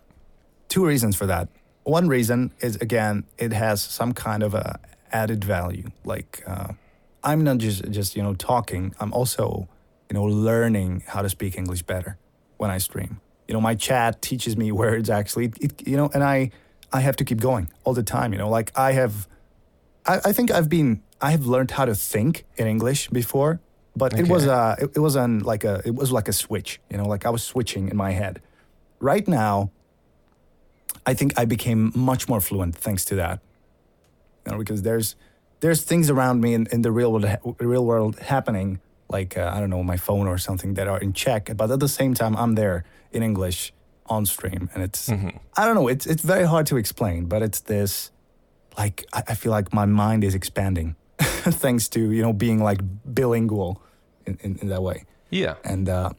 Two 0.67 0.85
reasons 0.85 1.15
for 1.15 1.25
that. 1.25 1.49
One 1.83 2.07
reason 2.07 2.51
is 2.59 2.75
again, 2.77 3.25
it 3.37 3.53
has 3.53 3.81
some 3.81 4.13
kind 4.13 4.43
of 4.43 4.53
a 4.53 4.79
added 5.11 5.43
value. 5.43 5.89
Like 6.03 6.43
uh, 6.45 6.73
I'm 7.23 7.43
not 7.43 7.57
just 7.59 7.89
just 7.91 8.15
you 8.15 8.23
know 8.23 8.33
talking. 8.33 8.93
I'm 8.99 9.13
also 9.13 9.67
you 10.09 10.13
know 10.13 10.23
learning 10.23 11.03
how 11.07 11.21
to 11.21 11.29
speak 11.29 11.57
English 11.57 11.83
better 11.83 12.17
when 12.57 12.69
I 12.71 12.77
stream. 12.79 13.21
You 13.47 13.53
know, 13.53 13.61
my 13.61 13.75
chat 13.75 14.21
teaches 14.21 14.57
me 14.57 14.71
words 14.83 15.09
actually. 15.09 15.51
It, 15.61 15.87
you 15.87 15.95
know, 15.97 16.09
and 16.13 16.23
I 16.23 16.51
I 16.91 17.01
have 17.01 17.15
to 17.17 17.25
keep 17.25 17.39
going 17.39 17.69
all 17.83 17.93
the 17.93 18.03
time. 18.03 18.33
You 18.33 18.39
know, 18.39 18.49
like 18.49 18.71
I 18.75 18.91
have, 18.93 19.27
I, 20.05 20.15
I 20.25 20.33
think 20.33 20.51
I've 20.51 20.69
been 20.69 21.01
I 21.21 21.31
have 21.31 21.45
learned 21.45 21.71
how 21.71 21.85
to 21.85 21.95
think 21.95 22.45
in 22.57 22.67
English 22.67 23.09
before, 23.09 23.59
but 23.95 24.13
it 24.19 24.27
was 24.27 24.45
Okay. 24.45 24.51
uh 24.53 24.75
it, 24.79 24.97
it 24.97 24.99
was 24.99 25.15
on 25.15 25.39
like 25.39 25.63
a 25.63 25.81
it 25.85 25.95
was 25.95 26.11
like 26.11 26.27
a 26.27 26.33
switch. 26.33 26.79
You 26.91 26.97
know, 26.97 27.07
like 27.07 27.25
I 27.25 27.29
was 27.29 27.43
switching 27.43 27.89
in 27.89 27.97
my 27.97 28.11
head. 28.11 28.41
Right 28.99 29.27
now, 29.27 29.71
I 31.09 31.13
think 31.15 31.31
I 31.41 31.45
became 31.45 31.91
much 31.95 32.27
more 32.27 32.41
fluent 32.41 32.75
thanks 32.75 33.05
to 33.05 33.15
that. 33.15 33.39
You 34.45 34.51
know, 34.51 34.57
because 34.59 34.81
there's 34.81 35.15
there's 35.61 35.81
things 35.81 36.09
around 36.09 36.41
me 36.41 36.53
in, 36.53 36.67
in 36.71 36.81
the 36.83 36.91
real 36.91 37.11
world, 37.11 37.25
real 37.59 37.85
world 37.85 38.19
happening, 38.19 38.79
like 39.09 39.37
uh, 39.37 39.51
I 39.55 39.59
don't 39.59 39.69
know, 39.69 39.83
my 39.83 39.97
phone 39.97 40.27
or 40.27 40.37
something 40.37 40.75
that 40.75 40.87
are 40.87 40.99
in 40.99 41.13
Czech, 41.13 41.49
but 41.57 41.71
at 41.71 41.79
the 41.79 41.87
same 41.87 42.13
time 42.13 42.35
I'm 42.35 42.55
there 42.55 42.83
in 43.11 43.23
English 43.23 43.73
on 44.05 44.25
stream, 44.25 44.69
and 44.73 44.83
it's 44.83 45.09
I 45.09 45.65
don't 45.65 45.75
know, 45.75 45.87
it's 45.89 46.05
it's 46.05 46.23
very 46.23 46.45
hard 46.45 46.65
to 46.67 46.77
explain, 46.77 47.25
but 47.25 47.41
it's 47.41 47.61
this 47.61 48.11
like 48.77 49.05
I, 49.13 49.23
I 49.29 49.35
feel 49.35 49.51
like 49.51 49.73
my 49.73 49.85
mind 49.85 50.23
is 50.23 50.35
expanding 50.35 50.95
thanks 51.63 51.89
to 51.89 51.99
you 51.99 52.21
know 52.21 52.33
being 52.33 52.59
like 52.69 52.79
bilingual 53.05 53.81
in, 54.25 54.37
in, 54.43 54.57
in 54.61 54.67
that 54.69 54.81
way 54.83 55.05
Yeah. 55.31 55.55
and 55.63 55.89
uh, 55.89 56.11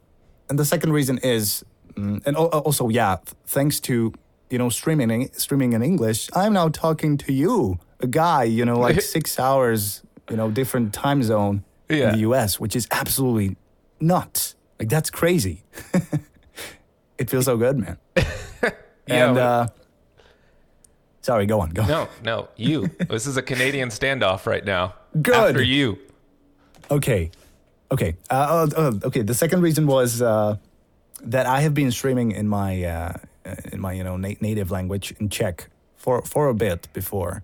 and 0.51 0.59
the 0.59 0.65
second 0.65 0.93
reason 0.93 1.19
is 1.23 1.65
mm, 1.95 2.21
and 2.27 2.37
also 2.37 2.89
yeah 2.89 3.17
thanks 3.47 3.81
to 3.81 4.13
you 4.51 4.59
know 4.59 4.69
streaming 4.69 5.31
streaming 5.33 5.73
in 5.73 5.83
english 5.83 6.29
i'm 6.35 6.53
now 6.53 6.69
talking 6.69 7.17
to 7.17 7.33
you 7.33 7.79
a 8.01 8.07
guy 8.07 8.43
you 8.45 8.65
know 8.65 8.79
like 8.79 9.01
six 9.17 9.39
hours 9.39 10.03
you 10.31 10.37
know 10.37 10.51
different 10.51 10.93
time 10.93 11.23
zone 11.23 11.65
Yeah. 11.89 12.13
in 12.13 12.19
the 12.21 12.27
us 12.29 12.59
which 12.61 12.75
is 12.77 12.87
absolutely 12.91 13.57
nuts 14.01 14.55
like 14.79 14.89
that's 14.89 15.11
crazy 15.11 15.65
it 17.19 17.29
feels 17.31 17.45
so 17.47 17.57
good 17.57 17.79
man 17.79 17.99
Yeah, 19.09 19.29
and 19.31 19.39
uh 19.39 19.67
sorry 21.23 21.47
go 21.47 21.61
on 21.61 21.71
go 21.71 21.83
on. 21.83 21.89
No, 21.89 22.09
no, 22.23 22.49
you. 22.57 22.89
this 23.09 23.27
is 23.27 23.37
a 23.39 23.43
Canadian 23.43 23.89
standoff 23.89 24.45
right 24.47 24.65
now. 24.65 24.95
Good. 25.23 25.35
After 25.35 25.63
you. 25.63 25.99
Okay. 26.91 27.31
Okay. 27.91 28.17
Uh, 28.31 28.67
uh, 28.77 28.81
uh, 28.81 28.93
okay. 29.09 29.23
The 29.23 29.33
second 29.35 29.63
reason 29.63 29.87
was 29.87 30.21
uh, 30.21 30.57
that 31.23 31.47
I 31.47 31.61
have 31.63 31.73
been 31.73 31.91
streaming 31.91 32.33
in 32.33 32.49
my 32.49 32.83
uh, 32.85 33.13
in 33.73 33.81
my 33.81 33.93
you 33.93 34.05
know 34.05 34.17
na- 34.17 34.41
native 34.41 34.71
language 34.71 35.15
in 35.19 35.29
Czech 35.29 35.69
for 35.97 36.23
for 36.23 36.49
a 36.49 36.55
bit 36.55 36.89
before, 36.93 37.43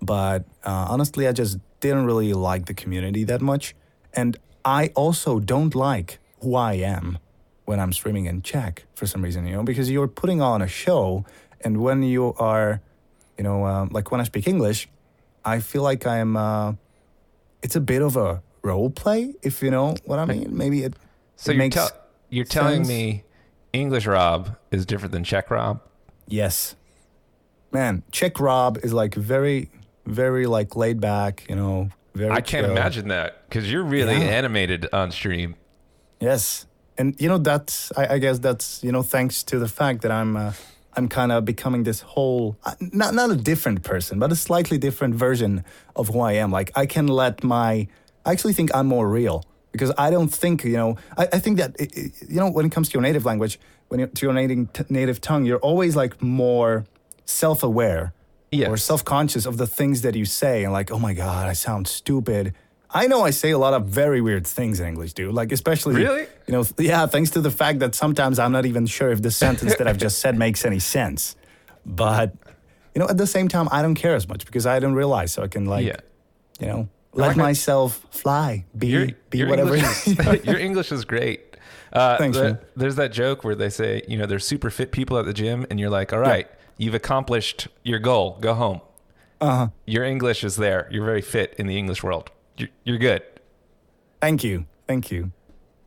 but 0.00 0.44
uh, 0.64 0.86
honestly, 0.88 1.26
I 1.26 1.32
just 1.32 1.58
didn't 1.80 2.06
really 2.06 2.32
like 2.32 2.66
the 2.66 2.74
community 2.74 3.24
that 3.24 3.40
much, 3.40 3.74
and 4.12 4.36
I 4.64 4.90
also 4.94 5.40
don't 5.40 5.74
like 5.74 6.18
who 6.40 6.54
I 6.54 6.74
am 6.74 7.18
when 7.64 7.80
I'm 7.80 7.92
streaming 7.92 8.26
in 8.26 8.42
Czech 8.42 8.84
for 8.94 9.06
some 9.06 9.22
reason. 9.22 9.46
You 9.46 9.54
know, 9.56 9.62
because 9.62 9.90
you're 9.90 10.08
putting 10.08 10.40
on 10.40 10.62
a 10.62 10.68
show, 10.68 11.24
and 11.60 11.78
when 11.78 12.02
you 12.02 12.34
are, 12.38 12.80
you 13.38 13.44
know, 13.44 13.66
um, 13.66 13.88
like 13.90 14.10
when 14.10 14.20
I 14.20 14.24
speak 14.24 14.46
English, 14.46 14.88
I 15.44 15.60
feel 15.60 15.82
like 15.82 16.06
I'm. 16.06 16.36
Uh, 16.36 16.74
it's 17.62 17.76
a 17.76 17.80
bit 17.80 18.02
of 18.02 18.16
a 18.16 18.42
role 18.62 18.90
play, 18.90 19.34
if 19.42 19.62
you 19.62 19.70
know 19.70 19.96
what 20.04 20.18
I 20.18 20.26
mean. 20.26 20.56
Maybe 20.56 20.84
it. 20.84 20.94
So 21.36 21.50
it 21.50 21.54
you're, 21.54 21.64
makes 21.64 21.74
tell 21.74 21.90
you're 22.28 22.44
telling 22.44 22.86
me 22.86 23.24
English 23.74 24.06
Rob 24.06 24.56
is 24.70 24.86
different 24.86 25.12
than 25.12 25.24
Czech 25.24 25.50
Rob? 25.50 25.80
yes, 26.28 26.76
man. 27.72 28.02
Czech 28.12 28.38
Rob 28.40 28.78
is 28.84 28.92
like 28.92 29.14
very, 29.14 29.68
very 30.06 30.46
like 30.46 30.76
laid 30.76 31.00
back. 31.00 31.44
You 31.48 31.56
know, 31.56 31.88
very. 32.14 32.30
I 32.30 32.40
can't 32.40 32.66
chill. 32.66 32.76
imagine 32.76 33.08
that 33.08 33.48
because 33.48 33.70
you're 33.70 33.82
really 33.84 34.14
Yeah. 34.14 34.38
animated 34.38 34.86
on 34.92 35.10
stream. 35.10 35.56
Yes, 36.20 36.66
and 36.96 37.14
you 37.20 37.28
know 37.28 37.38
that's 37.38 37.92
I, 37.96 38.14
I 38.14 38.18
guess 38.18 38.38
that's 38.38 38.82
you 38.84 38.92
know 38.92 39.02
thanks 39.02 39.42
to 39.44 39.58
the 39.58 39.68
fact 39.68 40.02
that 40.02 40.12
I'm 40.12 40.36
uh, 40.36 40.52
I'm 40.96 41.08
kind 41.08 41.32
of 41.32 41.44
becoming 41.44 41.82
this 41.84 42.00
whole 42.00 42.56
uh, 42.64 42.74
not 42.80 43.12
not 43.14 43.30
a 43.30 43.36
different 43.36 43.82
person, 43.82 44.18
but 44.20 44.30
a 44.32 44.36
slightly 44.36 44.78
different 44.78 45.14
version 45.16 45.64
of 45.96 46.08
who 46.08 46.20
I 46.20 46.32
am. 46.34 46.52
Like 46.52 46.70
I 46.76 46.86
can 46.86 47.08
let 47.08 47.42
my 47.42 47.88
I 48.24 48.32
actually 48.32 48.54
think 48.54 48.70
I'm 48.74 48.86
more 48.86 49.08
real 49.08 49.42
because 49.74 49.92
I 49.98 50.08
don't 50.14 50.32
think 50.42 50.56
you 50.64 50.78
know 50.82 50.90
I, 51.18 51.24
I 51.36 51.38
think 51.44 51.58
that 51.60 51.70
it, 51.82 51.90
it- 52.02 52.12
you 52.34 52.38
know 52.40 52.48
when 52.56 52.64
it 52.68 52.72
comes 52.76 52.86
to 52.90 52.94
your 52.96 53.02
native 53.08 53.24
language 53.30 53.54
when 53.88 53.98
you 54.00 54.06
to 54.06 54.20
your 54.26 54.34
native 54.40 54.72
t- 54.76 54.84
native 55.00 55.18
tongue 55.28 55.44
you're 55.48 55.64
always 55.70 55.94
like 56.02 56.14
more 56.22 56.84
self 57.26 57.62
aware 57.70 58.12
Yes. 58.52 58.68
or 58.70 58.76
self 58.76 59.02
conscious 59.04 59.44
of 59.50 59.56
the 59.62 59.66
things 59.66 60.02
that 60.02 60.14
you 60.14 60.24
say 60.24 60.62
and 60.64 60.72
like, 60.72 60.92
oh 60.92 61.00
my 61.08 61.12
God, 61.12 61.48
I 61.52 61.54
sound 61.54 61.88
stupid. 61.88 62.54
I 62.88 63.08
know 63.08 63.20
I 63.28 63.32
say 63.42 63.50
a 63.50 63.58
lot 63.58 63.74
of 63.74 63.82
very 64.02 64.20
weird 64.20 64.46
things 64.46 64.78
in 64.78 64.86
English, 64.86 65.12
dude. 65.14 65.34
Like, 65.34 65.50
especially, 65.50 65.96
Really? 65.96 66.26
you 66.46 66.52
know, 66.54 66.62
yeah, 66.78 67.04
thanks 67.14 67.30
to 67.30 67.40
the 67.40 67.50
fact 67.50 67.80
that 67.80 67.96
sometimes 67.96 68.38
I'm 68.38 68.52
not 68.52 68.64
even 68.64 68.86
sure 68.86 69.10
if 69.10 69.20
the 69.22 69.32
sentence 69.32 69.74
that 69.78 69.88
I've 69.88 69.98
just 70.06 70.20
said 70.20 70.38
makes 70.38 70.64
any 70.64 70.78
sense. 70.78 71.34
But, 71.84 72.28
you 72.94 73.00
know, 73.00 73.08
at 73.08 73.16
the 73.18 73.26
same 73.26 73.48
time, 73.48 73.66
I 73.72 73.82
don't 73.82 73.96
care 73.96 74.14
as 74.14 74.28
much 74.28 74.46
because 74.46 74.66
I 74.66 74.78
don't 74.78 74.94
realize. 74.94 75.32
So 75.32 75.42
I 75.42 75.48
can, 75.48 75.64
like, 75.66 75.84
yeah. 75.86 75.96
you 76.60 76.68
know, 76.68 76.88
let 77.14 77.32
can- 77.32 77.38
myself 77.42 78.04
fly, 78.10 78.64
be, 78.76 78.88
Your, 78.88 79.08
be 79.30 79.38
your 79.38 79.48
whatever. 79.48 79.74
English 79.76 80.06
is, 80.06 80.16
your 80.44 80.58
English 80.58 80.92
is 80.92 81.04
great. 81.04 81.56
Uh, 81.92 82.16
Thanks, 82.18 82.36
the- 82.36 82.44
man. 82.44 82.58
There's 82.76 82.96
that 82.96 83.12
joke 83.12 83.44
where 83.44 83.54
they 83.54 83.68
say, 83.70 84.02
you 84.08 84.16
know, 84.18 84.26
there's 84.26 84.46
super 84.46 84.70
fit 84.70 84.92
people 84.92 85.18
at 85.18 85.24
the 85.26 85.32
gym, 85.34 85.66
and 85.70 85.78
you're 85.80 85.90
like, 85.90 86.12
all 86.12 86.18
right, 86.18 86.48
you've 86.76 86.94
accomplished 86.94 87.68
your 87.82 87.98
goal. 87.98 88.36
Go 88.40 88.54
home. 88.54 88.80
uh-huh. 89.40 89.68
Your 89.86 90.04
English 90.04 90.42
is 90.44 90.56
there. 90.56 90.88
You're 90.90 91.04
very 91.04 91.22
fit 91.22 91.54
in 91.58 91.66
the 91.66 91.76
English 91.78 92.02
world. 92.02 92.30
You're, 92.56 92.68
you're 92.84 92.98
good. 92.98 93.22
Thank 94.20 94.42
you. 94.44 94.66
Thank 94.88 95.10
you. 95.10 95.32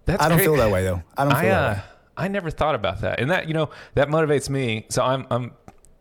That's 0.05 0.23
I 0.23 0.29
don't 0.29 0.37
great. 0.37 0.45
feel 0.45 0.55
that 0.57 0.71
way, 0.71 0.83
though. 0.83 1.03
I 1.17 1.23
don't 1.25 1.33
I 1.33 1.41
feel 1.41 1.49
that 1.51 1.69
uh, 1.69 1.73
way. 1.75 1.81
I 2.17 2.27
never 2.29 2.49
thought 2.49 2.75
about 2.75 3.01
that, 3.01 3.19
and 3.19 3.29
that 3.29 3.47
you 3.47 3.53
know 3.53 3.69
that 3.95 4.07
motivates 4.07 4.49
me. 4.49 4.85
So 4.89 5.03
I'm 5.03 5.27
I'm 5.29 5.51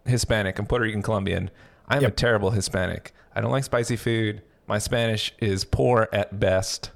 Hispanic. 0.06 0.58
I'm 0.58 0.66
Puerto 0.66 0.84
Rican 0.84 1.02
Colombian. 1.02 1.50
I'm 1.88 2.04
a 2.04 2.10
terrible 2.10 2.50
Hispanic. 2.50 3.12
I 3.34 3.40
don't 3.40 3.50
like 3.50 3.64
spicy 3.64 3.96
food. 3.96 4.42
My 4.66 4.78
Spanish 4.78 5.32
is 5.38 5.64
poor 5.64 6.08
at 6.12 6.38
best. 6.40 6.90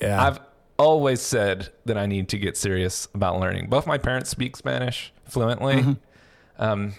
Yeah. 0.00 0.22
I've 0.26 0.40
always 0.78 1.20
said 1.20 1.68
that 1.84 1.96
I 1.96 2.06
need 2.06 2.28
to 2.30 2.38
get 2.38 2.56
serious 2.56 3.06
about 3.14 3.38
learning. 3.38 3.68
Both 3.68 3.86
my 3.86 3.98
parents 3.98 4.30
speak 4.30 4.56
Spanish 4.56 5.12
fluently. 5.24 5.76
Mm-hmm. 5.76 5.92
Um, 6.62 6.94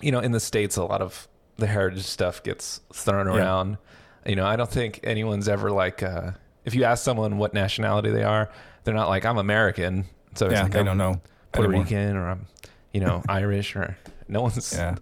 you 0.00 0.12
know, 0.12 0.20
in 0.20 0.30
the 0.32 0.40
states, 0.40 0.76
a 0.76 0.84
lot 0.84 1.02
of 1.02 1.26
the 1.56 1.66
heritage 1.66 2.04
stuff 2.04 2.42
gets 2.42 2.80
thrown 2.92 3.26
Yeah. 3.26 3.36
around. 3.42 3.78
You 4.26 4.36
know, 4.36 4.46
I 4.46 4.56
don't 4.56 4.70
think 4.70 5.00
anyone's 5.02 5.48
ever 5.48 5.70
like, 5.72 6.02
uh, 6.02 6.32
if 6.64 6.74
you 6.74 6.84
ask 6.84 7.02
someone 7.02 7.38
what 7.38 7.54
nationality 7.54 8.10
they 8.10 8.22
are, 8.22 8.50
they're 8.84 8.94
not 8.94 9.08
like, 9.08 9.24
I'm 9.24 9.38
American. 9.38 10.04
So 10.34 10.48
yeah, 10.50 10.62
like, 10.64 10.72
they 10.72 10.80
I'm 10.80 10.84
don't 10.86 10.98
know. 10.98 11.20
Puerto 11.52 11.68
anymore. 11.70 11.84
Rican 11.84 12.16
or 12.16 12.28
I'm, 12.28 12.46
you 12.92 13.00
know, 13.00 13.22
Irish 13.28 13.74
or 13.74 13.96
no 14.28 14.42
one's. 14.42 14.72
Yeah. 14.72 14.96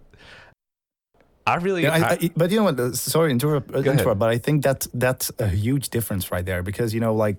I 1.47 1.55
really, 1.55 1.83
Yeah, 1.83 1.93
I, 1.95 2.13
I- 2.13 2.31
but 2.35 2.51
you 2.51 2.57
know 2.57 2.63
what? 2.69 2.79
uh, 2.79 2.91
Sorry, 2.93 3.31
interrupt, 3.31 3.73
uh, 3.73 3.79
interrupt. 3.79 4.19
But 4.19 4.29
I 4.29 4.37
think 4.37 4.63
that 4.63 4.85
that's 4.93 5.31
a 5.39 5.47
huge 5.47 5.89
difference 5.89 6.31
right 6.31 6.45
there 6.45 6.61
because 6.63 6.93
you 6.93 6.99
know, 6.99 7.13
like 7.15 7.37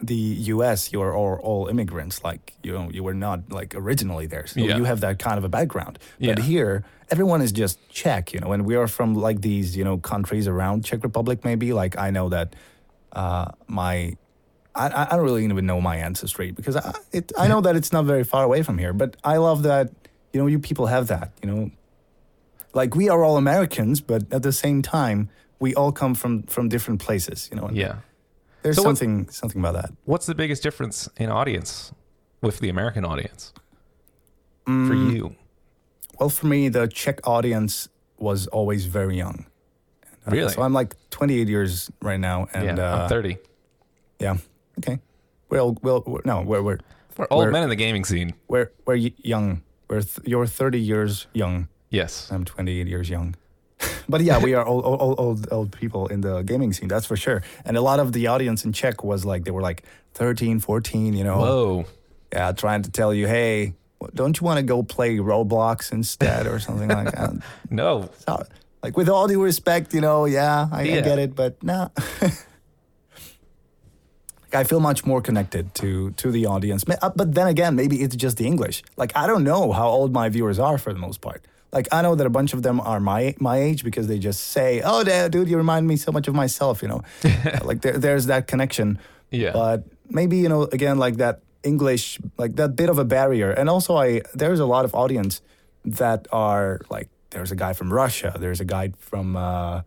the 0.00 0.22
U.S., 0.54 0.92
you 0.92 1.00
are 1.00 1.14
all, 1.14 1.36
all 1.42 1.68
immigrants. 1.68 2.22
Like 2.24 2.54
you 2.62 2.72
know, 2.72 2.90
you 2.90 3.02
were 3.02 3.14
not 3.14 3.38
like 3.50 3.74
originally 3.74 4.26
there, 4.26 4.46
so 4.46 4.60
Yeah. 4.60 4.76
you 4.76 4.84
have 4.84 5.00
that 5.00 5.18
kind 5.18 5.38
of 5.38 5.44
a 5.44 5.48
background. 5.48 5.98
But 6.20 6.38
Yeah. 6.38 6.44
here, 6.44 6.84
everyone 7.10 7.40
is 7.42 7.52
just 7.52 7.78
Czech. 7.88 8.32
You 8.34 8.40
know, 8.40 8.52
and 8.52 8.66
we 8.66 8.74
are 8.76 8.88
from 8.88 9.14
like 9.14 9.40
these 9.40 9.76
you 9.76 9.84
know 9.84 9.96
countries 9.98 10.46
around 10.48 10.84
Czech 10.84 11.02
Republic. 11.02 11.44
Maybe 11.44 11.72
like 11.72 11.96
I 11.98 12.10
know 12.10 12.28
that 12.30 12.54
uh, 13.12 13.46
my. 13.66 14.16
I, 14.74 14.88
I 14.88 15.02
I 15.10 15.16
don't 15.16 15.24
really 15.24 15.44
even 15.44 15.66
know 15.66 15.80
my 15.82 15.96
ancestry 15.96 16.50
because 16.50 16.76
I, 16.76 16.92
it, 17.12 17.30
I 17.38 17.46
know 17.46 17.60
that 17.60 17.76
it's 17.76 17.92
not 17.92 18.04
very 18.06 18.24
far 18.24 18.42
away 18.42 18.62
from 18.62 18.78
here, 18.78 18.94
but 18.94 19.16
I 19.22 19.36
love 19.36 19.62
that 19.64 19.90
you 20.32 20.40
know 20.40 20.46
you 20.48 20.58
people 20.58 20.86
have 20.86 21.06
that 21.08 21.30
you 21.42 21.48
know 21.50 21.70
like 22.74 22.94
we 22.96 23.08
are 23.08 23.22
all 23.24 23.36
Americans, 23.36 24.00
but 24.00 24.22
at 24.32 24.42
the 24.42 24.52
same 24.52 24.82
time, 24.82 25.28
we 25.60 25.74
all 25.74 25.92
come 25.92 26.14
from 26.14 26.42
from 26.44 26.68
different 26.68 27.00
places, 27.00 27.48
you 27.52 27.56
know. 27.60 27.66
and 27.68 27.76
yeah. 27.76 27.96
there's 28.62 28.76
So 28.76 28.82
something 28.82 29.28
something 29.30 29.60
about 29.60 29.74
that. 29.74 29.90
What's 30.04 30.26
the 30.26 30.34
biggest 30.34 30.62
difference 30.62 31.08
in 31.16 31.28
audience 31.30 31.92
with 32.40 32.58
the 32.60 32.68
American 32.68 33.04
audience 33.04 33.52
for 34.64 34.94
Mm, 34.94 35.12
you? 35.14 35.34
Well, 36.18 36.28
for 36.30 36.46
me, 36.46 36.68
the 36.70 36.86
Czech 36.88 37.20
audience 37.26 37.88
was 38.18 38.46
always 38.48 38.84
very 38.86 39.16
young. 39.16 39.46
Uh, 40.26 40.30
Really? 40.30 40.52
So 40.52 40.62
I'm 40.62 40.72
like 40.72 40.94
28 41.10 41.48
years 41.48 41.90
right 42.00 42.20
now, 42.20 42.46
and 42.54 42.78
yeah, 42.78 42.92
uh, 42.94 43.02
I'm 43.02 43.08
30. 43.08 43.36
yeah, 44.20 44.36
okay. 44.78 45.00
We're 45.48 45.60
all, 45.60 45.76
well, 45.82 46.02
we're, 46.06 46.20
no, 46.24 46.42
we're 46.42 46.62
we're 46.62 46.78
We're 47.18 47.26
old 47.30 47.42
we're- 47.44 47.52
men 47.52 47.62
in 47.64 47.68
the 47.68 47.76
gaming 47.76 48.04
scene. 48.04 48.32
we're 48.48 48.70
we're 48.86 49.10
young. 49.24 49.62
We're 49.88 50.02
th- 50.02 50.26
you're 50.26 50.46
30 50.46 50.78
years 50.80 51.26
young. 51.34 51.68
Yes. 51.92 52.32
I'm 52.32 52.44
28 52.44 52.88
years 52.88 53.10
young. 53.10 53.36
but 54.08 54.22
yeah, 54.22 54.38
we 54.38 54.54
are 54.54 54.64
old, 54.64 54.84
old, 54.84 55.20
old, 55.20 55.48
old 55.52 55.72
people 55.72 56.08
in 56.08 56.22
the 56.22 56.42
gaming 56.42 56.72
scene, 56.72 56.88
that's 56.88 57.06
for 57.06 57.16
sure. 57.16 57.42
And 57.64 57.76
a 57.76 57.82
lot 57.82 58.00
of 58.00 58.12
the 58.12 58.26
audience 58.28 58.64
in 58.64 58.72
Czech 58.72 59.04
was 59.04 59.24
like, 59.24 59.44
they 59.44 59.50
were 59.50 59.60
like 59.60 59.84
13, 60.14 60.60
14, 60.60 61.14
you 61.14 61.22
know. 61.22 61.38
Whoa. 61.38 61.84
Yeah, 62.32 62.52
trying 62.52 62.82
to 62.82 62.90
tell 62.90 63.12
you, 63.12 63.26
hey, 63.26 63.74
don't 64.14 64.40
you 64.40 64.44
want 64.44 64.56
to 64.56 64.62
go 64.62 64.82
play 64.82 65.18
Roblox 65.18 65.92
instead 65.92 66.46
or 66.46 66.58
something 66.58 66.88
like 66.88 67.12
that? 67.12 67.34
No. 67.70 68.08
So, 68.26 68.42
like, 68.82 68.96
with 68.96 69.08
all 69.08 69.28
due 69.28 69.42
respect, 69.42 69.94
you 69.94 70.00
know, 70.00 70.24
yeah, 70.24 70.68
I, 70.72 70.80
I 70.80 71.00
get 71.02 71.18
it, 71.18 71.34
but 71.34 71.62
no. 71.62 71.90
like, 72.22 72.32
I 74.54 74.64
feel 74.64 74.80
much 74.80 75.04
more 75.04 75.20
connected 75.20 75.74
to 75.76 76.10
to 76.12 76.30
the 76.30 76.46
audience. 76.46 76.84
Uh, 76.88 77.10
But 77.14 77.34
then 77.34 77.46
again, 77.46 77.76
maybe 77.76 78.02
it's 78.02 78.16
just 78.16 78.38
the 78.38 78.46
English. 78.46 78.82
Like, 78.96 79.12
I 79.14 79.26
don't 79.26 79.44
know 79.44 79.72
how 79.72 79.88
old 79.88 80.12
my 80.12 80.30
viewers 80.30 80.58
are 80.58 80.78
for 80.78 80.92
the 80.92 80.98
most 80.98 81.20
part. 81.20 81.44
Like, 81.72 81.88
I 81.90 82.02
know 82.02 82.14
that 82.14 82.26
a 82.26 82.30
bunch 82.30 82.52
of 82.52 82.62
them 82.62 82.80
are 82.80 83.00
my 83.00 83.34
my 83.40 83.56
age 83.58 83.82
because 83.82 84.06
they 84.06 84.18
just 84.18 84.40
say, 84.48 84.82
"Oh, 84.84 85.02
dude, 85.28 85.48
you 85.48 85.56
remind 85.56 85.86
me 85.86 85.96
so 85.96 86.12
much 86.12 86.28
of 86.28 86.34
myself," 86.34 86.82
you 86.82 86.88
know. 86.88 87.02
like, 87.64 87.80
there, 87.80 87.96
there's 87.98 88.26
that 88.26 88.46
connection. 88.46 88.98
Yeah. 89.30 89.52
But 89.52 89.84
maybe 90.10 90.36
you 90.36 90.48
know, 90.50 90.62
again, 90.64 90.98
like 90.98 91.16
that 91.16 91.40
English, 91.62 92.20
like 92.36 92.56
that 92.56 92.76
bit 92.76 92.90
of 92.90 92.98
a 92.98 93.04
barrier. 93.04 93.50
And 93.50 93.68
also, 93.70 93.96
I 93.96 94.20
there's 94.34 94.60
a 94.60 94.66
lot 94.66 94.84
of 94.84 94.94
audience 94.94 95.40
that 95.84 96.28
are 96.30 96.80
like, 96.90 97.08
there's 97.30 97.50
a 97.52 97.56
guy 97.56 97.72
from 97.72 97.90
Russia, 97.92 98.36
there's 98.38 98.60
a 98.60 98.64
guy 98.66 98.92
from, 98.98 99.34
uh, 99.36 99.80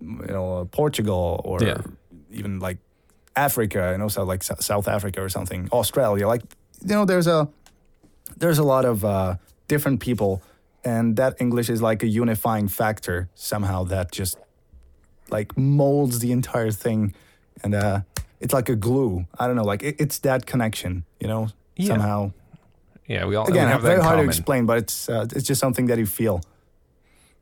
you 0.00 0.26
know, 0.32 0.68
Portugal, 0.70 1.40
or 1.44 1.60
Yeah. 1.62 1.80
even 2.30 2.60
like 2.60 2.78
Africa, 3.34 3.90
you 3.92 3.98
know, 3.98 4.08
so 4.08 4.22
like 4.22 4.42
Sou- 4.44 4.60
South 4.60 4.86
Africa 4.88 5.20
or 5.20 5.28
something, 5.28 5.68
Australia. 5.72 6.28
Like, 6.28 6.42
you 6.80 6.94
know, 6.94 7.04
there's 7.04 7.26
a 7.26 7.48
there's 8.36 8.58
a 8.58 8.64
lot 8.64 8.84
of 8.84 9.04
uh, 9.04 9.34
different 9.68 10.00
people, 10.00 10.42
and 10.84 11.16
that 11.16 11.40
English 11.40 11.68
is 11.70 11.80
like 11.82 12.02
a 12.02 12.08
unifying 12.08 12.68
factor 12.68 13.28
somehow 13.34 13.84
that 13.84 14.12
just 14.12 14.36
like 15.30 15.56
molds 15.56 16.18
the 16.18 16.32
entire 16.32 16.70
thing, 16.70 17.14
and 17.62 17.74
uh, 17.74 18.00
it's 18.40 18.52
like 18.54 18.68
a 18.68 18.76
glue. 18.76 19.26
I 19.38 19.46
don't 19.46 19.56
know, 19.56 19.64
like 19.64 19.82
it, 19.82 19.96
it's 20.00 20.18
that 20.20 20.46
connection, 20.46 21.04
you 21.20 21.28
know, 21.28 21.48
Yeah. 21.76 21.86
somehow. 21.88 22.32
yeah, 23.06 23.24
we 23.26 23.36
all 23.36 23.44
we 23.46 23.52
Again, 23.52 23.68
have 23.68 23.82
that 23.82 23.88
very 23.88 24.02
hard 24.02 24.18
to 24.18 24.24
explain, 24.24 24.66
but 24.66 24.78
it's 24.78 25.08
uh, 25.08 25.26
it's 25.36 25.46
just 25.48 25.60
something 25.60 25.86
that 25.88 25.98
you 25.98 26.06
feel. 26.06 26.40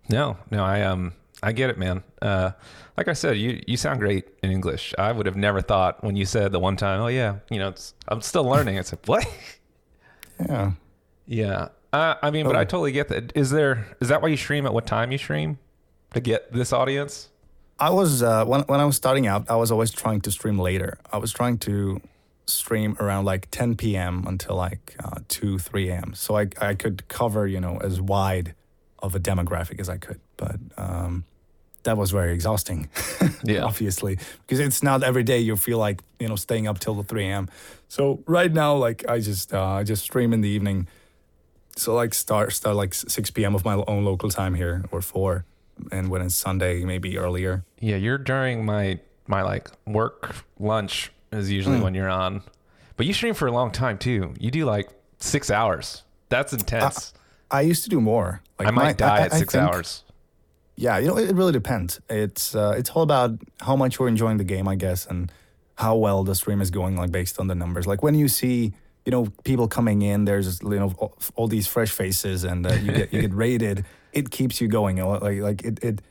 No, 0.08 0.36
no, 0.50 0.64
I 0.64 0.82
um 0.82 1.12
I 1.42 1.52
get 1.52 1.70
it, 1.70 1.78
man. 1.78 2.02
Uh 2.22 2.50
like 2.96 3.08
I 3.08 3.14
said, 3.14 3.36
you 3.38 3.60
you 3.66 3.76
sound 3.76 4.00
great 4.00 4.24
in 4.42 4.50
English. 4.50 4.94
I 4.98 5.12
would 5.12 5.26
have 5.26 5.36
never 5.36 5.62
thought 5.62 6.02
when 6.04 6.16
you 6.16 6.26
said 6.26 6.52
the 6.52 6.58
one 6.60 6.76
time, 6.76 7.00
"Oh 7.00 7.08
yeah, 7.08 7.36
you 7.50 7.58
know, 7.58 7.68
it's 7.68 7.94
I'm 8.08 8.20
still 8.20 8.44
learning." 8.44 8.78
I 8.78 8.82
said, 8.82 8.98
"What?" 9.06 9.24
Yeah. 10.48 10.72
yeah. 11.26 11.68
Uh, 11.92 12.14
I 12.22 12.30
mean, 12.30 12.46
but. 12.46 12.56
I 12.56 12.64
totally 12.64 12.92
get 12.92 13.08
that. 13.08 13.32
Is 13.34 13.50
there 13.50 13.86
is 14.00 14.08
that 14.08 14.22
why 14.22 14.28
you 14.28 14.36
stream 14.36 14.66
at 14.66 14.72
what 14.72 14.86
time 14.86 15.10
you 15.12 15.18
stream 15.18 15.58
to 16.14 16.20
get 16.20 16.52
this 16.52 16.72
audience? 16.72 17.28
I 17.78 17.90
was 17.90 18.22
uh, 18.22 18.44
when 18.44 18.60
when 18.62 18.80
I 18.80 18.84
was 18.84 18.96
starting 18.96 19.26
out, 19.26 19.50
I 19.50 19.56
was 19.56 19.70
always 19.72 19.90
trying 19.90 20.20
to 20.22 20.30
stream 20.30 20.58
later. 20.58 20.98
I 21.12 21.16
was 21.18 21.32
trying 21.32 21.58
to 21.58 22.00
stream 22.46 22.96
around 23.00 23.24
like 23.24 23.48
10 23.50 23.76
p.m. 23.76 24.24
until 24.26 24.56
like 24.56 24.96
uh, 25.02 25.20
2 25.28 25.58
3 25.58 25.88
a.m. 25.88 26.14
So 26.14 26.36
I 26.36 26.48
I 26.60 26.74
could 26.74 27.08
cover 27.08 27.46
you 27.46 27.60
know 27.60 27.78
as 27.78 28.00
wide 28.00 28.54
of 29.02 29.14
a 29.14 29.20
demographic 29.20 29.80
as 29.80 29.88
I 29.88 29.96
could, 29.96 30.20
but 30.36 30.56
um, 30.76 31.24
that 31.84 31.96
was 31.96 32.10
very 32.10 32.32
exhausting. 32.34 32.88
Yeah. 33.42 33.62
obviously, 33.64 34.18
because 34.42 34.60
it's 34.60 34.82
not 34.82 35.02
every 35.02 35.22
day 35.22 35.38
you 35.38 35.56
feel 35.56 35.78
like 35.78 36.02
you 36.18 36.28
know 36.28 36.36
staying 36.36 36.68
up 36.68 36.78
till 36.78 36.94
the 36.94 37.02
3 37.02 37.24
a.m. 37.24 37.48
So 37.88 38.22
right 38.26 38.52
now, 38.52 38.76
like 38.76 39.02
I 39.08 39.18
just 39.20 39.54
uh, 39.54 39.64
I 39.80 39.82
just 39.82 40.02
stream 40.02 40.34
in 40.34 40.42
the 40.42 40.48
evening. 40.50 40.88
So 41.80 41.94
like 41.94 42.12
start 42.12 42.52
start 42.52 42.76
like 42.76 42.92
6 42.92 43.30
p.m. 43.30 43.54
of 43.54 43.64
my 43.64 43.74
own 43.86 44.04
local 44.04 44.28
time 44.28 44.54
here 44.54 44.84
or 44.92 45.00
4 45.00 45.46
and 45.90 46.10
when 46.10 46.20
it's 46.20 46.34
Sunday 46.34 46.84
maybe 46.84 47.16
earlier. 47.16 47.64
Yeah, 47.80 47.96
you're 47.96 48.18
during 48.18 48.66
my 48.66 49.00
my 49.26 49.40
like 49.42 49.70
work 49.86 50.34
lunch 50.58 51.10
is 51.32 51.50
usually 51.50 51.78
Mm. 51.78 51.82
when 51.84 51.94
you're 51.94 52.10
on. 52.10 52.42
But 52.98 53.06
you 53.06 53.14
stream 53.14 53.32
for 53.32 53.46
a 53.48 53.52
long 53.52 53.70
time 53.70 53.96
too. 53.96 54.34
You 54.38 54.50
do 54.50 54.66
like 54.66 54.90
6 55.20 55.50
hours. 55.50 56.02
That's 56.28 56.52
intense. 56.52 57.14
I 57.50 57.62
used 57.62 57.82
to 57.84 57.88
do 57.88 57.98
more. 58.00 58.42
Like 58.58 58.68
I 58.68 58.72
might 58.72 58.82
my- 58.84 58.92
die 59.08 59.16
I- 59.16 59.20
at 59.26 59.32
I 59.32 59.38
6 59.38 59.52
think- 59.54 59.64
hours. 59.64 60.04
Yeah, 60.76 60.98
you 60.98 61.08
know, 61.08 61.16
it 61.16 61.34
really 61.34 61.52
depends. 61.52 62.00
It's 62.10 62.54
uh, 62.54 62.74
it's 62.76 62.90
all 62.90 63.02
about 63.02 63.30
how 63.60 63.74
much 63.76 63.98
you're 63.98 64.08
enjoying 64.08 64.36
the 64.38 64.44
game, 64.54 64.68
I 64.68 64.76
guess, 64.76 65.06
and 65.06 65.32
how 65.76 65.96
well 65.96 66.24
the 66.24 66.34
stream 66.34 66.60
is 66.60 66.70
going, 66.70 66.96
like 66.96 67.10
based 67.10 67.38
on 67.40 67.46
the 67.48 67.54
numbers. 67.54 67.86
Like 67.86 68.02
when 68.02 68.14
you 68.14 68.28
see, 68.28 68.72
you 69.06 69.12
know, 69.12 69.26
people 69.44 69.66
coming 69.68 70.02
in, 70.02 70.24
there's 70.24 70.60
you 70.62 70.78
know 70.78 70.92
all, 70.98 71.16
all 71.36 71.48
these 71.48 71.66
fresh 71.66 71.90
faces, 71.90 72.44
and 72.44 72.66
uh, 72.66 72.74
you 72.74 72.92
get 72.92 73.12
you 73.12 73.20
get 73.20 73.34
raided. 73.44 73.84
It 74.12 74.30
keeps 74.30 74.60
you 74.60 74.68
going. 74.68 74.96
Like 74.98 75.40
like 75.40 75.62
it. 75.64 75.82
it 75.84 76.02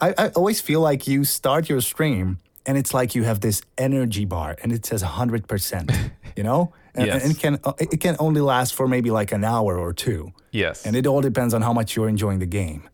I, 0.00 0.12
I 0.18 0.28
always 0.30 0.60
feel 0.60 0.80
like 0.80 1.06
you 1.06 1.24
start 1.24 1.68
your 1.68 1.80
stream 1.80 2.38
and 2.66 2.76
it's 2.76 2.92
like 2.92 3.14
you 3.14 3.22
have 3.24 3.40
this 3.40 3.62
energy 3.78 4.24
bar 4.24 4.56
and 4.62 4.72
it 4.72 4.84
says 4.84 5.02
100%, 5.04 6.10
you 6.36 6.42
know? 6.42 6.72
And, 6.96 7.06
Yes. 7.08 7.22
and 7.24 7.32
it 7.32 7.38
can 7.40 7.58
uh, 7.64 7.72
it 7.78 8.00
can 8.00 8.14
only 8.20 8.40
last 8.40 8.74
for 8.74 8.86
maybe 8.86 9.10
like 9.10 9.32
an 9.32 9.42
hour 9.42 9.76
or 9.76 9.92
two. 9.92 10.32
Yes. 10.52 10.86
And 10.86 10.94
it 10.94 11.08
all 11.08 11.20
depends 11.20 11.52
on 11.52 11.60
how 11.62 11.72
much 11.72 11.96
you're 11.96 12.08
enjoying 12.08 12.38
the 12.38 12.46
game. 12.46 12.88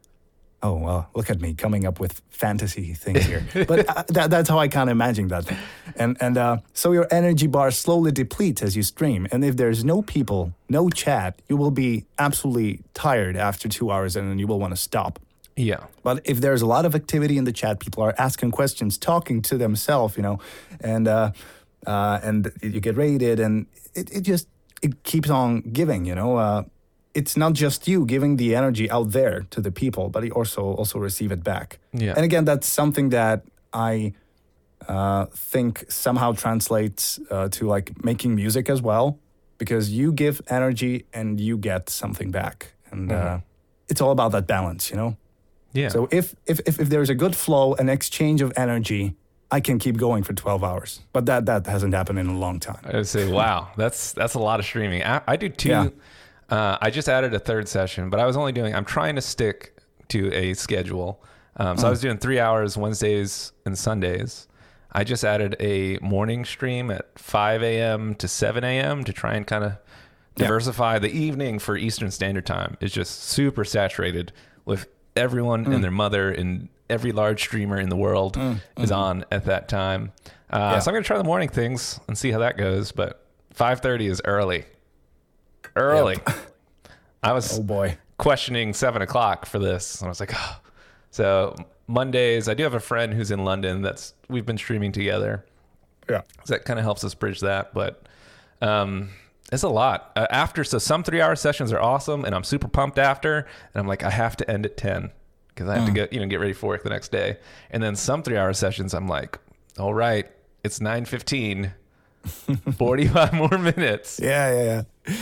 Oh, 0.62 0.74
well, 0.74 1.08
look 1.14 1.30
at 1.30 1.40
me 1.40 1.54
coming 1.54 1.86
up 1.86 2.00
with 2.00 2.20
fantasy 2.28 2.92
things 2.92 3.24
here. 3.24 3.46
but 3.66 3.88
uh, 3.88 4.02
that, 4.08 4.30
that's 4.30 4.48
how 4.48 4.58
I 4.58 4.68
kind 4.68 4.90
of 4.90 4.92
imagine 4.92 5.28
that. 5.28 5.50
And, 5.96 6.18
and 6.20 6.36
uh, 6.36 6.58
so 6.74 6.92
your 6.92 7.06
energy 7.10 7.46
bar 7.46 7.70
slowly 7.70 8.12
depletes 8.12 8.62
as 8.62 8.76
you 8.76 8.82
stream. 8.82 9.26
And 9.32 9.42
if 9.42 9.56
there's 9.56 9.84
no 9.84 10.02
people, 10.02 10.52
no 10.68 10.90
chat, 10.90 11.40
you 11.48 11.56
will 11.56 11.70
be 11.70 12.04
absolutely 12.18 12.82
tired 12.92 13.36
after 13.36 13.68
two 13.68 13.90
hours 13.90 14.16
and 14.16 14.30
then 14.30 14.38
you 14.38 14.46
will 14.46 14.60
want 14.60 14.72
to 14.72 14.76
stop. 14.76 15.18
yeah. 15.56 15.84
But 16.02 16.20
if 16.24 16.40
there's 16.40 16.62
a 16.62 16.66
lot 16.66 16.84
of 16.84 16.94
activity 16.94 17.36
in 17.38 17.44
the 17.44 17.52
chat, 17.52 17.80
people 17.80 18.02
are 18.02 18.14
asking 18.18 18.50
questions, 18.50 18.98
talking 18.98 19.42
to 19.42 19.56
themselves, 19.56 20.16
you 20.16 20.22
know, 20.22 20.38
and 20.80 21.08
uh, 21.08 21.32
uh, 21.86 22.20
and 22.22 22.50
you 22.62 22.80
get 22.80 22.96
raided, 22.96 23.40
and 23.40 23.66
it, 23.94 24.10
it 24.10 24.20
just 24.22 24.48
it 24.82 25.02
keeps 25.02 25.30
on 25.30 25.60
giving, 25.72 26.04
you 26.04 26.14
know. 26.14 26.64
Uh, 27.14 27.18
it's 27.18 27.36
not 27.36 27.52
just 27.52 27.88
you 27.88 28.06
giving 28.06 28.36
the 28.36 28.54
energy 28.54 28.90
out 28.90 29.10
there 29.10 29.46
to 29.50 29.60
the 29.60 29.70
people, 29.70 30.08
but 30.08 30.24
you 30.24 30.30
also 30.30 30.62
also 30.62 30.98
receive 30.98 31.32
it 31.32 31.42
back. 31.42 31.78
Yeah. 31.92 32.14
And 32.16 32.24
again, 32.24 32.44
that's 32.44 32.66
something 32.66 33.10
that 33.10 33.42
I 33.72 34.12
uh, 34.88 35.26
think 35.26 35.84
somehow 35.88 36.32
translates 36.32 37.20
uh, 37.30 37.48
to 37.48 37.66
like 37.66 38.04
making 38.04 38.34
music 38.34 38.70
as 38.70 38.80
well, 38.80 39.18
because 39.58 39.90
you 39.90 40.12
give 40.12 40.40
energy 40.48 41.04
and 41.12 41.40
you 41.40 41.58
get 41.58 41.90
something 41.90 42.30
back, 42.30 42.72
and 42.90 43.12
uh, 43.12 43.38
it's 43.88 44.00
all 44.00 44.10
about 44.10 44.32
that 44.32 44.46
balance, 44.46 44.90
you 44.90 44.96
know. 44.96 45.16
Yeah. 45.72 45.88
So 45.90 46.08
if, 46.10 46.34
if 46.46 46.60
if 46.66 46.80
if 46.80 46.88
there's 46.88 47.10
a 47.10 47.14
good 47.14 47.36
flow, 47.36 47.74
an 47.74 47.88
exchange 47.88 48.42
of 48.42 48.52
energy, 48.56 49.14
I 49.50 49.60
can 49.60 49.78
keep 49.78 49.96
going 49.96 50.24
for 50.24 50.32
12 50.32 50.64
hours. 50.64 51.00
But 51.12 51.26
that 51.26 51.46
that 51.46 51.66
hasn't 51.66 51.94
happened 51.94 52.18
in 52.18 52.26
a 52.28 52.38
long 52.38 52.60
time. 52.60 52.80
I 52.84 52.96
would 52.96 53.06
say, 53.06 53.30
wow, 53.30 53.68
that's 53.76 54.12
that's 54.12 54.34
a 54.34 54.38
lot 54.38 54.60
of 54.60 54.66
streaming. 54.66 55.02
I, 55.02 55.20
I 55.26 55.36
do 55.36 55.48
two. 55.48 55.68
Yeah. 55.68 55.88
Uh, 56.50 56.76
I 56.80 56.90
just 56.90 57.08
added 57.08 57.32
a 57.34 57.38
third 57.38 57.68
session, 57.68 58.10
but 58.10 58.18
I 58.20 58.26
was 58.26 58.36
only 58.36 58.52
doing. 58.52 58.74
I'm 58.74 58.84
trying 58.84 59.14
to 59.16 59.22
stick 59.22 59.76
to 60.08 60.32
a 60.34 60.54
schedule. 60.54 61.22
Um, 61.56 61.76
so 61.76 61.86
I 61.86 61.90
was 61.90 62.00
doing 62.00 62.18
three 62.18 62.40
hours 62.40 62.76
Wednesdays 62.76 63.52
and 63.64 63.78
Sundays. 63.78 64.48
I 64.92 65.04
just 65.04 65.22
added 65.24 65.54
a 65.60 65.98
morning 65.98 66.44
stream 66.44 66.90
at 66.90 67.16
5 67.18 67.62
a.m. 67.62 68.14
to 68.16 68.26
7 68.26 68.64
a.m. 68.64 69.04
to 69.04 69.12
try 69.12 69.34
and 69.34 69.46
kind 69.46 69.62
of 69.64 69.72
diversify. 70.34 70.98
The 70.98 71.10
evening 71.10 71.58
for 71.58 71.76
Eastern 71.76 72.10
Standard 72.10 72.46
Time 72.46 72.76
is 72.80 72.90
just 72.92 73.22
super 73.24 73.64
saturated 73.64 74.32
with 74.64 74.88
everyone 75.16 75.72
and 75.72 75.84
their 75.84 75.90
mother 75.90 76.30
and 76.30 76.68
every 76.88 77.12
large 77.12 77.40
streamer 77.40 77.78
in 77.78 77.88
the 77.88 77.96
world 77.96 78.36
is 78.78 78.90
on 78.90 79.24
at 79.30 79.44
that 79.44 79.68
time. 79.68 80.12
Uh, 80.52 80.56
Yeah. 80.58 80.78
So 80.80 80.90
I'm 80.90 80.94
going 80.94 81.04
to 81.04 81.06
try 81.06 81.18
the 81.18 81.24
morning 81.24 81.48
things 81.48 82.00
and 82.08 82.18
see 82.18 82.32
how 82.32 82.40
that 82.40 82.56
goes. 82.56 82.90
But 82.90 83.24
5:30 83.54 84.08
is 84.08 84.22
early. 84.24 84.64
Early. 85.76 86.16
I 87.22 87.32
was 87.32 87.58
Oh 87.58 87.62
boy. 87.62 87.98
questioning 88.18 88.72
seven 88.72 89.02
o'clock 89.02 89.46
for 89.46 89.58
this. 89.58 90.00
And 90.00 90.06
I 90.06 90.10
was 90.10 90.20
like, 90.20 90.32
oh. 90.34 90.60
So 91.10 91.54
Mondays, 91.86 92.48
I 92.48 92.54
do 92.54 92.62
have 92.62 92.74
a 92.74 92.80
friend 92.80 93.12
who's 93.12 93.30
in 93.30 93.44
London 93.44 93.82
that's 93.82 94.14
we've 94.28 94.46
been 94.46 94.58
streaming 94.58 94.92
together. 94.92 95.44
Yeah. 96.08 96.22
So 96.44 96.54
that 96.54 96.64
kind 96.64 96.78
of 96.78 96.84
helps 96.84 97.04
us 97.04 97.14
bridge 97.14 97.40
that. 97.40 97.74
But 97.74 98.06
um, 98.62 99.10
it's 99.52 99.62
a 99.64 99.68
lot. 99.68 100.12
Uh, 100.16 100.26
after, 100.30 100.64
so 100.64 100.78
some 100.78 101.02
three 101.02 101.20
hour 101.20 101.34
sessions 101.36 101.72
are 101.72 101.80
awesome 101.80 102.24
and 102.24 102.34
I'm 102.34 102.44
super 102.44 102.68
pumped 102.68 102.98
after. 102.98 103.38
And 103.38 103.80
I'm 103.80 103.86
like, 103.86 104.02
I 104.02 104.10
have 104.10 104.36
to 104.38 104.50
end 104.50 104.64
at 104.66 104.76
10 104.76 105.10
because 105.48 105.68
I 105.68 105.76
have 105.76 105.86
to 105.86 105.92
get, 105.92 106.12
you 106.12 106.20
know, 106.20 106.26
get 106.26 106.40
ready 106.40 106.52
for 106.52 106.68
work 106.68 106.82
the 106.84 106.90
next 106.90 107.10
day. 107.12 107.38
And 107.70 107.82
then 107.82 107.96
some 107.96 108.22
three 108.22 108.36
hour 108.36 108.52
sessions, 108.52 108.94
I'm 108.94 109.08
like, 109.08 109.38
all 109.78 109.92
right, 109.94 110.30
it's 110.64 110.78
9.15, 110.78 111.72
45 112.76 113.32
more 113.32 113.58
minutes. 113.58 114.20
Yeah, 114.22 114.52
yeah, 114.52 114.62
yeah. 114.64 114.82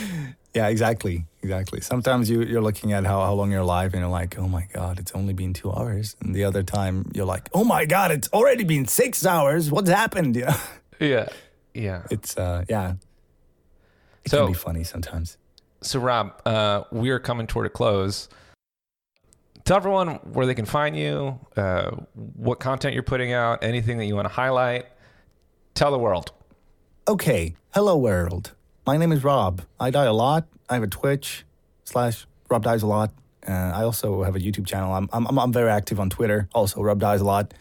Yeah, 0.55 0.67
exactly. 0.67 1.25
Exactly. 1.43 1.79
Sometimes 1.79 2.27
you, 2.27 2.41
you're 2.41 2.61
looking 2.63 2.91
at 2.91 3.05
how, 3.05 3.21
how 3.21 3.33
long 3.33 3.51
you're 3.51 3.61
alive 3.61 3.93
and 3.93 4.01
you're 4.01 4.09
like, 4.09 4.37
oh 4.39 4.47
my 4.47 4.67
God, 4.73 4.97
it's 4.97 5.11
only 5.11 5.31
been 5.31 5.53
two 5.53 5.71
hours. 5.71 6.15
And 6.21 6.33
the 6.33 6.43
other 6.43 6.63
time 6.63 7.11
you're 7.13 7.27
like, 7.27 7.49
oh 7.53 7.63
my 7.63 7.85
God, 7.85 8.09
it's 8.09 8.27
already 8.33 8.63
been 8.63 8.87
six 8.87 9.23
hours. 9.27 9.69
What's 9.71 9.91
happened? 9.91 10.35
Know? 10.35 10.49
Yeah. 10.99 11.27
Yeah. 11.75 12.01
It's, 12.09 12.35
uh, 12.35 12.65
yeah. 12.67 12.95
It 14.25 14.31
So- 14.31 14.45
can 14.45 14.53
be 14.53 14.57
funny 14.57 14.83
sometimes. 14.83 15.37
So, 15.81 15.99
Rob, 15.99 16.33
uh, 16.47 16.83
we 16.91 17.11
are 17.11 17.19
coming 17.19 17.45
toward 17.45 17.67
a 17.67 17.69
close. 17.69 18.27
Tell 19.65 19.77
everyone 19.77 20.15
where 20.33 20.47
they 20.47 20.55
can 20.55 20.65
find 20.65 20.97
you, 20.97 21.39
uh, 21.55 21.91
what 22.15 22.59
content 22.59 22.95
you're 22.95 23.03
putting 23.03 23.33
out, 23.33 23.63
anything 23.63 23.99
that 23.99 24.05
you 24.05 24.15
want 24.15 24.25
to 24.27 24.33
highlight. 24.33 24.87
Tell 25.75 25.91
the 25.91 25.99
world. 25.99 26.31
Okay. 27.07 27.55
Hello, 27.73 27.95
world. 27.95 28.53
My 28.85 28.97
name 28.97 29.11
is 29.11 29.23
Rob. 29.23 29.61
I 29.79 29.91
die 29.91 30.05
a 30.05 30.13
lot. 30.13 30.47
I 30.69 30.75
have 30.75 30.83
a 30.83 30.87
Twitch 30.87 31.45
slash 31.83 32.25
Rob 32.49 32.63
dies 32.63 32.83
a 32.83 32.87
lot. 32.87 33.11
Uh, 33.47 33.51
I 33.51 33.83
also 33.83 34.23
have 34.23 34.35
a 34.35 34.39
YouTube 34.39 34.65
channel. 34.65 34.93
I'm, 34.93 35.09
I'm 35.11 35.37
I'm 35.37 35.53
very 35.53 35.69
active 35.69 35.99
on 35.99 36.09
Twitter. 36.09 36.49
Also, 36.53 36.81
Rob 36.81 36.99
dies 36.99 37.21
a 37.21 37.25
lot, 37.25 37.53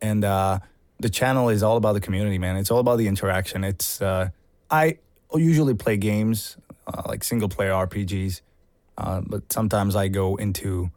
and 0.00 0.24
uh, 0.24 0.58
the 0.98 1.10
channel 1.10 1.48
is 1.48 1.62
all 1.62 1.76
about 1.76 1.92
the 1.92 2.00
community, 2.00 2.38
man. 2.38 2.56
It's 2.56 2.70
all 2.70 2.78
about 2.78 2.96
the 2.98 3.06
interaction. 3.08 3.64
It's 3.64 4.00
uh, 4.00 4.30
I 4.70 4.98
usually 5.34 5.74
play 5.74 5.96
games 5.96 6.56
uh, 6.86 7.02
like 7.06 7.24
single 7.24 7.48
player 7.48 7.72
RPGs, 7.72 8.40
uh, 8.96 9.20
but 9.26 9.52
sometimes 9.52 9.94
I 9.94 10.08
go 10.08 10.36
into 10.36 10.90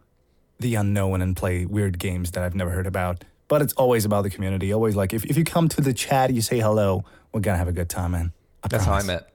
the 0.59 0.75
unknown 0.75 1.21
and 1.21 1.35
play 1.35 1.65
weird 1.65 1.99
games 1.99 2.31
that 2.31 2.43
I've 2.43 2.55
never 2.55 2.71
heard 2.71 2.87
about. 2.87 3.23
But 3.47 3.61
it's 3.61 3.73
always 3.73 4.05
about 4.05 4.21
the 4.23 4.29
community. 4.29 4.71
Always 4.71 4.95
like 4.95 5.13
if, 5.13 5.25
if 5.25 5.37
you 5.37 5.43
come 5.43 5.67
to 5.69 5.81
the 5.81 5.93
chat, 5.93 6.33
you 6.33 6.41
say 6.41 6.59
hello, 6.59 7.03
we're 7.33 7.41
gonna 7.41 7.57
have 7.57 7.67
a 7.67 7.73
good 7.73 7.89
time, 7.89 8.11
man. 8.11 8.31
I 8.63 8.67
That's 8.69 8.85
how 8.85 8.93
I 8.93 9.03
met. 9.03 9.30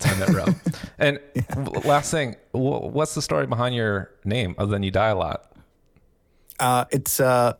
How 0.00 0.14
I 0.14 0.18
met 0.18 0.28
Rob. 0.30 0.54
and 0.98 1.18
w- 1.50 1.80
last 1.88 2.10
thing, 2.10 2.36
what's 2.52 3.14
the 3.14 3.22
story 3.22 3.46
behind 3.46 3.74
your 3.74 4.10
name 4.24 4.54
other 4.58 4.70
than 4.70 4.82
you 4.82 4.90
die 4.90 5.08
a 5.08 5.16
lot? 5.16 5.52
Uh, 6.60 6.84
it's 6.90 7.18
uh, 7.20 7.54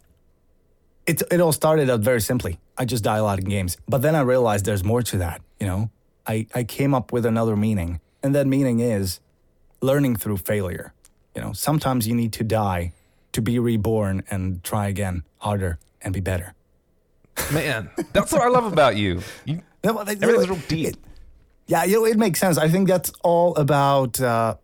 it's 1.06 1.22
it 1.30 1.40
all 1.40 1.52
started 1.52 1.90
out 1.90 2.00
very 2.00 2.20
simply. 2.20 2.58
I 2.78 2.84
just 2.84 3.04
die 3.04 3.16
a 3.18 3.22
lot 3.22 3.38
in 3.38 3.44
games, 3.46 3.76
but 3.88 4.02
then 4.02 4.14
I 4.14 4.20
realized 4.20 4.64
there's 4.64 4.84
more 4.84 5.02
to 5.02 5.18
that. 5.18 5.42
You 5.60 5.66
know, 5.66 5.90
I 6.26 6.46
I 6.54 6.64
came 6.64 6.94
up 6.94 7.12
with 7.12 7.26
another 7.26 7.56
meaning, 7.56 8.00
and 8.22 8.34
that 8.34 8.46
meaning 8.46 8.80
is 8.80 9.20
learning 9.80 10.16
through 10.16 10.38
failure. 10.38 10.94
You 11.34 11.42
know, 11.42 11.52
sometimes 11.52 12.06
you 12.06 12.14
need 12.14 12.32
to 12.34 12.44
die 12.44 12.92
to 13.32 13.42
be 13.42 13.58
reborn 13.58 14.22
and 14.30 14.62
try 14.62 14.88
again 14.88 15.24
harder 15.38 15.78
and 16.02 16.12
be 16.14 16.20
better. 16.20 16.54
Man, 17.52 17.90
that's 18.12 18.30
what 18.30 18.42
I 18.42 18.48
love 18.48 18.70
about 18.70 18.96
you. 18.96 19.22
you 19.46 19.62
No, 19.84 19.98
everything's 19.98 20.48
real 20.48 20.58
deep. 20.68 20.88
it- 20.88 20.98
yeah, 21.66 21.84
you 21.84 21.96
know, 22.00 22.04
it 22.06 22.18
makes 22.18 22.40
sense. 22.40 22.58
I 22.58 22.68
think 22.68 22.88
that's 22.88 23.12
all 23.22 23.54
about. 23.56 24.20
Uh, 24.20 24.56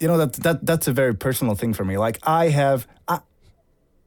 you 0.00 0.08
know 0.08 0.18
that 0.18 0.32
that 0.42 0.66
that's 0.66 0.88
a 0.88 0.92
very 0.92 1.14
personal 1.14 1.54
thing 1.54 1.72
for 1.72 1.84
me. 1.84 1.96
Like 1.96 2.18
I 2.24 2.48
have 2.48 2.86
I, 3.08 3.20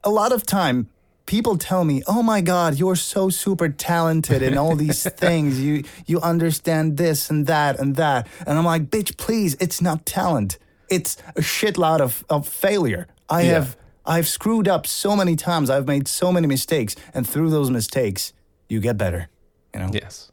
a 0.04 0.10
lot 0.10 0.32
of 0.32 0.44
time. 0.44 0.88
People 1.26 1.58
tell 1.58 1.84
me, 1.84 2.02
"Oh 2.06 2.22
my 2.22 2.40
God, 2.40 2.78
you're 2.78 2.96
so 2.96 3.28
super 3.30 3.68
talented 3.68 4.42
in 4.42 4.56
all 4.56 4.76
these 4.76 5.02
things. 5.24 5.60
You 5.60 5.84
you 6.06 6.20
understand 6.20 6.96
this 6.98 7.30
and 7.30 7.46
that 7.46 7.78
and 7.80 7.96
that." 7.96 8.26
And 8.46 8.58
I'm 8.58 8.64
like, 8.64 8.90
"Bitch, 8.90 9.16
please, 9.16 9.56
it's 9.60 9.80
not 9.82 10.06
talent. 10.06 10.58
It's 10.88 11.16
a 11.36 11.40
shitload 11.40 12.00
of 12.00 12.24
of 12.30 12.46
failure. 12.48 13.06
I 13.28 13.42
Yeah. 13.42 13.52
have 13.54 13.76
I've 14.06 14.28
screwed 14.28 14.68
up 14.68 14.86
so 14.86 15.14
many 15.16 15.36
times. 15.36 15.68
I've 15.68 15.86
made 15.86 16.06
so 16.08 16.32
many 16.32 16.46
mistakes, 16.46 16.94
and 17.12 17.28
through 17.28 17.50
those 17.50 17.70
mistakes, 17.70 18.32
you 18.68 18.80
get 18.80 18.96
better. 18.96 19.28
You 19.74 19.80
know." 19.80 19.90
Yes. 19.92 20.30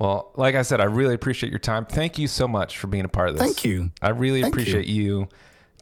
Well, 0.00 0.32
like 0.34 0.54
I 0.54 0.62
said, 0.62 0.80
I 0.80 0.84
really 0.84 1.14
appreciate 1.14 1.50
your 1.50 1.58
time. 1.58 1.84
Thank 1.84 2.18
you 2.18 2.26
so 2.26 2.48
much 2.48 2.78
for 2.78 2.86
being 2.86 3.04
a 3.04 3.08
part 3.08 3.28
of 3.28 3.36
this. 3.36 3.44
Thank 3.44 3.64
you. 3.64 3.92
I 4.00 4.08
really 4.08 4.40
Thank 4.42 4.54
appreciate 4.54 4.86
you. 4.86 5.28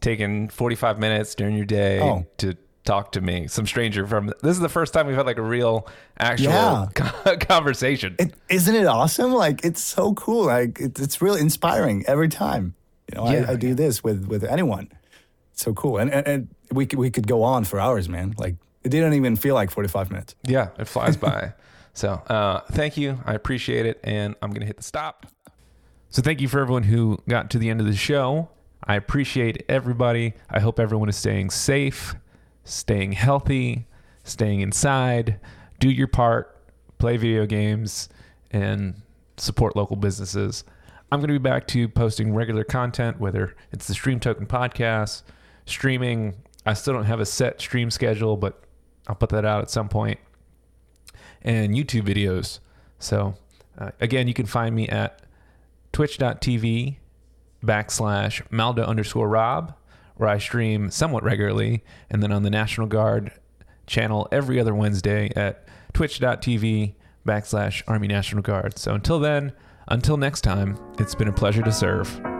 taking 0.01 0.49
45 0.49 0.99
minutes 0.99 1.33
during 1.35 1.55
your 1.55 1.65
day 1.65 1.99
Oh. 2.01 2.25
to 2.37 2.55
talk 2.83 3.13
to 3.13 3.21
me, 3.21 3.47
some 3.47 3.65
stranger 3.65 4.05
from. 4.05 4.27
This 4.43 4.51
is 4.55 4.59
the 4.59 4.67
first 4.69 4.93
time 4.93 5.07
we've 5.07 5.15
had 5.15 5.25
like 5.25 5.37
a 5.37 5.41
real, 5.41 5.87
actual 6.19 6.51
Yeah. 6.51 6.87
conversation. 7.39 8.15
It, 8.19 8.33
isn't 8.49 8.75
it 8.75 8.85
awesome? 8.87 9.31
Like 9.33 9.63
it's 9.63 9.81
so 9.83 10.13
cool. 10.15 10.45
Like 10.47 10.79
it, 10.81 10.99
it's 10.99 11.21
really 11.21 11.39
inspiring 11.41 12.03
every 12.05 12.27
time. 12.29 12.75
You 13.11 13.17
know, 13.21 13.31
Yeah, 13.31 13.45
I, 13.47 13.53
I 13.53 13.55
do 13.55 13.73
this 13.73 14.03
with 14.03 14.25
with 14.27 14.43
anyone. 14.43 14.89
It's 15.53 15.63
so 15.63 15.73
cool, 15.73 15.97
and, 15.97 16.11
and 16.11 16.27
and 16.27 16.47
we 16.71 16.85
could 16.85 16.99
we 16.99 17.09
could 17.09 17.25
go 17.27 17.43
on 17.43 17.63
for 17.63 17.79
hours, 17.79 18.07
man. 18.09 18.35
Like 18.37 18.55
it 18.83 18.89
didn't 18.89 19.13
even 19.13 19.35
feel 19.37 19.55
like 19.55 19.71
forty 19.71 19.89
five 19.89 20.09
minutes. 20.11 20.35
Yeah, 20.43 20.69
it 20.77 20.87
flies 20.89 21.15
by. 21.17 21.53
So 21.99 22.13
uh, 22.13 22.61
thank 22.71 22.95
you. 22.95 23.19
I 23.25 23.33
appreciate 23.33 23.85
it. 23.85 23.99
And 24.05 24.33
I'm 24.41 24.51
going 24.51 24.61
to 24.61 24.65
hit 24.65 24.77
the 24.77 24.83
stop. 24.83 25.25
So 26.07 26.21
thank 26.21 26.39
you 26.39 26.47
for 26.47 26.61
everyone 26.61 26.83
who 26.83 27.17
got 27.27 27.49
to 27.49 27.59
the 27.59 27.69
end 27.69 27.81
of 27.81 27.87
the 27.87 27.95
show. 27.95 28.47
I 28.85 28.95
appreciate 28.95 29.65
everybody. 29.67 30.33
I 30.49 30.61
hope 30.61 30.79
everyone 30.79 31.09
is 31.09 31.17
staying 31.17 31.49
safe, 31.49 32.15
staying 32.63 33.11
healthy, 33.11 33.85
staying 34.23 34.61
inside. 34.61 35.41
Do 35.81 35.89
your 35.89 36.07
part, 36.07 36.57
play 36.99 37.17
video 37.17 37.45
games, 37.45 38.07
and 38.51 39.01
support 39.35 39.75
local 39.75 39.97
businesses. 39.97 40.63
I'm 41.11 41.19
going 41.19 41.27
to 41.27 41.33
be 41.33 41.37
back 41.37 41.67
to 41.67 41.89
posting 41.89 42.33
regular 42.33 42.63
content, 42.63 43.19
whether 43.19 43.57
it's 43.73 43.87
the 43.87 43.93
Stream 43.93 44.21
Token 44.21 44.47
podcast, 44.47 45.23
streaming. 45.65 46.35
I 46.65 46.75
still 46.75 46.93
don't 46.93 47.03
have 47.03 47.19
a 47.19 47.25
set 47.25 47.59
stream 47.59 47.91
schedule, 47.91 48.37
but 48.37 48.63
I'll 49.07 49.15
put 49.15 49.31
that 49.31 49.43
out 49.43 49.63
at 49.63 49.69
some 49.69 49.89
point 49.89 50.17
and 51.41 51.75
YouTube 51.75 52.03
videos. 52.03 52.59
So, 52.99 53.35
uh, 53.77 53.91
again, 53.99 54.27
you 54.27 54.33
can 54.33 54.45
find 54.45 54.75
me 54.75 54.87
at 54.89 55.21
twitch.tv 55.91 56.97
backslash 57.63 58.41
Maldo 58.51 58.83
underscore 58.83 59.27
Rob, 59.27 59.73
where 60.15 60.29
I 60.29 60.37
stream 60.37 60.91
somewhat 60.91 61.23
regularly, 61.23 61.83
and 62.09 62.21
then 62.21 62.31
on 62.31 62.43
the 62.43 62.49
National 62.49 62.87
Guard 62.87 63.31
channel 63.87 64.27
every 64.31 64.59
other 64.59 64.75
Wednesday 64.75 65.31
at 65.35 65.67
twitch.tv 65.93 66.93
backslash 67.25 67.83
Army 67.87 68.07
National 68.07 68.41
Guard. 68.41 68.77
So, 68.77 68.93
until 68.93 69.19
then, 69.19 69.53
until 69.87 70.17
next 70.17 70.41
time, 70.41 70.77
it's 70.99 71.15
been 71.15 71.27
a 71.27 71.33
pleasure 71.33 71.63
to 71.63 71.71
serve. 71.71 72.38